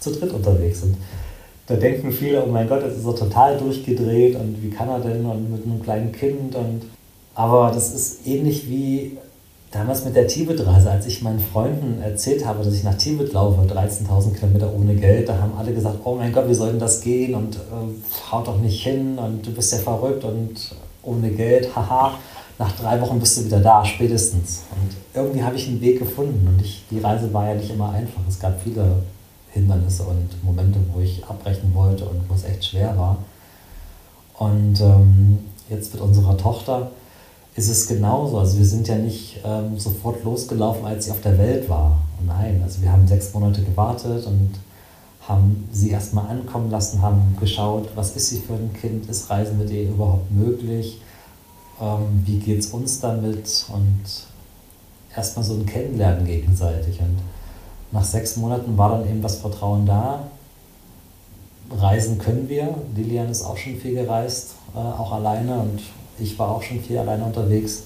zu 0.00 0.12
dritt 0.12 0.32
unterwegs. 0.32 0.82
Und 0.82 0.96
da 1.66 1.74
denken 1.74 2.12
viele, 2.12 2.44
oh 2.44 2.48
mein 2.48 2.68
Gott, 2.68 2.82
jetzt 2.82 2.98
ist 2.98 3.06
er 3.06 3.16
total 3.16 3.58
durchgedreht 3.58 4.36
und 4.36 4.62
wie 4.62 4.70
kann 4.70 4.88
er 4.88 5.00
denn 5.00 5.24
und 5.26 5.50
mit 5.50 5.64
einem 5.64 5.82
kleinen 5.82 6.12
Kind 6.12 6.54
und 6.54 6.82
aber 7.34 7.70
das 7.74 7.92
ist 7.92 8.26
ähnlich 8.26 8.70
wie 8.70 9.18
damals 9.70 10.04
mit 10.04 10.16
der 10.16 10.26
Tibet-Reise, 10.26 10.90
als 10.90 11.06
ich 11.06 11.22
meinen 11.22 11.40
Freunden 11.40 12.00
erzählt 12.02 12.46
habe, 12.46 12.64
dass 12.64 12.72
ich 12.72 12.82
nach 12.82 12.94
Tibet 12.94 13.32
laufe, 13.32 13.60
13.000 13.60 14.34
Kilometer 14.34 14.72
ohne 14.74 14.94
Geld, 14.94 15.28
da 15.28 15.38
haben 15.38 15.52
alle 15.58 15.74
gesagt, 15.74 15.98
oh 16.04 16.14
mein 16.14 16.32
Gott, 16.32 16.48
wie 16.48 16.54
soll 16.54 16.70
denn 16.70 16.78
das 16.78 17.02
gehen 17.02 17.34
und 17.34 17.56
äh, 17.56 18.30
haut 18.32 18.46
doch 18.46 18.58
nicht 18.58 18.82
hin 18.82 19.18
und 19.18 19.46
du 19.46 19.52
bist 19.52 19.72
ja 19.72 19.78
verrückt 19.78 20.24
und 20.24 20.74
ohne 21.02 21.30
Geld, 21.30 21.74
haha. 21.74 22.14
Nach 22.58 22.72
drei 22.72 22.98
Wochen 23.02 23.20
bist 23.20 23.36
du 23.36 23.44
wieder 23.44 23.60
da, 23.60 23.84
spätestens. 23.84 24.62
Und 24.70 24.96
irgendwie 25.14 25.42
habe 25.42 25.56
ich 25.56 25.68
einen 25.68 25.82
Weg 25.82 25.98
gefunden 25.98 26.48
und 26.48 26.64
ich, 26.64 26.84
die 26.90 27.00
Reise 27.00 27.30
war 27.34 27.48
ja 27.48 27.54
nicht 27.54 27.70
immer 27.70 27.90
einfach. 27.90 28.22
Es 28.26 28.40
gab 28.40 28.58
viele 28.62 29.02
Hindernisse 29.56 30.04
und 30.04 30.44
Momente, 30.44 30.78
wo 30.92 31.00
ich 31.00 31.24
abbrechen 31.24 31.74
wollte 31.74 32.04
und 32.04 32.28
wo 32.28 32.34
es 32.34 32.44
echt 32.44 32.64
schwer 32.64 32.96
war. 32.96 33.18
Und 34.38 34.80
ähm, 34.80 35.38
jetzt 35.70 35.92
mit 35.94 36.02
unserer 36.02 36.36
Tochter 36.36 36.90
ist 37.56 37.68
es 37.68 37.86
genauso. 37.88 38.38
Also 38.38 38.58
wir 38.58 38.66
sind 38.66 38.86
ja 38.86 38.96
nicht 38.96 39.40
ähm, 39.44 39.78
sofort 39.78 40.22
losgelaufen, 40.24 40.84
als 40.84 41.06
sie 41.06 41.10
auf 41.10 41.22
der 41.22 41.38
Welt 41.38 41.68
war. 41.68 41.98
Nein, 42.24 42.60
also 42.62 42.82
wir 42.82 42.92
haben 42.92 43.06
sechs 43.08 43.32
Monate 43.32 43.62
gewartet 43.62 44.26
und 44.26 44.50
haben 45.26 45.68
sie 45.72 45.90
erstmal 45.90 46.28
ankommen 46.28 46.70
lassen, 46.70 47.02
haben 47.02 47.36
geschaut, 47.40 47.88
was 47.94 48.14
ist 48.14 48.28
sie 48.28 48.38
für 48.38 48.54
ein 48.54 48.72
Kind, 48.80 49.08
ist 49.08 49.28
Reisen 49.28 49.58
mit 49.58 49.70
ihr 49.70 49.88
überhaupt 49.88 50.30
möglich, 50.30 51.00
ähm, 51.80 52.22
wie 52.24 52.38
geht 52.38 52.60
es 52.60 52.66
uns 52.66 53.00
damit 53.00 53.66
und 53.72 54.02
erstmal 55.16 55.44
so 55.44 55.54
ein 55.54 55.66
Kennenlernen 55.66 56.26
gegenseitig. 56.26 57.00
Und 57.00 57.18
nach 57.92 58.04
sechs 58.04 58.36
Monaten 58.36 58.76
war 58.76 58.90
dann 58.90 59.08
eben 59.08 59.22
das 59.22 59.36
Vertrauen 59.36 59.86
da. 59.86 60.24
Reisen 61.70 62.18
können 62.18 62.48
wir. 62.48 62.74
Lilian 62.94 63.28
ist 63.28 63.44
auch 63.44 63.56
schon 63.56 63.76
viel 63.76 63.94
gereist, 63.94 64.54
äh, 64.74 64.78
auch 64.78 65.12
alleine 65.12 65.58
und 65.58 65.80
ich 66.18 66.38
war 66.38 66.50
auch 66.50 66.62
schon 66.62 66.80
viel 66.80 66.98
alleine 66.98 67.24
unterwegs. 67.24 67.84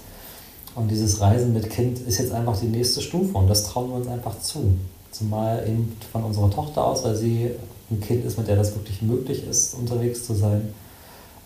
Und 0.75 0.89
dieses 0.91 1.21
Reisen 1.21 1.53
mit 1.53 1.69
Kind 1.71 1.99
ist 1.99 2.19
jetzt 2.19 2.33
einfach 2.33 2.59
die 2.59 2.67
nächste 2.67 3.01
Stufe 3.01 3.37
und 3.37 3.49
das 3.49 3.65
trauen 3.65 3.91
wir 3.91 3.97
uns 3.97 4.09
einfach 4.09 4.39
zu. 4.41 4.77
Zumal 5.11 5.65
eben 5.67 5.97
von 6.13 6.23
unserer 6.25 6.51
Tochter 6.51 6.85
aus, 6.85 7.05
weil 7.05 7.17
sie 7.17 7.51
ein 7.91 8.01
Kind 8.01 8.25
ist, 8.25 8.39
mit 8.39 8.47
der 8.47 8.57
das 8.57 8.75
wirklich 8.75 9.03
möglich 9.03 9.47
ist, 9.49 9.75
unterwegs 9.75 10.25
zu 10.25 10.35
sein, 10.35 10.73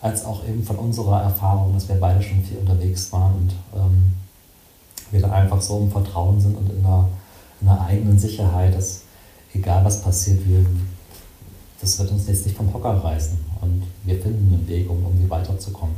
als 0.01 0.23
auch 0.25 0.47
eben 0.47 0.63
von 0.63 0.75
unserer 0.75 1.23
Erfahrung, 1.23 1.73
dass 1.73 1.89
wir 1.89 1.95
beide 1.95 2.21
schon 2.21 2.43
viel 2.43 2.57
unterwegs 2.57 3.11
waren 3.11 3.33
und 3.33 3.51
ähm, 3.75 4.13
wir 5.09 5.21
dann 5.21 5.31
einfach 5.31 5.61
so 5.61 5.79
im 5.79 5.91
Vertrauen 5.91 6.39
sind 6.39 6.55
und 6.55 6.69
in 6.69 6.85
einer 6.85 7.07
einer 7.61 7.81
eigenen 7.81 8.19
Sicherheit, 8.19 8.75
dass 8.75 9.01
egal 9.53 9.83
was 9.85 10.01
passiert, 10.01 10.47
wir, 10.47 10.65
das 11.81 11.97
wird 11.99 12.11
uns 12.11 12.27
jetzt 12.27 12.45
nicht 12.45 12.57
vom 12.57 12.73
Hocker 12.73 12.91
reißen 13.03 13.37
und 13.61 13.83
wir 14.03 14.19
finden 14.19 14.53
einen 14.53 14.67
Weg, 14.67 14.89
um 14.89 15.03
irgendwie 15.03 15.29
weiterzukommen. 15.29 15.95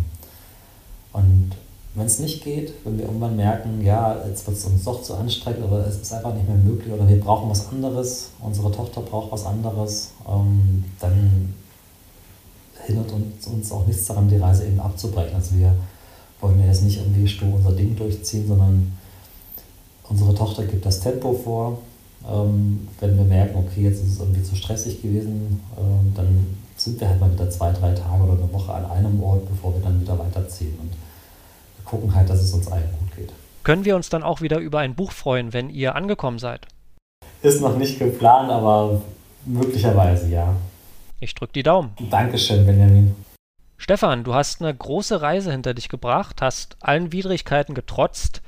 Und 1.13 1.51
wenn 1.95 2.05
es 2.05 2.19
nicht 2.19 2.43
geht, 2.43 2.73
wenn 2.83 2.97
wir 2.97 3.05
irgendwann 3.05 3.35
merken, 3.35 3.83
ja, 3.83 4.23
jetzt 4.27 4.45
wird 4.45 4.57
es 4.57 4.65
uns 4.65 4.83
doch 4.83 5.01
zu 5.01 5.15
anstrengend 5.15 5.65
oder 5.65 5.87
es 5.87 5.97
ist 5.97 6.13
einfach 6.13 6.33
nicht 6.33 6.47
mehr 6.47 6.57
möglich 6.57 6.93
oder 6.93 7.09
wir 7.09 7.19
brauchen 7.19 7.49
was 7.49 7.69
anderes, 7.69 8.29
unsere 8.39 8.71
Tochter 8.71 9.01
braucht 9.01 9.31
was 9.31 9.45
anderes, 9.45 10.11
ähm, 10.29 10.83
dann 10.99 11.55
hindert 12.85 13.11
uns, 13.11 13.47
uns 13.47 13.71
auch 13.71 13.87
nichts 13.87 14.05
daran, 14.05 14.29
die 14.29 14.37
Reise 14.37 14.67
eben 14.67 14.79
abzubrechen. 14.79 15.35
Also 15.35 15.55
wir 15.55 15.73
wollen 16.39 16.59
ja 16.59 16.67
jetzt 16.67 16.83
nicht 16.83 16.97
irgendwie 16.97 17.27
stur 17.27 17.55
unser 17.55 17.71
Ding 17.71 17.95
durchziehen, 17.95 18.47
sondern 18.47 18.95
Unsere 20.09 20.33
Tochter 20.33 20.65
gibt 20.65 20.85
das 20.85 20.99
Tempo 20.99 21.33
vor. 21.33 21.79
Ähm, 22.29 22.87
wenn 22.99 23.17
wir 23.17 23.23
merken, 23.23 23.57
okay, 23.57 23.83
jetzt 23.83 24.03
ist 24.03 24.13
es 24.13 24.19
irgendwie 24.19 24.43
zu 24.43 24.55
stressig 24.55 25.01
gewesen, 25.01 25.61
ähm, 25.77 26.13
dann 26.15 26.57
sind 26.75 26.99
wir 26.99 27.09
halt 27.09 27.19
mal 27.19 27.31
wieder 27.31 27.49
zwei, 27.49 27.71
drei 27.71 27.93
Tage 27.93 28.23
oder 28.23 28.33
eine 28.33 28.51
Woche 28.53 28.73
an 28.73 28.85
einem 28.85 29.21
Ort, 29.23 29.47
bevor 29.49 29.73
wir 29.73 29.81
dann 29.81 30.01
wieder 30.01 30.17
weiterziehen. 30.17 30.77
Und 30.79 30.91
wir 30.91 31.85
gucken 31.85 32.13
halt, 32.13 32.29
dass 32.29 32.41
es 32.41 32.53
uns 32.53 32.67
allen 32.67 32.89
gut 32.99 33.15
geht. 33.15 33.33
Können 33.63 33.85
wir 33.85 33.95
uns 33.95 34.09
dann 34.09 34.23
auch 34.23 34.41
wieder 34.41 34.59
über 34.59 34.79
ein 34.79 34.95
Buch 34.95 35.11
freuen, 35.11 35.53
wenn 35.53 35.69
ihr 35.69 35.95
angekommen 35.95 36.39
seid? 36.39 36.67
Ist 37.41 37.61
noch 37.61 37.77
nicht 37.77 37.99
geplant, 37.99 38.49
aber 38.49 39.01
möglicherweise 39.45 40.29
ja. 40.29 40.55
Ich 41.19 41.33
drücke 41.33 41.53
die 41.53 41.63
Daumen. 41.63 41.91
Dankeschön, 42.09 42.65
Benjamin. 42.65 43.15
Stefan, 43.77 44.23
du 44.23 44.33
hast 44.33 44.61
eine 44.61 44.73
große 44.73 45.21
Reise 45.21 45.51
hinter 45.51 45.73
dich 45.73 45.87
gebracht, 45.87 46.41
hast 46.41 46.77
allen 46.79 47.11
Widrigkeiten 47.11 47.75
getrotzt, 47.75 48.41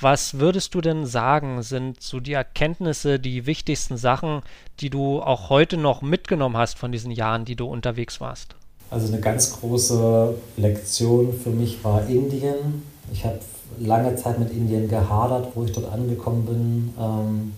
Was 0.00 0.38
würdest 0.38 0.74
du 0.74 0.80
denn 0.80 1.06
sagen, 1.06 1.62
sind 1.62 2.00
so 2.00 2.20
die 2.20 2.32
Erkenntnisse, 2.32 3.18
die 3.18 3.46
wichtigsten 3.46 3.96
Sachen, 3.96 4.42
die 4.78 4.90
du 4.90 5.20
auch 5.20 5.50
heute 5.50 5.76
noch 5.76 6.02
mitgenommen 6.02 6.56
hast 6.56 6.78
von 6.78 6.92
diesen 6.92 7.10
Jahren, 7.10 7.44
die 7.44 7.56
du 7.56 7.66
unterwegs 7.66 8.20
warst? 8.20 8.54
Also 8.90 9.12
eine 9.12 9.20
ganz 9.20 9.58
große 9.58 10.34
Lektion 10.56 11.34
für 11.42 11.50
mich 11.50 11.82
war 11.82 12.06
Indien. 12.06 12.82
Ich 13.12 13.24
habe 13.24 13.40
lange 13.80 14.14
Zeit 14.14 14.38
mit 14.38 14.52
Indien 14.52 14.88
gehadert, 14.88 15.48
wo 15.54 15.64
ich 15.64 15.72
dort 15.72 15.92
angekommen 15.92 16.46
bin, 16.46 16.94
ähm, 16.98 17.52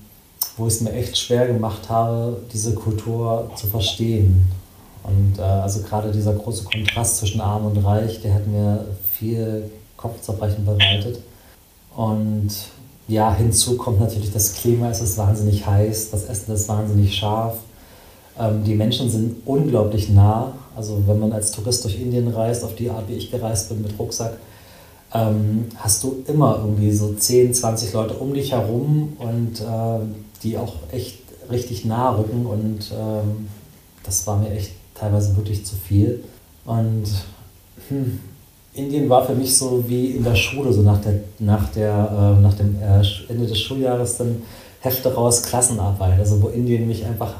wo 0.56 0.66
ich 0.66 0.74
es 0.74 0.80
mir 0.80 0.92
echt 0.92 1.18
schwer 1.18 1.46
gemacht 1.46 1.90
habe, 1.90 2.40
diese 2.52 2.74
Kultur 2.74 3.50
zu 3.54 3.66
verstehen. 3.66 4.50
Und 5.02 5.38
äh, 5.38 5.42
also 5.42 5.82
gerade 5.82 6.10
dieser 6.10 6.32
große 6.32 6.64
Kontrast 6.64 7.18
zwischen 7.18 7.42
Arm 7.42 7.66
und 7.66 7.76
Reich, 7.84 8.22
der 8.22 8.34
hat 8.34 8.46
mir 8.46 8.86
viel 9.10 9.70
Kopfzerbrechen 9.98 10.64
bereitet. 10.64 11.18
Und 11.96 12.50
ja, 13.08 13.34
hinzu 13.34 13.76
kommt 13.76 14.00
natürlich 14.00 14.32
das 14.32 14.54
Klima, 14.54 14.90
es 14.90 15.00
ist 15.00 15.18
wahnsinnig 15.18 15.66
heiß, 15.66 16.10
das 16.10 16.24
Essen 16.24 16.54
ist 16.54 16.68
wahnsinnig 16.68 17.14
scharf. 17.14 17.58
Ähm, 18.38 18.64
die 18.64 18.74
Menschen 18.74 19.10
sind 19.10 19.36
unglaublich 19.46 20.08
nah. 20.08 20.52
Also 20.76 21.02
wenn 21.06 21.18
man 21.18 21.32
als 21.32 21.50
Tourist 21.50 21.84
durch 21.84 22.00
Indien 22.00 22.28
reist, 22.28 22.64
auf 22.64 22.74
die 22.76 22.90
Art, 22.90 23.08
wie 23.08 23.14
ich 23.14 23.30
gereist 23.30 23.68
bin 23.68 23.82
mit 23.82 23.98
Rucksack, 23.98 24.38
ähm, 25.12 25.66
hast 25.76 26.04
du 26.04 26.22
immer 26.28 26.58
irgendwie 26.60 26.92
so 26.92 27.12
10, 27.12 27.52
20 27.52 27.92
Leute 27.92 28.14
um 28.14 28.32
dich 28.32 28.52
herum 28.52 29.16
und 29.18 29.60
äh, 29.60 30.04
die 30.42 30.56
auch 30.56 30.74
echt 30.92 31.18
richtig 31.50 31.84
nah 31.84 32.16
rücken. 32.16 32.46
Und 32.46 32.92
ähm, 32.96 33.48
das 34.04 34.26
war 34.26 34.38
mir 34.38 34.52
echt 34.52 34.70
teilweise 34.94 35.36
wirklich 35.36 35.66
zu 35.66 35.74
viel. 35.74 36.22
Und 36.64 37.08
hm, 37.88 38.20
Indien 38.74 39.08
war 39.08 39.26
für 39.26 39.34
mich 39.34 39.56
so 39.56 39.84
wie 39.88 40.12
in 40.12 40.24
der 40.24 40.36
Schule, 40.36 40.72
so 40.72 40.82
nach, 40.82 41.00
der, 41.00 41.14
nach, 41.38 41.68
der, 41.70 42.36
äh, 42.38 42.40
nach 42.40 42.54
dem 42.54 42.76
äh, 42.80 43.02
Ende 43.28 43.46
des 43.46 43.58
Schuljahres 43.58 44.18
dann 44.18 44.42
Hefte 44.80 45.12
raus, 45.12 45.42
Klassenarbeit. 45.42 46.18
Also 46.18 46.40
wo 46.40 46.48
Indien 46.48 46.86
mich 46.86 47.04
einfach 47.04 47.34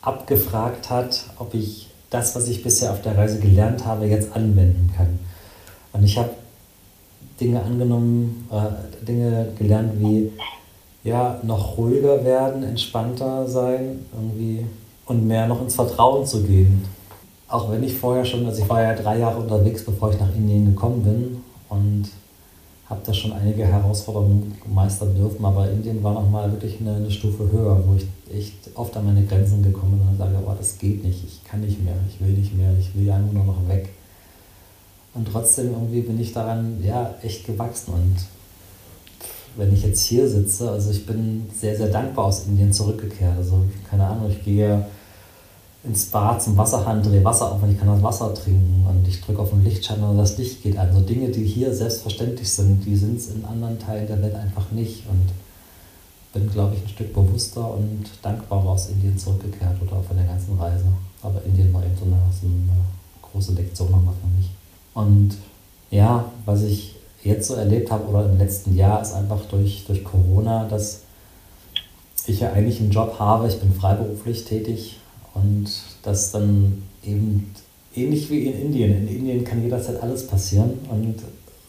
abgefragt 0.00 0.90
hat, 0.90 1.24
ob 1.38 1.54
ich 1.54 1.88
das, 2.10 2.36
was 2.36 2.48
ich 2.48 2.62
bisher 2.62 2.92
auf 2.92 3.02
der 3.02 3.18
Reise 3.18 3.40
gelernt 3.40 3.84
habe, 3.84 4.06
jetzt 4.06 4.34
anwenden 4.34 4.92
kann. 4.96 5.18
Und 5.92 6.04
ich 6.04 6.18
habe 6.18 6.30
Dinge 7.40 7.60
angenommen, 7.62 8.48
äh, 8.52 9.04
Dinge 9.04 9.48
gelernt 9.58 9.92
wie 9.98 10.30
ja, 11.02 11.38
noch 11.42 11.76
ruhiger 11.76 12.24
werden, 12.24 12.62
entspannter 12.62 13.46
sein 13.48 14.06
irgendwie 14.14 14.64
und 15.06 15.26
mehr 15.26 15.46
noch 15.46 15.60
ins 15.60 15.74
Vertrauen 15.74 16.24
zu 16.24 16.44
gehen 16.44 16.84
auch 17.54 17.70
wenn 17.70 17.84
ich 17.84 17.94
vorher 17.94 18.24
schon, 18.24 18.44
also 18.46 18.62
ich 18.62 18.68
war 18.68 18.82
ja 18.82 18.94
drei 18.94 19.18
Jahre 19.18 19.38
unterwegs, 19.38 19.84
bevor 19.84 20.10
ich 20.10 20.18
nach 20.18 20.34
Indien 20.34 20.66
gekommen 20.66 21.04
bin 21.04 21.36
und 21.68 22.10
habe 22.90 23.00
da 23.06 23.14
schon 23.14 23.32
einige 23.32 23.64
Herausforderungen 23.64 24.56
meistern 24.66 25.14
dürfen, 25.14 25.44
aber 25.44 25.70
Indien 25.70 26.02
war 26.02 26.14
nochmal 26.14 26.50
wirklich 26.50 26.80
eine, 26.80 26.96
eine, 26.96 27.10
Stufe 27.12 27.50
höher, 27.50 27.80
wo 27.86 27.94
ich 27.94 28.06
echt 28.36 28.70
oft 28.74 28.96
an 28.96 29.06
meine 29.06 29.24
Grenzen 29.24 29.62
gekommen 29.62 30.00
bin 30.00 30.08
und 30.08 30.18
sage, 30.18 30.36
oh, 30.44 30.52
das 30.58 30.78
geht 30.78 31.04
nicht, 31.04 31.24
ich 31.24 31.44
kann 31.44 31.60
nicht 31.60 31.82
mehr, 31.82 31.94
ich 32.08 32.20
will 32.20 32.34
nicht 32.34 32.56
mehr, 32.56 32.72
ich 32.78 32.92
will 32.96 33.08
einfach 33.08 33.32
nur 33.32 33.44
noch 33.44 33.68
weg. 33.68 33.90
Und 35.14 35.28
trotzdem 35.30 35.70
irgendwie 35.70 36.00
bin 36.00 36.20
ich 36.20 36.32
daran 36.32 36.82
ja 36.82 37.14
echt 37.22 37.46
gewachsen 37.46 37.94
und 37.94 38.16
wenn 39.56 39.72
ich 39.72 39.84
jetzt 39.84 40.02
hier 40.02 40.28
sitze, 40.28 40.72
also 40.72 40.90
ich 40.90 41.06
bin 41.06 41.48
sehr, 41.54 41.76
sehr 41.76 41.86
dankbar 41.86 42.24
aus 42.24 42.48
Indien 42.48 42.72
zurückgekehrt. 42.72 43.36
Also 43.36 43.60
keine 43.88 44.04
Ahnung, 44.04 44.28
ich 44.28 44.44
gehe 44.44 44.84
ins 45.84 46.06
Bad 46.06 46.42
zum 46.42 46.56
Wasserhahn, 46.56 47.02
drehe 47.02 47.24
Wasser 47.24 47.52
auf 47.52 47.62
und 47.62 47.72
ich 47.72 47.78
kann 47.78 47.88
das 47.88 48.02
Wasser 48.02 48.32
trinken 48.34 48.86
und 48.88 49.06
ich 49.06 49.20
drücke 49.20 49.42
auf 49.42 49.50
den 49.50 49.64
Lichtschalter 49.64 50.08
und 50.08 50.18
das 50.18 50.38
Licht 50.38 50.62
geht 50.62 50.78
an. 50.78 50.92
So 50.92 51.00
Dinge, 51.00 51.28
die 51.28 51.44
hier 51.44 51.74
selbstverständlich 51.74 52.50
sind, 52.50 52.84
die 52.84 52.96
sind 52.96 53.18
es 53.18 53.28
in 53.28 53.44
anderen 53.44 53.78
Teilen 53.78 54.06
der 54.06 54.22
Welt 54.22 54.34
einfach 54.34 54.70
nicht. 54.70 55.06
Und 55.08 55.28
bin, 56.34 56.50
glaube 56.50 56.74
ich, 56.74 56.82
ein 56.82 56.88
Stück 56.88 57.14
bewusster 57.14 57.72
und 57.72 58.04
dankbarer 58.20 58.70
aus 58.70 58.88
Indien 58.88 59.16
zurückgekehrt 59.16 59.80
oder 59.80 60.02
von 60.02 60.16
der 60.16 60.26
ganzen 60.26 60.58
Reise. 60.58 60.84
Aber 61.22 61.42
Indien 61.44 61.72
war 61.72 61.82
eben 61.82 61.96
so 61.96 62.04
eine, 62.04 62.16
so 62.38 62.46
eine 62.46 62.84
große 63.22 63.52
Lektion 63.52 63.90
nochmal 63.90 64.14
für 64.20 64.36
mich. 64.36 64.50
Und 64.94 65.36
ja, 65.90 66.24
was 66.44 66.62
ich 66.62 66.96
jetzt 67.22 67.48
so 67.48 67.54
erlebt 67.54 67.90
habe 67.90 68.08
oder 68.08 68.26
im 68.26 68.36
letzten 68.36 68.76
Jahr 68.76 69.00
ist 69.00 69.12
einfach 69.12 69.40
durch, 69.48 69.84
durch 69.86 70.04
Corona, 70.04 70.66
dass 70.68 71.02
ich 72.26 72.40
ja 72.40 72.52
eigentlich 72.52 72.80
einen 72.80 72.90
Job 72.90 73.16
habe, 73.18 73.48
ich 73.48 73.60
bin 73.60 73.72
freiberuflich 73.72 74.44
tätig 74.44 74.98
und 75.34 75.66
das 76.02 76.30
dann 76.32 76.82
eben 77.04 77.52
ähnlich 77.94 78.30
wie 78.30 78.46
in 78.46 78.60
Indien. 78.60 78.92
In 78.92 79.08
Indien 79.08 79.44
kann 79.44 79.62
jederzeit 79.62 80.02
alles 80.02 80.26
passieren. 80.26 80.78
Und 80.90 81.16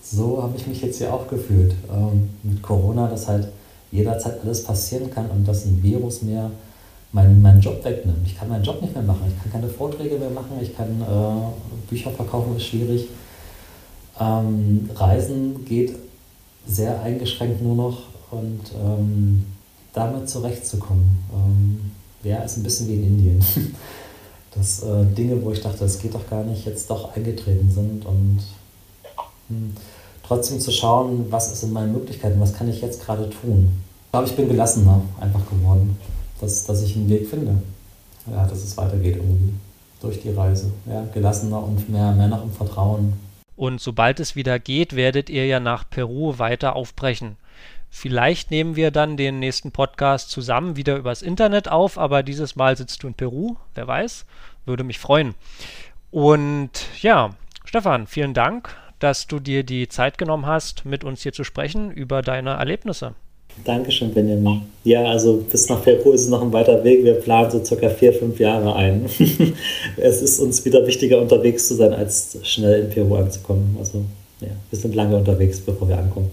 so 0.01 0.41
habe 0.41 0.55
ich 0.57 0.67
mich 0.67 0.81
jetzt 0.81 0.97
hier 0.97 1.13
auch 1.13 1.27
gefühlt 1.27 1.73
ähm, 1.91 2.29
mit 2.43 2.61
Corona, 2.61 3.07
dass 3.07 3.27
halt 3.27 3.49
jederzeit 3.91 4.41
alles 4.43 4.63
passieren 4.63 5.09
kann 5.09 5.29
und 5.29 5.47
dass 5.47 5.65
ein 5.65 5.81
Virus 5.81 6.21
mir 6.21 6.51
meinen, 7.11 7.41
meinen 7.41 7.61
Job 7.61 7.83
wegnimmt. 7.83 8.25
Ich 8.25 8.37
kann 8.37 8.49
meinen 8.49 8.63
Job 8.63 8.81
nicht 8.81 8.93
mehr 8.93 9.03
machen. 9.03 9.21
Ich 9.27 9.41
kann 9.41 9.51
keine 9.51 9.71
Vorträge 9.71 10.17
mehr 10.17 10.29
machen. 10.29 10.53
Ich 10.61 10.75
kann 10.75 11.01
äh, 11.01 11.89
Bücher 11.89 12.11
verkaufen, 12.11 12.55
ist 12.57 12.65
schwierig. 12.65 13.07
Ähm, 14.19 14.89
Reisen 14.95 15.65
geht 15.65 15.95
sehr 16.67 17.01
eingeschränkt 17.01 17.61
nur 17.61 17.75
noch 17.75 18.03
und 18.31 18.61
ähm, 18.75 19.45
damit 19.93 20.29
zurechtzukommen. 20.29 21.17
Ja, 22.25 22.39
ist 22.39 22.57
ein 22.57 22.63
bisschen 22.63 22.87
wie 22.87 22.95
in 22.95 23.03
Indien. 23.03 23.45
Dass 24.55 24.83
äh, 24.83 25.05
Dinge, 25.05 25.41
wo 25.43 25.51
ich 25.51 25.61
dachte, 25.61 25.79
das 25.79 25.99
geht 25.99 26.15
doch 26.15 26.27
gar 26.29 26.43
nicht, 26.43 26.65
jetzt 26.65 26.89
doch 26.89 27.15
eingetreten 27.15 27.69
sind 27.69 28.05
und 28.05 28.39
mh, 29.49 29.57
hm, 29.57 29.75
trotzdem 30.25 30.59
zu 30.59 30.71
schauen, 30.71 31.27
was 31.29 31.51
ist 31.51 31.63
in 31.63 31.71
meinen 31.73 31.93
Möglichkeiten, 31.93 32.39
was 32.39 32.53
kann 32.53 32.69
ich 32.69 32.81
jetzt 32.81 33.05
gerade 33.05 33.29
tun. 33.29 33.71
Ich 34.05 34.11
glaube, 34.11 34.27
ich 34.27 34.35
bin 34.35 34.47
gelassener 34.47 35.01
einfach 35.19 35.45
geworden, 35.49 35.97
dass, 36.41 36.63
dass 36.63 36.81
ich 36.81 36.95
einen 36.95 37.09
Weg 37.09 37.27
finde. 37.27 37.57
Ja, 38.31 38.47
dass 38.47 38.63
es 38.63 38.75
weitergeht 38.75 39.17
irgendwie 39.17 39.53
durch 40.01 40.21
die 40.21 40.31
Reise. 40.31 40.71
Ja, 40.87 41.05
gelassener 41.13 41.61
und 41.61 41.89
mehr, 41.89 42.11
mehr 42.13 42.27
nach 42.27 42.41
dem 42.41 42.51
Vertrauen. 42.51 43.13
Und 43.55 43.79
sobald 43.79 44.19
es 44.19 44.35
wieder 44.35 44.57
geht, 44.57 44.95
werdet 44.95 45.29
ihr 45.29 45.45
ja 45.45 45.59
nach 45.59 45.87
Peru 45.89 46.39
weiter 46.39 46.75
aufbrechen. 46.75 47.35
Vielleicht 47.97 48.51
nehmen 48.51 48.75
wir 48.75 48.91
dann 48.91 49.15
den 49.15 49.39
nächsten 49.39 49.71
Podcast 49.71 50.29
zusammen 50.29 50.75
wieder 50.75 50.97
übers 50.97 51.21
Internet 51.21 51.69
auf, 51.69 51.97
aber 51.97 52.23
dieses 52.23 52.57
Mal 52.57 52.75
sitzt 52.75 53.01
du 53.01 53.07
in 53.07 53.13
Peru, 53.13 53.55
wer 53.73 53.87
weiß, 53.87 54.25
würde 54.65 54.83
mich 54.83 54.99
freuen. 54.99 55.33
Und 56.11 56.71
ja, 57.01 57.29
Stefan, 57.63 58.05
vielen 58.05 58.33
Dank, 58.33 58.75
dass 58.99 59.27
du 59.27 59.39
dir 59.39 59.63
die 59.63 59.87
Zeit 59.87 60.17
genommen 60.17 60.45
hast, 60.45 60.83
mit 60.85 61.05
uns 61.05 61.23
hier 61.23 61.31
zu 61.31 61.45
sprechen 61.45 61.89
über 61.89 62.21
deine 62.21 62.55
Erlebnisse. 62.55 63.13
Dankeschön, 63.63 64.13
Benjamin. 64.13 64.63
Ja, 64.83 65.05
also 65.05 65.45
bis 65.49 65.69
nach 65.69 65.81
Peru 65.81 66.11
ist 66.11 66.23
es 66.23 66.27
noch 66.27 66.41
ein 66.41 66.51
weiter 66.51 66.83
Weg. 66.83 67.05
Wir 67.05 67.13
planen 67.13 67.49
so 67.49 67.63
circa 67.63 67.87
vier, 67.89 68.11
fünf 68.11 68.37
Jahre 68.41 68.75
ein. 68.75 69.05
es 69.95 70.21
ist 70.21 70.39
uns 70.39 70.65
wieder 70.65 70.85
wichtiger, 70.85 71.21
unterwegs 71.21 71.69
zu 71.69 71.75
sein, 71.75 71.93
als 71.93 72.37
schnell 72.43 72.81
in 72.81 72.89
Peru 72.89 73.15
anzukommen. 73.15 73.77
Also 73.79 74.03
ja, 74.41 74.49
wir 74.69 74.77
sind 74.77 74.95
lange 74.95 75.15
unterwegs, 75.15 75.61
bevor 75.61 75.87
wir 75.87 75.97
ankommen. 75.97 76.29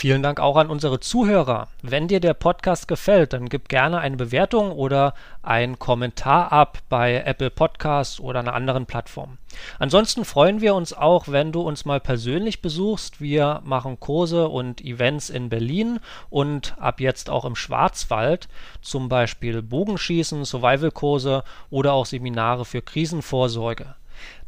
Vielen 0.00 0.22
Dank 0.22 0.40
auch 0.40 0.56
an 0.56 0.70
unsere 0.70 0.98
Zuhörer. 0.98 1.68
Wenn 1.82 2.08
dir 2.08 2.20
der 2.20 2.32
Podcast 2.32 2.88
gefällt, 2.88 3.34
dann 3.34 3.50
gib 3.50 3.68
gerne 3.68 3.98
eine 3.98 4.16
Bewertung 4.16 4.72
oder 4.72 5.12
einen 5.42 5.78
Kommentar 5.78 6.52
ab 6.52 6.78
bei 6.88 7.22
Apple 7.26 7.50
Podcasts 7.50 8.18
oder 8.18 8.40
einer 8.40 8.54
anderen 8.54 8.86
Plattform. 8.86 9.36
Ansonsten 9.78 10.24
freuen 10.24 10.62
wir 10.62 10.74
uns 10.74 10.94
auch, 10.94 11.28
wenn 11.28 11.52
du 11.52 11.60
uns 11.60 11.84
mal 11.84 12.00
persönlich 12.00 12.62
besuchst. 12.62 13.20
Wir 13.20 13.60
machen 13.62 14.00
Kurse 14.00 14.48
und 14.48 14.80
Events 14.80 15.28
in 15.28 15.50
Berlin 15.50 16.00
und 16.30 16.76
ab 16.78 16.98
jetzt 16.98 17.28
auch 17.28 17.44
im 17.44 17.54
Schwarzwald, 17.54 18.48
zum 18.80 19.10
Beispiel 19.10 19.60
Bogenschießen, 19.60 20.46
Survival-Kurse 20.46 21.44
oder 21.68 21.92
auch 21.92 22.06
Seminare 22.06 22.64
für 22.64 22.80
Krisenvorsorge. 22.80 23.96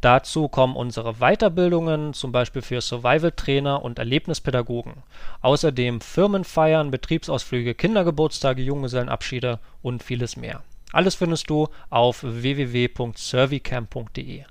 Dazu 0.02 0.48
kommen 0.48 0.74
unsere 0.74 1.14
Weiterbildungen, 1.14 2.12
zum 2.12 2.32
Beispiel 2.32 2.60
für 2.60 2.80
Survival-Trainer 2.80 3.84
und 3.84 4.00
Erlebnispädagogen. 4.00 5.04
Außerdem 5.42 6.00
Firmenfeiern, 6.00 6.90
Betriebsausflüge, 6.90 7.76
Kindergeburtstage, 7.76 8.62
Junggesellenabschiede 8.62 9.60
und 9.80 10.02
vieles 10.02 10.36
mehr. 10.36 10.64
Alles 10.92 11.14
findest 11.14 11.48
du 11.48 11.68
auf 11.88 12.24
www.servicamp.de. 12.24 14.42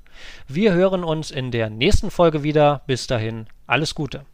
Wir 0.48 0.74
hören 0.74 1.04
uns 1.04 1.32
in 1.32 1.52
der 1.52 1.70
nächsten 1.70 2.12
Folge 2.12 2.44
wieder. 2.44 2.84
Bis 2.88 3.08
dahin, 3.08 3.48
alles 3.68 3.94
Gute. 3.94 4.26